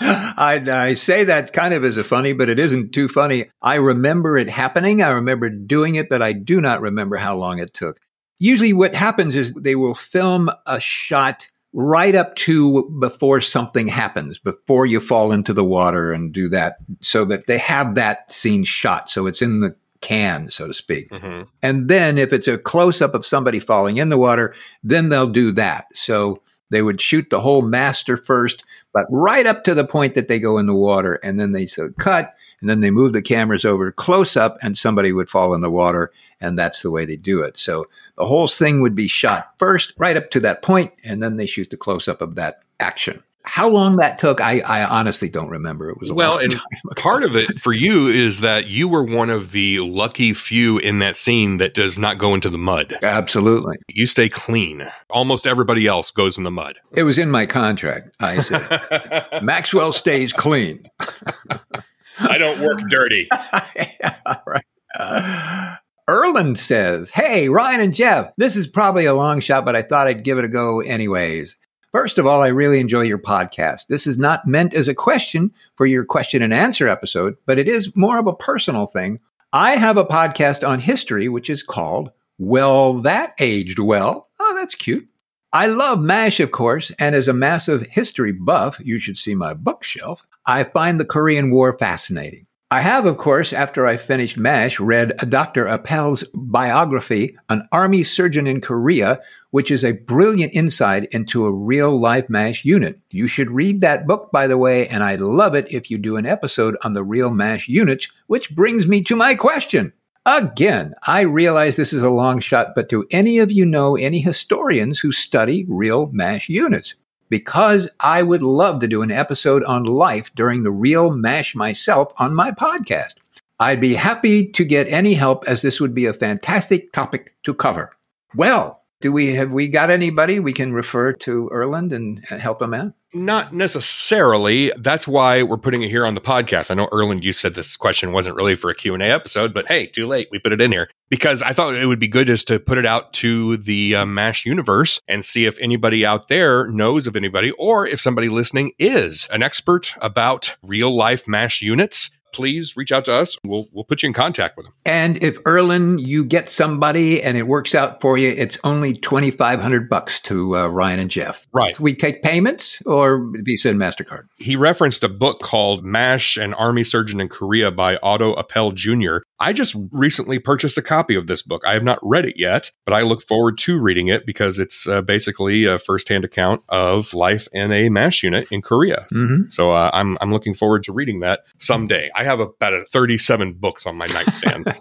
I, 0.00 0.62
I, 0.66 0.94
say 0.94 1.24
that 1.24 1.52
kind 1.52 1.72
of 1.72 1.84
as 1.84 1.96
a 1.96 2.04
funny, 2.04 2.32
but 2.32 2.48
it 2.48 2.58
isn't 2.58 2.92
too 2.92 3.08
funny. 3.08 3.50
I 3.62 3.76
remember 3.76 4.36
it 4.36 4.48
happening. 4.48 5.02
I 5.02 5.10
remember 5.10 5.48
doing 5.48 5.94
it, 5.94 6.08
but 6.08 6.22
I 6.22 6.32
do 6.32 6.60
not 6.60 6.80
remember 6.80 7.16
how 7.16 7.36
long 7.36 7.58
it 7.60 7.74
took. 7.74 8.00
Usually, 8.38 8.72
what 8.72 8.94
happens 8.94 9.36
is 9.36 9.52
they 9.52 9.76
will 9.76 9.94
film 9.94 10.50
a 10.66 10.80
shot 10.80 11.48
right 11.74 12.14
up 12.14 12.36
to 12.36 12.88
before 13.00 13.40
something 13.40 13.88
happens, 13.88 14.38
before 14.38 14.86
you 14.86 15.00
fall 15.00 15.32
into 15.32 15.52
the 15.52 15.64
water 15.64 16.12
and 16.12 16.32
do 16.32 16.48
that, 16.48 16.76
so 17.02 17.24
that 17.24 17.46
they 17.46 17.58
have 17.58 17.96
that 17.96 18.32
scene 18.32 18.64
shot. 18.64 19.10
So 19.10 19.26
it's 19.26 19.42
in 19.42 19.60
the 19.60 19.74
can, 20.00 20.50
so 20.50 20.68
to 20.68 20.74
speak. 20.74 21.10
Mm-hmm. 21.10 21.42
And 21.62 21.88
then 21.88 22.16
if 22.16 22.32
it's 22.32 22.46
a 22.46 22.58
close 22.58 23.02
up 23.02 23.14
of 23.14 23.26
somebody 23.26 23.58
falling 23.58 23.96
in 23.96 24.08
the 24.08 24.18
water, 24.18 24.54
then 24.82 25.08
they'll 25.08 25.26
do 25.26 25.50
that. 25.52 25.86
So 25.94 26.42
they 26.70 26.82
would 26.82 27.00
shoot 27.00 27.28
the 27.30 27.40
whole 27.40 27.62
master 27.62 28.16
first, 28.16 28.64
but 28.92 29.06
right 29.10 29.46
up 29.46 29.64
to 29.64 29.74
the 29.74 29.86
point 29.86 30.14
that 30.14 30.28
they 30.28 30.38
go 30.38 30.58
in 30.58 30.66
the 30.66 30.74
water. 30.74 31.14
And 31.24 31.40
then 31.40 31.52
they 31.52 31.66
said 31.66 31.96
cut. 31.98 32.34
And 32.64 32.70
then 32.70 32.80
they 32.80 32.90
move 32.90 33.12
the 33.12 33.20
cameras 33.20 33.66
over 33.66 33.92
close 33.92 34.38
up 34.38 34.56
and 34.62 34.78
somebody 34.78 35.12
would 35.12 35.28
fall 35.28 35.52
in 35.52 35.60
the 35.60 35.70
water. 35.70 36.10
And 36.40 36.58
that's 36.58 36.80
the 36.80 36.90
way 36.90 37.04
they 37.04 37.16
do 37.16 37.42
it. 37.42 37.58
So 37.58 37.84
the 38.16 38.24
whole 38.24 38.48
thing 38.48 38.80
would 38.80 38.94
be 38.94 39.06
shot 39.06 39.52
first, 39.58 39.92
right 39.98 40.16
up 40.16 40.30
to 40.30 40.40
that 40.40 40.62
point, 40.62 40.94
and 41.04 41.22
then 41.22 41.36
they 41.36 41.44
shoot 41.44 41.68
the 41.68 41.76
close 41.76 42.08
up 42.08 42.22
of 42.22 42.36
that 42.36 42.62
action. 42.80 43.22
How 43.42 43.68
long 43.68 43.96
that 43.96 44.18
took, 44.18 44.40
I, 44.40 44.60
I 44.60 44.84
honestly 44.84 45.28
don't 45.28 45.50
remember. 45.50 45.90
It 45.90 46.00
was 46.00 46.10
well, 46.10 46.38
and 46.38 46.58
part 46.96 47.22
of 47.22 47.36
it 47.36 47.60
for 47.60 47.74
you 47.74 48.06
is 48.06 48.40
that 48.40 48.68
you 48.68 48.88
were 48.88 49.04
one 49.04 49.28
of 49.28 49.52
the 49.52 49.80
lucky 49.80 50.32
few 50.32 50.78
in 50.78 51.00
that 51.00 51.16
scene 51.16 51.58
that 51.58 51.74
does 51.74 51.98
not 51.98 52.16
go 52.16 52.32
into 52.32 52.48
the 52.48 52.56
mud. 52.56 52.96
Absolutely, 53.02 53.76
you 53.92 54.06
stay 54.06 54.30
clean. 54.30 54.90
Almost 55.10 55.46
everybody 55.46 55.86
else 55.86 56.10
goes 56.10 56.38
in 56.38 56.44
the 56.44 56.50
mud. 56.50 56.78
It 56.92 57.02
was 57.02 57.18
in 57.18 57.30
my 57.30 57.44
contract. 57.44 58.16
I 58.18 58.40
said 58.40 59.26
Maxwell 59.42 59.92
stays 59.92 60.32
clean. 60.32 60.88
I 62.20 62.38
don't 62.38 62.60
work 62.60 62.80
dirty. 62.88 63.28
yeah, 63.76 64.16
right. 64.46 64.64
Uh, 64.98 65.76
Erland 66.08 66.58
says, 66.58 67.10
Hey, 67.10 67.48
Ryan 67.48 67.80
and 67.80 67.94
Jeff, 67.94 68.30
this 68.36 68.56
is 68.56 68.66
probably 68.66 69.06
a 69.06 69.14
long 69.14 69.40
shot, 69.40 69.64
but 69.64 69.76
I 69.76 69.82
thought 69.82 70.06
I'd 70.06 70.24
give 70.24 70.38
it 70.38 70.44
a 70.44 70.48
go 70.48 70.80
anyways. 70.80 71.56
First 71.92 72.18
of 72.18 72.26
all, 72.26 72.42
I 72.42 72.48
really 72.48 72.80
enjoy 72.80 73.02
your 73.02 73.18
podcast. 73.18 73.86
This 73.88 74.06
is 74.06 74.18
not 74.18 74.46
meant 74.46 74.74
as 74.74 74.88
a 74.88 74.94
question 74.94 75.52
for 75.76 75.86
your 75.86 76.04
question 76.04 76.42
and 76.42 76.52
answer 76.52 76.88
episode, 76.88 77.36
but 77.46 77.58
it 77.58 77.68
is 77.68 77.94
more 77.94 78.18
of 78.18 78.26
a 78.26 78.34
personal 78.34 78.86
thing. 78.86 79.20
I 79.52 79.76
have 79.76 79.96
a 79.96 80.04
podcast 80.04 80.66
on 80.66 80.80
history, 80.80 81.28
which 81.28 81.48
is 81.48 81.62
called 81.62 82.10
Well, 82.36 83.00
That 83.02 83.34
Aged 83.38 83.78
Well. 83.78 84.28
Oh, 84.40 84.54
that's 84.56 84.74
cute. 84.74 85.08
I 85.54 85.66
love 85.66 86.00
MASH, 86.00 86.40
of 86.40 86.50
course, 86.50 86.90
and 86.98 87.14
as 87.14 87.28
a 87.28 87.32
massive 87.32 87.86
history 87.86 88.32
buff, 88.32 88.80
you 88.82 88.98
should 88.98 89.16
see 89.16 89.36
my 89.36 89.54
bookshelf. 89.54 90.26
I 90.44 90.64
find 90.64 90.98
the 90.98 91.04
Korean 91.04 91.52
War 91.52 91.78
fascinating. 91.78 92.48
I 92.72 92.80
have, 92.80 93.06
of 93.06 93.18
course, 93.18 93.52
after 93.52 93.86
I 93.86 93.96
finished 93.96 94.36
MASH, 94.36 94.80
read 94.80 95.16
Dr. 95.30 95.68
Apel's 95.68 96.24
biography, 96.34 97.36
An 97.48 97.68
Army 97.70 98.02
Surgeon 98.02 98.48
in 98.48 98.60
Korea, 98.60 99.20
which 99.52 99.70
is 99.70 99.84
a 99.84 99.92
brilliant 99.92 100.52
insight 100.54 101.04
into 101.12 101.46
a 101.46 101.52
real 101.52 102.00
life 102.00 102.28
MASH 102.28 102.64
unit. 102.64 102.98
You 103.12 103.28
should 103.28 103.52
read 103.52 103.80
that 103.80 104.08
book, 104.08 104.32
by 104.32 104.48
the 104.48 104.58
way, 104.58 104.88
and 104.88 105.04
I'd 105.04 105.20
love 105.20 105.54
it 105.54 105.68
if 105.70 105.88
you 105.88 105.98
do 105.98 106.16
an 106.16 106.26
episode 106.26 106.76
on 106.82 106.94
the 106.94 107.04
real 107.04 107.30
MASH 107.30 107.68
units, 107.68 108.08
which 108.26 108.52
brings 108.56 108.88
me 108.88 109.04
to 109.04 109.14
my 109.14 109.36
question. 109.36 109.92
Again, 110.26 110.94
I 111.06 111.22
realize 111.22 111.76
this 111.76 111.92
is 111.92 112.02
a 112.02 112.10
long 112.10 112.40
shot, 112.40 112.74
but 112.74 112.88
do 112.88 113.06
any 113.10 113.38
of 113.38 113.52
you 113.52 113.66
know 113.66 113.96
any 113.96 114.20
historians 114.20 115.00
who 115.00 115.12
study 115.12 115.66
real 115.68 116.08
MASH 116.12 116.48
units? 116.48 116.94
because 117.34 117.90
I 117.98 118.22
would 118.22 118.44
love 118.44 118.78
to 118.78 118.86
do 118.86 119.02
an 119.02 119.10
episode 119.10 119.64
on 119.64 119.82
life 119.82 120.32
during 120.36 120.62
the 120.62 120.70
real 120.70 121.10
MASH 121.10 121.56
myself 121.56 122.12
on 122.18 122.32
my 122.32 122.52
podcast. 122.52 123.14
I'd 123.58 123.80
be 123.80 123.94
happy 123.94 124.46
to 124.52 124.64
get 124.64 124.86
any 124.86 125.14
help 125.14 125.42
as 125.48 125.60
this 125.60 125.80
would 125.80 125.96
be 125.96 126.06
a 126.06 126.12
fantastic 126.12 126.92
topic 126.92 127.34
to 127.42 127.52
cover. 127.52 127.90
Well, 128.36 128.83
do 129.04 129.12
we 129.12 129.34
have 129.34 129.52
we 129.52 129.68
got 129.68 129.90
anybody 129.90 130.40
we 130.40 130.54
can 130.54 130.72
refer 130.72 131.12
to 131.12 131.46
Erland 131.52 131.92
and 131.92 132.24
help 132.24 132.62
him 132.62 132.72
out? 132.72 132.94
Not 133.12 133.52
necessarily. 133.52 134.72
That's 134.78 135.06
why 135.06 135.42
we're 135.42 135.58
putting 135.58 135.82
it 135.82 135.90
here 135.90 136.06
on 136.06 136.14
the 136.14 136.22
podcast. 136.22 136.70
I 136.70 136.74
know 136.74 136.88
Erland, 136.90 137.22
you 137.22 137.34
said 137.34 137.54
this 137.54 137.76
question 137.76 138.12
wasn't 138.12 138.36
really 138.36 138.54
for 138.54 138.70
a 138.70 138.74
Q&A 138.74 139.04
episode, 139.04 139.52
but 139.52 139.66
hey, 139.66 139.88
too 139.88 140.06
late. 140.06 140.28
We 140.32 140.38
put 140.38 140.54
it 140.54 140.60
in 140.62 140.72
here 140.72 140.88
because 141.10 141.42
I 141.42 141.52
thought 141.52 141.74
it 141.74 141.84
would 141.84 141.98
be 141.98 142.08
good 142.08 142.28
just 142.28 142.48
to 142.48 142.58
put 142.58 142.78
it 142.78 142.86
out 142.86 143.12
to 143.14 143.58
the 143.58 143.94
uh, 143.94 144.06
MASH 144.06 144.46
universe 144.46 144.98
and 145.06 145.22
see 145.22 145.44
if 145.44 145.58
anybody 145.58 146.06
out 146.06 146.28
there 146.28 146.66
knows 146.68 147.06
of 147.06 147.14
anybody 147.14 147.50
or 147.58 147.86
if 147.86 148.00
somebody 148.00 148.30
listening 148.30 148.72
is 148.78 149.28
an 149.30 149.42
expert 149.42 149.94
about 150.00 150.56
real 150.62 150.96
life 150.96 151.28
MASH 151.28 151.60
units 151.60 152.08
please 152.34 152.76
reach 152.76 152.92
out 152.92 153.04
to 153.06 153.12
us. 153.12 153.36
We'll 153.44 153.68
we'll 153.72 153.84
put 153.84 154.02
you 154.02 154.08
in 154.08 154.12
contact 154.12 154.56
with 154.56 154.66
them. 154.66 154.74
And 154.84 155.22
if 155.22 155.38
Erland, 155.46 156.00
you 156.00 156.24
get 156.24 156.50
somebody 156.50 157.22
and 157.22 157.38
it 157.38 157.46
works 157.46 157.74
out 157.74 158.00
for 158.00 158.18
you, 158.18 158.28
it's 158.28 158.58
only 158.64 158.92
twenty 158.94 159.30
five 159.30 159.60
hundred 159.60 159.88
bucks 159.88 160.20
to 160.20 160.56
uh, 160.56 160.66
Ryan 160.68 161.00
and 161.00 161.10
Jeff. 161.10 161.46
Right. 161.52 161.78
We 161.78 161.94
take 161.94 162.22
payments 162.22 162.82
or 162.84 163.30
Visa 163.42 163.70
and 163.70 163.80
Mastercard. 163.80 164.24
He 164.38 164.56
referenced 164.56 165.04
a 165.04 165.08
book 165.08 165.40
called 165.40 165.84
MASH, 165.84 166.36
an 166.36 166.54
Army 166.54 166.84
Surgeon 166.84 167.20
in 167.20 167.28
Korea 167.28 167.70
by 167.70 167.96
Otto 168.02 168.34
Apel 168.34 168.74
Jr. 168.74 169.24
I 169.40 169.52
just 169.52 169.76
recently 169.92 170.38
purchased 170.38 170.78
a 170.78 170.82
copy 170.82 171.14
of 171.14 171.26
this 171.26 171.42
book. 171.42 171.62
I 171.66 171.74
have 171.74 171.82
not 171.82 171.98
read 172.02 172.24
it 172.24 172.38
yet, 172.38 172.70
but 172.86 172.94
I 172.94 173.02
look 173.02 173.22
forward 173.22 173.58
to 173.58 173.78
reading 173.78 174.08
it 174.08 174.24
because 174.24 174.58
it's 174.58 174.88
uh, 174.88 175.02
basically 175.02 175.66
a 175.66 175.78
firsthand 175.78 176.24
account 176.24 176.62
of 176.68 177.12
life 177.12 177.46
in 177.52 177.72
a 177.72 177.88
MASH 177.88 178.22
unit 178.22 178.48
in 178.50 178.62
Korea. 178.62 179.06
Mm-hmm. 179.12 179.50
So 179.50 179.72
uh, 179.72 179.90
I'm 179.92 180.16
I'm 180.20 180.32
looking 180.32 180.54
forward 180.54 180.82
to 180.84 180.92
reading 180.92 181.20
that 181.20 181.40
someday. 181.58 182.10
I 182.14 182.23
have 182.24 182.40
about 182.40 182.88
37 182.90 183.54
books 183.54 183.86
on 183.86 183.96
my 183.96 184.06
nightstand. 184.06 184.74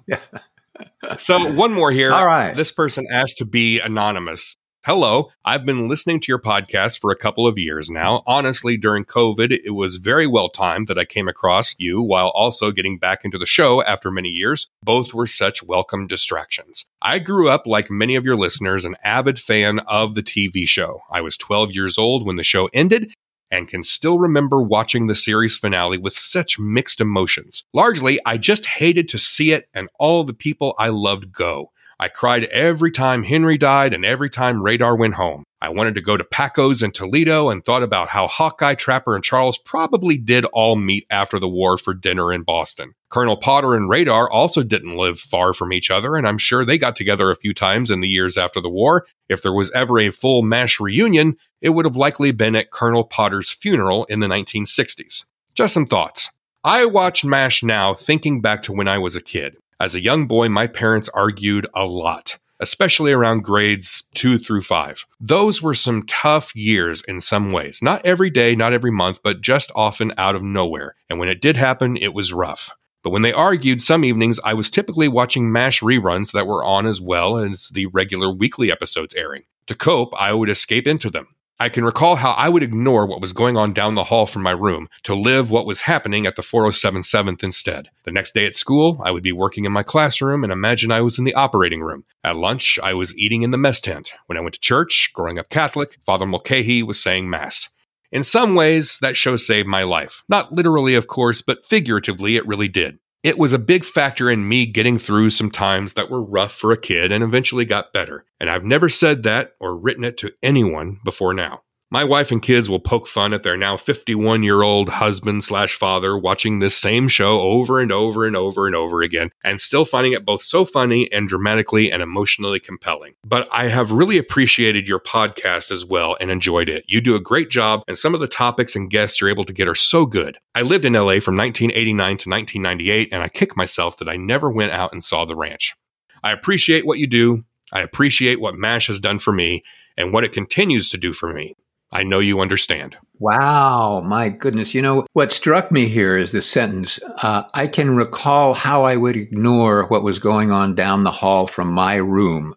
so 1.17 1.51
one 1.51 1.73
more 1.73 1.91
here. 1.91 2.11
All 2.11 2.25
right. 2.25 2.55
This 2.55 2.71
person 2.71 3.05
asked 3.11 3.37
to 3.37 3.45
be 3.45 3.79
anonymous. 3.79 4.55
Hello, 4.85 5.29
I've 5.45 5.65
been 5.65 5.87
listening 5.87 6.19
to 6.19 6.25
your 6.29 6.39
podcast 6.39 6.99
for 6.99 7.09
a 7.09 7.15
couple 7.15 7.47
of 7.47 7.57
years 7.57 7.89
now. 7.89 8.21
Honestly, 8.27 8.75
during 8.75 9.05
COVID, 9.05 9.57
it 9.63 9.69
was 9.69 9.95
very 9.95 10.27
well 10.27 10.49
timed 10.49 10.89
that 10.89 10.99
I 10.99 11.05
came 11.05 11.29
across 11.29 11.73
you 11.79 12.01
while 12.01 12.33
also 12.35 12.69
getting 12.69 12.97
back 12.97 13.23
into 13.23 13.37
the 13.37 13.45
show 13.45 13.81
after 13.83 14.11
many 14.11 14.27
years. 14.27 14.67
Both 14.83 15.13
were 15.13 15.25
such 15.25 15.63
welcome 15.63 16.05
distractions. 16.05 16.83
I 17.01 17.19
grew 17.19 17.47
up, 17.47 17.65
like 17.65 17.89
many 17.89 18.17
of 18.17 18.25
your 18.25 18.35
listeners, 18.35 18.83
an 18.83 18.97
avid 19.05 19.39
fan 19.39 19.79
of 19.87 20.15
the 20.15 20.21
TV 20.21 20.67
show. 20.67 20.99
I 21.09 21.21
was 21.21 21.37
12 21.37 21.71
years 21.71 21.97
old 21.97 22.25
when 22.25 22.35
the 22.35 22.43
show 22.43 22.69
ended 22.73 23.13
and 23.53 23.69
can 23.69 23.83
still 23.83 24.17
remember 24.17 24.63
watching 24.63 25.05
the 25.05 25.13
series 25.13 25.55
finale 25.55 25.99
with 25.99 26.17
such 26.17 26.57
mixed 26.57 26.99
emotions. 26.99 27.63
Largely, 27.71 28.19
I 28.25 28.37
just 28.37 28.65
hated 28.65 29.07
to 29.09 29.19
see 29.19 29.51
it 29.51 29.69
and 29.75 29.89
all 29.99 30.23
the 30.23 30.33
people 30.33 30.73
I 30.79 30.89
loved 30.89 31.31
go. 31.31 31.71
I 31.99 32.07
cried 32.07 32.45
every 32.45 32.89
time 32.89 33.21
Henry 33.21 33.59
died 33.59 33.93
and 33.93 34.03
every 34.03 34.29
time 34.29 34.63
Radar 34.63 34.95
went 34.95 35.13
home. 35.13 35.43
I 35.63 35.69
wanted 35.69 35.95
to 35.95 36.01
go 36.01 36.17
to 36.17 36.25
Packo's 36.25 36.83
in 36.83 36.91
Toledo 36.91 37.47
and 37.47 37.63
thought 37.63 37.83
about 37.83 38.09
how 38.09 38.27
Hawkeye, 38.27 38.73
Trapper, 38.73 39.15
and 39.15 39.23
Charles 39.23 39.57
probably 39.57 40.17
did 40.17 40.43
all 40.51 40.75
meet 40.75 41.07
after 41.09 41.39
the 41.39 41.47
war 41.47 41.77
for 41.77 41.93
dinner 41.93 42.33
in 42.33 42.43
Boston. 42.43 42.95
Colonel 43.09 43.37
Potter 43.37 43.73
and 43.73 43.89
Radar 43.89 44.29
also 44.29 44.61
didn't 44.61 44.97
live 44.97 45.21
far 45.21 45.53
from 45.53 45.71
each 45.71 45.89
other, 45.89 46.17
and 46.17 46.27
I'm 46.27 46.37
sure 46.37 46.65
they 46.65 46.77
got 46.77 46.97
together 46.97 47.31
a 47.31 47.37
few 47.37 47.53
times 47.53 47.91
in 47.91 48.01
the 48.01 48.09
years 48.09 48.37
after 48.37 48.59
the 48.59 48.69
war. 48.69 49.07
If 49.29 49.41
there 49.41 49.53
was 49.53 49.71
ever 49.71 49.99
a 49.99 50.09
full 50.09 50.41
MASH 50.41 50.81
reunion, 50.81 51.37
it 51.61 51.69
would 51.69 51.85
have 51.85 51.95
likely 51.95 52.33
been 52.33 52.57
at 52.57 52.71
Colonel 52.71 53.05
Potter's 53.05 53.49
funeral 53.49 54.03
in 54.09 54.19
the 54.19 54.27
1960s. 54.27 55.23
Just 55.55 55.73
some 55.73 55.85
thoughts. 55.85 56.29
I 56.65 56.83
watch 56.83 57.23
MASH 57.23 57.63
now 57.63 57.93
thinking 57.93 58.41
back 58.41 58.63
to 58.63 58.73
when 58.73 58.89
I 58.89 58.97
was 58.97 59.15
a 59.15 59.21
kid. 59.21 59.55
As 59.79 59.95
a 59.95 60.01
young 60.01 60.27
boy, 60.27 60.49
my 60.49 60.67
parents 60.67 61.07
argued 61.13 61.67
a 61.73 61.85
lot, 61.85 62.37
especially 62.63 63.11
around 63.11 63.43
grades 63.43 64.03
two 64.15 64.39
through 64.39 64.61
five. 64.61 65.05
Those 65.19 65.61
were 65.61 65.75
some 65.75 66.03
tough 66.07 66.55
years 66.55 67.03
in 67.03 67.21
some 67.21 67.51
ways. 67.51 67.79
Not 67.81 68.03
every 68.05 68.29
day, 68.29 68.55
not 68.55 68.73
every 68.73 68.91
month, 68.91 69.19
but 69.21 69.41
just 69.41 69.71
often 69.75 70.13
out 70.17 70.35
of 70.35 70.41
nowhere. 70.41 70.95
And 71.09 71.19
when 71.19 71.29
it 71.29 71.41
did 71.41 71.57
happen, 71.57 71.97
it 71.97 72.13
was 72.13 72.33
rough. 72.33 72.71
But 73.03 73.09
when 73.09 73.21
they 73.21 73.33
argued 73.33 73.81
some 73.81 74.05
evenings, 74.05 74.39
I 74.45 74.53
was 74.53 74.69
typically 74.69 75.09
watching 75.09 75.51
MASH 75.51 75.81
reruns 75.81 76.31
that 76.31 76.47
were 76.47 76.63
on 76.63 76.85
as 76.85 77.01
well 77.01 77.37
as 77.37 77.69
the 77.69 77.87
regular 77.87 78.33
weekly 78.33 78.71
episodes 78.71 79.13
airing. 79.13 79.43
To 79.67 79.75
cope, 79.75 80.13
I 80.19 80.33
would 80.33 80.49
escape 80.49 80.87
into 80.87 81.09
them. 81.09 81.27
I 81.63 81.69
can 81.69 81.85
recall 81.85 82.17
how 82.17 82.31
I 82.31 82.49
would 82.49 82.61
ignore 82.61 83.05
what 83.05 83.21
was 83.21 83.31
going 83.31 83.55
on 83.55 83.71
down 83.71 83.95
the 83.95 84.03
hall 84.03 84.25
from 84.25 84.41
my 84.41 84.51
room 84.51 84.89
to 85.03 85.15
live 85.15 85.49
what 85.49 85.65
was 85.65 85.79
happening 85.79 86.25
at 86.25 86.35
the 86.35 86.41
4077th 86.41 87.41
instead. 87.41 87.89
The 88.03 88.11
next 88.11 88.33
day 88.33 88.45
at 88.45 88.53
school, 88.53 88.99
I 89.01 89.11
would 89.11 89.23
be 89.23 89.31
working 89.31 89.63
in 89.63 89.71
my 89.71 89.81
classroom 89.81 90.43
and 90.43 90.51
imagine 90.51 90.91
I 90.91 90.99
was 90.99 91.17
in 91.17 91.23
the 91.23 91.35
operating 91.35 91.79
room. 91.79 92.03
At 92.21 92.35
lunch, 92.35 92.79
I 92.83 92.93
was 92.93 93.17
eating 93.17 93.43
in 93.43 93.51
the 93.51 93.57
mess 93.57 93.79
tent. 93.79 94.13
When 94.25 94.37
I 94.37 94.41
went 94.41 94.55
to 94.55 94.59
church, 94.59 95.11
growing 95.13 95.39
up 95.39 95.47
Catholic, 95.47 95.99
Father 96.05 96.25
Mulcahy 96.25 96.83
was 96.83 97.01
saying 97.01 97.29
Mass. 97.29 97.69
In 98.11 98.23
some 98.23 98.55
ways, 98.55 98.99
that 98.99 99.15
show 99.15 99.37
saved 99.37 99.69
my 99.69 99.83
life. 99.83 100.25
Not 100.27 100.51
literally, 100.51 100.95
of 100.95 101.07
course, 101.07 101.41
but 101.41 101.65
figuratively, 101.65 102.35
it 102.35 102.45
really 102.45 102.67
did. 102.67 102.99
It 103.23 103.37
was 103.37 103.53
a 103.53 103.59
big 103.59 103.85
factor 103.85 104.29
in 104.29 104.49
me 104.49 104.65
getting 104.65 104.99
through 104.99 105.29
some 105.29 105.49
times 105.49 105.93
that 105.93 106.11
were 106.11 106.21
rough 106.21 106.51
for 106.51 106.73
a 106.73 106.77
kid 106.77 107.09
and 107.09 107.23
eventually 107.23 107.63
got 107.63 107.93
better. 107.93 108.25
And 108.37 108.49
I've 108.49 108.65
never 108.65 108.89
said 108.89 109.23
that 109.23 109.53
or 109.61 109.77
written 109.77 110.03
it 110.03 110.17
to 110.17 110.33
anyone 110.43 110.99
before 111.05 111.33
now. 111.33 111.61
My 111.93 112.03
wife 112.03 112.31
and 112.31 112.41
kids 112.41 112.71
will 112.71 112.79
poke 112.79 113.05
fun 113.05 113.33
at 113.33 113.43
their 113.43 113.55
now 113.55 113.77
51 113.77 114.41
year 114.41 114.63
old 114.63 114.89
husband 114.89 115.43
slash 115.43 115.75
father 115.75 116.17
watching 116.17 116.57
this 116.57 116.75
same 116.75 117.07
show 117.07 117.39
over 117.39 117.79
and 117.79 117.91
over 117.91 118.25
and 118.25 118.35
over 118.35 118.65
and 118.65 118.75
over 118.75 119.03
again 119.03 119.29
and 119.43 119.61
still 119.61 119.85
finding 119.85 120.13
it 120.13 120.25
both 120.25 120.41
so 120.41 120.65
funny 120.65 121.07
and 121.11 121.29
dramatically 121.29 121.91
and 121.91 122.01
emotionally 122.01 122.59
compelling. 122.59 123.13
But 123.23 123.47
I 123.51 123.67
have 123.67 123.91
really 123.91 124.17
appreciated 124.17 124.87
your 124.87 124.99
podcast 124.99 125.69
as 125.69 125.85
well 125.85 126.17
and 126.19 126.31
enjoyed 126.31 126.67
it. 126.67 126.83
You 126.87 126.99
do 126.99 127.13
a 127.13 127.19
great 127.19 127.51
job 127.51 127.83
and 127.87 127.95
some 127.95 128.15
of 128.15 128.21
the 128.21 128.27
topics 128.27 128.75
and 128.75 128.89
guests 128.89 129.21
you're 129.21 129.29
able 129.29 129.43
to 129.43 129.53
get 129.53 129.67
are 129.67 129.75
so 129.75 130.07
good. 130.07 130.39
I 130.55 130.63
lived 130.63 130.85
in 130.85 130.93
LA 130.93 131.19
from 131.19 131.37
1989 131.37 132.17
to 132.17 132.29
1998 132.29 133.09
and 133.11 133.21
I 133.21 133.29
kick 133.29 133.55
myself 133.55 133.99
that 133.99 134.09
I 134.09 134.17
never 134.17 134.49
went 134.49 134.71
out 134.71 134.93
and 134.93 135.03
saw 135.03 135.25
the 135.25 135.35
ranch. 135.35 135.75
I 136.23 136.31
appreciate 136.31 136.87
what 136.87 136.97
you 136.97 137.05
do. 137.05 137.45
I 137.71 137.81
appreciate 137.81 138.41
what 138.41 138.55
MASH 138.55 138.87
has 138.87 138.99
done 138.99 139.19
for 139.19 139.31
me 139.31 139.63
and 139.95 140.11
what 140.11 140.23
it 140.23 140.33
continues 140.33 140.89
to 140.89 140.97
do 140.97 141.13
for 141.13 141.31
me. 141.31 141.55
I 141.93 142.03
know 142.03 142.19
you 142.19 142.41
understand. 142.41 142.97
Wow, 143.19 144.01
my 144.01 144.29
goodness. 144.29 144.73
You 144.73 144.81
know, 144.81 145.05
what 145.13 145.31
struck 145.31 145.71
me 145.71 145.87
here 145.87 146.17
is 146.17 146.31
this 146.31 146.49
sentence 146.49 146.99
uh, 147.21 147.43
I 147.53 147.67
can 147.67 147.95
recall 147.95 148.53
how 148.53 148.83
I 148.83 148.97
would 148.97 149.15
ignore 149.15 149.85
what 149.85 150.03
was 150.03 150.19
going 150.19 150.51
on 150.51 150.75
down 150.75 151.03
the 151.03 151.11
hall 151.11 151.47
from 151.47 151.71
my 151.71 151.95
room. 151.95 152.55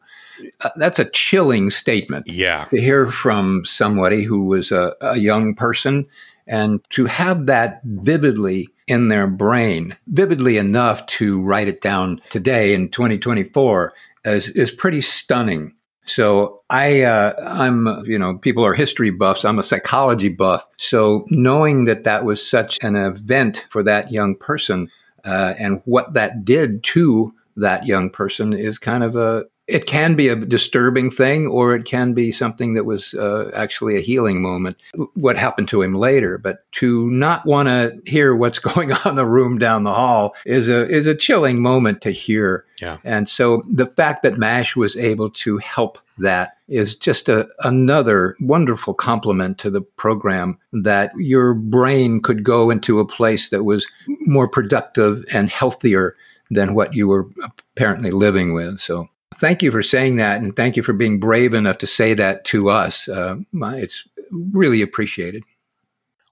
Uh, 0.61 0.71
that's 0.77 0.99
a 0.99 1.11
chilling 1.11 1.71
statement. 1.71 2.27
Yeah. 2.29 2.67
To 2.71 2.81
hear 2.81 3.11
from 3.11 3.65
somebody 3.65 4.23
who 4.23 4.47
was 4.47 4.73
a, 4.73 4.95
a 5.01 5.19
young 5.19 5.55
person 5.55 6.07
and 6.47 6.81
to 6.91 7.07
have 7.07 7.47
that 7.47 7.81
vividly 7.85 8.69
in 8.87 9.09
their 9.09 9.27
brain, 9.27 9.97
vividly 10.07 10.59
enough 10.59 11.05
to 11.07 11.41
write 11.43 11.69
it 11.69 11.81
down 11.81 12.21
today 12.31 12.73
in 12.73 12.89
2024 12.89 13.93
is, 14.25 14.51
is 14.51 14.71
pretty 14.71 15.01
stunning. 15.01 15.75
So 16.07 16.63
I, 16.71 17.03
uh, 17.03 17.35
I'm, 17.45 18.05
you 18.05 18.19
know, 18.19 18.39
people 18.39 18.65
are 18.65 18.75
history 18.75 19.11
buffs. 19.11 19.45
I'm 19.45 19.59
a 19.59 19.65
psychology 19.65 20.29
buff. 20.29 20.67
So 20.79 21.27
knowing 21.29 21.85
that 21.87 22.05
that 22.05 22.25
was 22.25 22.49
such 22.49 22.79
an 22.83 22.97
event 22.97 23.67
for 23.71 23.83
that 23.83 24.13
young 24.13 24.37
person 24.37 24.91
uh, 25.25 25.55
and 25.59 25.83
what 25.85 26.15
that 26.15 26.45
did 26.45 26.83
to 26.85 27.35
that 27.57 27.87
young 27.87 28.11
person 28.11 28.53
is 28.53 28.79
kind 28.79 29.03
of 29.03 29.17
a 29.17 29.45
it 29.67 29.87
can 29.87 30.15
be 30.15 30.29
a 30.29 30.37
disturbing 30.37 31.11
thing 31.11 31.47
or 31.47 31.75
it 31.75 31.85
can 31.85 32.15
be 32.15 32.31
something 32.31 32.75
that 32.75 32.85
was 32.85 33.15
uh, 33.15 33.51
actually 33.55 33.97
a 33.97 34.01
healing 34.01 34.41
moment 34.41 34.77
what 35.15 35.37
happened 35.37 35.69
to 35.69 35.83
him 35.83 35.95
later. 35.95 36.39
But 36.39 36.71
to 36.73 37.11
not 37.11 37.45
want 37.47 37.69
to 37.69 37.99
hear 38.07 38.37
what's 38.37 38.59
going 38.61 38.93
on 38.93 39.01
in 39.07 39.15
the 39.17 39.27
room 39.27 39.59
down 39.59 39.85
the 39.85 39.95
hall 39.95 40.35
is 40.45 40.69
a 40.69 40.87
is 40.89 41.07
a 41.07 41.15
chilling 41.15 41.61
moment 41.61 42.01
to 42.03 42.11
hear. 42.11 42.65
Yeah. 42.81 42.99
and 43.05 43.27
so 43.27 43.63
the 43.71 43.87
fact 43.87 44.23
that 44.23 44.37
mash 44.37 44.77
was 44.77 44.97
able 44.99 45.31
to 45.31 45.57
help 45.57 45.99
that 46.19 46.59
is 46.69 46.95
just 46.95 47.29
a, 47.29 47.49
another 47.61 48.37
wonderful 48.41 48.93
compliment 48.93 49.57
to 49.59 49.71
the 49.71 49.81
program 49.81 50.59
that 50.73 51.11
your 51.17 51.55
brain 51.55 52.21
could 52.21 52.45
go 52.45 52.69
into 52.69 53.01
a 53.01 53.07
place 53.07 53.49
that 53.49 53.65
was 53.65 53.87
more 54.21 54.47
productive 54.47 55.25
and 55.33 55.49
healthier 55.49 56.17
than 56.51 56.75
what 56.75 56.95
you 56.95 57.09
were 57.09 57.27
apparently 57.75 58.11
living 58.11 58.53
with. 58.53 58.79
So 58.79 59.09
Thank 59.39 59.63
you 59.63 59.71
for 59.71 59.83
saying 59.83 60.17
that, 60.17 60.41
and 60.41 60.57
thank 60.57 60.77
you 60.77 60.83
for 60.83 60.93
being 60.93 61.21
brave 61.21 61.55
enough 61.55 61.79
to 61.79 61.87
say 61.87 62.15
that 62.15 62.45
to 62.47 62.71
us. 62.71 63.09
Uh, 63.09 63.37
it's 63.53 64.09
really 64.31 64.83
appreciated. 64.83 65.45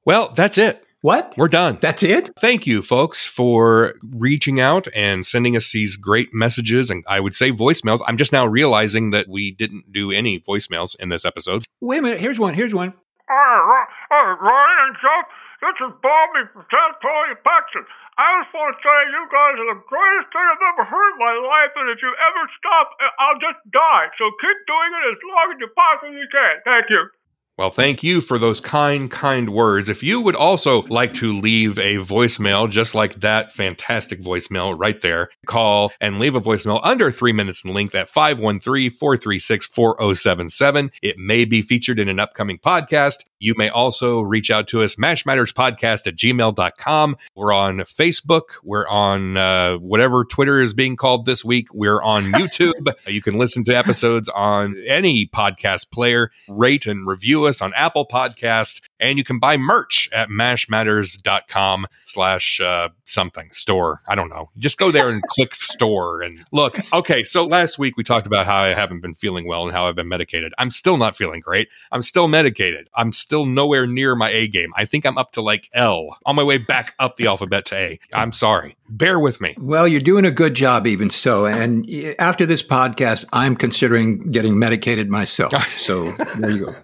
Well, 0.05 0.33
that's 0.35 0.59
it. 0.59 0.85
What? 1.05 1.35
We're 1.37 1.49
done. 1.49 1.77
That's 1.83 2.03
it? 2.03 2.31
Thank 2.39 2.67
you, 2.67 2.81
folks, 2.81 3.27
for 3.27 3.93
reaching 4.03 4.59
out 4.59 4.89
and 4.95 5.27
sending 5.27 5.55
us 5.55 5.71
these 5.71 5.97
great 5.97 6.33
messages 6.33 6.89
and 6.89 7.05
I 7.07 7.21
would 7.21 7.35
say 7.35 7.53
voicemails. 7.53 8.01
I'm 8.07 8.17
just 8.17 8.33
now 8.33 8.47
realizing 8.47 9.11
that 9.11 9.29
we 9.29 9.51
didn't 9.51 9.93
do 9.93 10.11
any 10.11 10.41
voicemails 10.41 10.97
in 10.99 11.11
this 11.11 11.27
episode. 11.27 11.65
Wait 11.83 11.99
a 11.99 12.03
minute. 12.03 12.21
Here's 12.21 12.39
one. 12.39 12.55
Here's 12.55 12.73
one. 12.73 12.95
Hey, 13.29 13.35
Ro- 13.35 13.93
hey, 14.09 14.25
Ryan 14.41 14.79
and 14.89 14.97
Jeff, 14.97 15.29
this 15.61 15.77
is 15.89 15.93
Bobby 16.03 16.49
from 16.55 16.63
Tactoria 16.73 17.37
Paxton. 17.45 17.85
I 18.15 18.43
just 18.43 18.55
want 18.55 18.71
to 18.71 18.79
say 18.79 18.99
you 19.11 19.23
guys 19.27 19.59
are 19.59 19.71
the 19.75 19.83
greatest 19.91 20.31
thing 20.31 20.47
I've 20.47 20.67
ever 20.75 20.87
heard 20.87 21.11
in 21.15 21.19
my 21.19 21.35
life, 21.35 21.75
and 21.75 21.91
if 21.91 21.99
you 21.99 22.15
ever 22.15 22.43
stop, 22.59 22.95
uh, 23.03 23.11
I'll 23.19 23.41
just 23.43 23.59
die. 23.75 24.07
So 24.19 24.31
keep 24.39 24.59
doing 24.71 24.91
it 24.95 25.05
as 25.11 25.21
long 25.27 25.47
as 25.51 25.59
you 25.59 25.69
possibly 25.75 26.27
can. 26.31 26.55
Thank 26.63 26.95
you. 26.95 27.11
Well, 27.57 27.71
thank 27.71 28.03
you 28.03 28.21
for 28.21 28.37
those 28.37 28.61
kind, 28.61 29.09
kind 29.09 29.49
words. 29.51 29.89
If 29.89 30.03
you 30.03 30.21
would 30.21 30.35
also 30.35 30.83
like 30.83 31.15
to 31.15 31.39
leave 31.39 31.79
a 31.79 31.99
voicemail, 31.99 32.69
just 32.69 32.97
like 32.97 33.21
that 33.21 33.53
fantastic 33.53 34.21
voicemail 34.21 34.75
right 34.77 35.01
there, 35.01 35.31
call 35.47 35.93
and 36.01 36.19
leave 36.19 36.35
a 36.35 36.41
voicemail 36.41 36.81
under 36.83 37.13
three 37.13 37.33
minutes 37.33 37.65
in 37.65 37.73
length 37.73 37.95
at 37.95 38.09
513 38.09 38.91
436 38.91 39.67
4077. 39.67 40.91
It 41.01 41.17
may 41.17 41.45
be 41.45 41.63
featured 41.63 42.01
in 42.01 42.09
an 42.09 42.19
upcoming 42.19 42.59
podcast. 42.59 43.25
You 43.45 43.53
may 43.59 43.69
also 43.69 44.23
reach 44.23 44.51
out 44.51 44.69
to 44.69 44.83
us, 44.83 44.95
mashmatterspodcast 44.95 46.07
at 46.07 46.17
gmail.com. 46.17 47.17
We're 47.37 47.53
on 47.53 47.81
Facebook. 47.81 48.41
We're 48.63 48.89
on 48.89 49.37
uh, 49.37 49.75
whatever 49.75 50.25
Twitter 50.25 50.63
is 50.63 50.73
being 50.73 50.97
called 50.97 51.27
this 51.27 51.45
week. 51.45 51.67
We're 51.75 52.03
on 52.03 52.23
YouTube. 52.33 52.73
you 53.07 53.21
can 53.21 53.35
listen 53.35 53.63
to 53.65 53.77
episodes 53.77 54.31
on 54.31 54.83
any 54.87 55.27
podcast 55.27 55.91
player, 55.91 56.31
rate 56.49 56.87
and 56.87 57.07
review 57.07 57.45
us 57.45 57.61
on 57.61 57.75
Apple 57.75 58.07
Podcasts, 58.11 58.81
and 58.99 59.19
you 59.19 59.25
can 59.25 59.39
buy 59.39 59.59
merch 59.59 60.09
at 60.11 60.31
mashmatters.com 60.31 61.87
slash 62.05 62.63
uh, 62.63 62.89
something 63.05 63.51
store. 63.53 64.01
I 64.09 64.15
don't 64.15 64.31
know. 64.31 64.47
Just 64.57 64.79
go 64.79 64.91
there 64.91 65.11
and 65.11 65.23
click 65.29 65.55
store 65.55 66.23
and 66.23 66.47
look. 66.51 66.79
Okay, 66.95 67.25
so 67.25 67.45
last 67.45 67.79
week 67.79 67.99
we 67.99 68.05
talked 68.05 68.27
about 68.27 68.47
how 68.47 68.57
I 68.57 68.73
haven't 68.73 69.03
been 69.03 69.15
feeling 69.15 69.47
well 69.47 69.65
and 69.65 69.73
how 69.73 69.87
I've 69.87 69.97
been 69.97 70.09
medicated. 70.09 70.55
I'm 70.57 70.71
still 70.71 70.97
not 70.97 71.15
feeling 71.15 71.41
great. 71.41 71.69
I'm 71.93 72.01
still 72.01 72.27
medicated. 72.27 72.89
I'm 72.95 73.13
still 73.35 73.47
nowhere 73.47 73.85
near 73.85 74.15
my 74.15 74.31
A 74.31 74.47
game. 74.47 74.73
I 74.77 74.85
think 74.85 75.05
I'm 75.05 75.19
up 75.19 75.33
to 75.33 75.43
like 75.43 75.69
L 75.73 76.17
on 76.25 76.37
my 76.37 76.45
way 76.45 76.57
back 76.57 76.95
up 77.01 77.17
the 77.17 77.27
alphabet 77.27 77.65
to 77.67 77.77
A. 77.77 77.99
I'm 78.15 78.31
sorry. 78.31 78.77
Bear 78.89 79.19
with 79.19 79.41
me. 79.41 79.57
Well, 79.59 79.89
you're 79.89 80.01
doing 80.01 80.25
a 80.25 80.31
good 80.31 80.55
job, 80.55 80.87
even 80.87 81.11
so. 81.11 81.45
And 81.47 81.85
after 82.21 82.47
this 82.47 82.63
podcast, 82.63 83.25
I'm 83.33 83.57
considering 83.57 84.31
getting 84.31 84.57
medicated 84.57 85.11
myself. 85.11 85.53
So 85.79 86.13
there 86.39 86.51
you 86.51 86.67
go. 86.67 86.77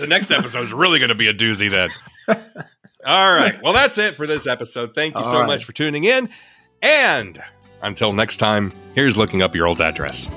the 0.00 0.06
next 0.08 0.32
episode 0.32 0.64
is 0.64 0.72
really 0.72 0.98
going 0.98 1.10
to 1.10 1.14
be 1.14 1.28
a 1.28 1.34
doozy 1.34 1.70
then. 1.70 1.88
All 3.06 3.34
right. 3.34 3.62
Well, 3.62 3.72
that's 3.72 3.96
it 3.96 4.16
for 4.16 4.26
this 4.26 4.46
episode. 4.46 4.94
Thank 4.94 5.14
you 5.14 5.20
All 5.22 5.30
so 5.30 5.40
right. 5.40 5.46
much 5.46 5.64
for 5.64 5.72
tuning 5.72 6.04
in. 6.04 6.28
And 6.82 7.40
until 7.82 8.12
next 8.12 8.38
time, 8.38 8.72
here's 8.94 9.16
looking 9.16 9.40
up 9.40 9.54
your 9.54 9.66
old 9.68 9.80
address. 9.80 10.28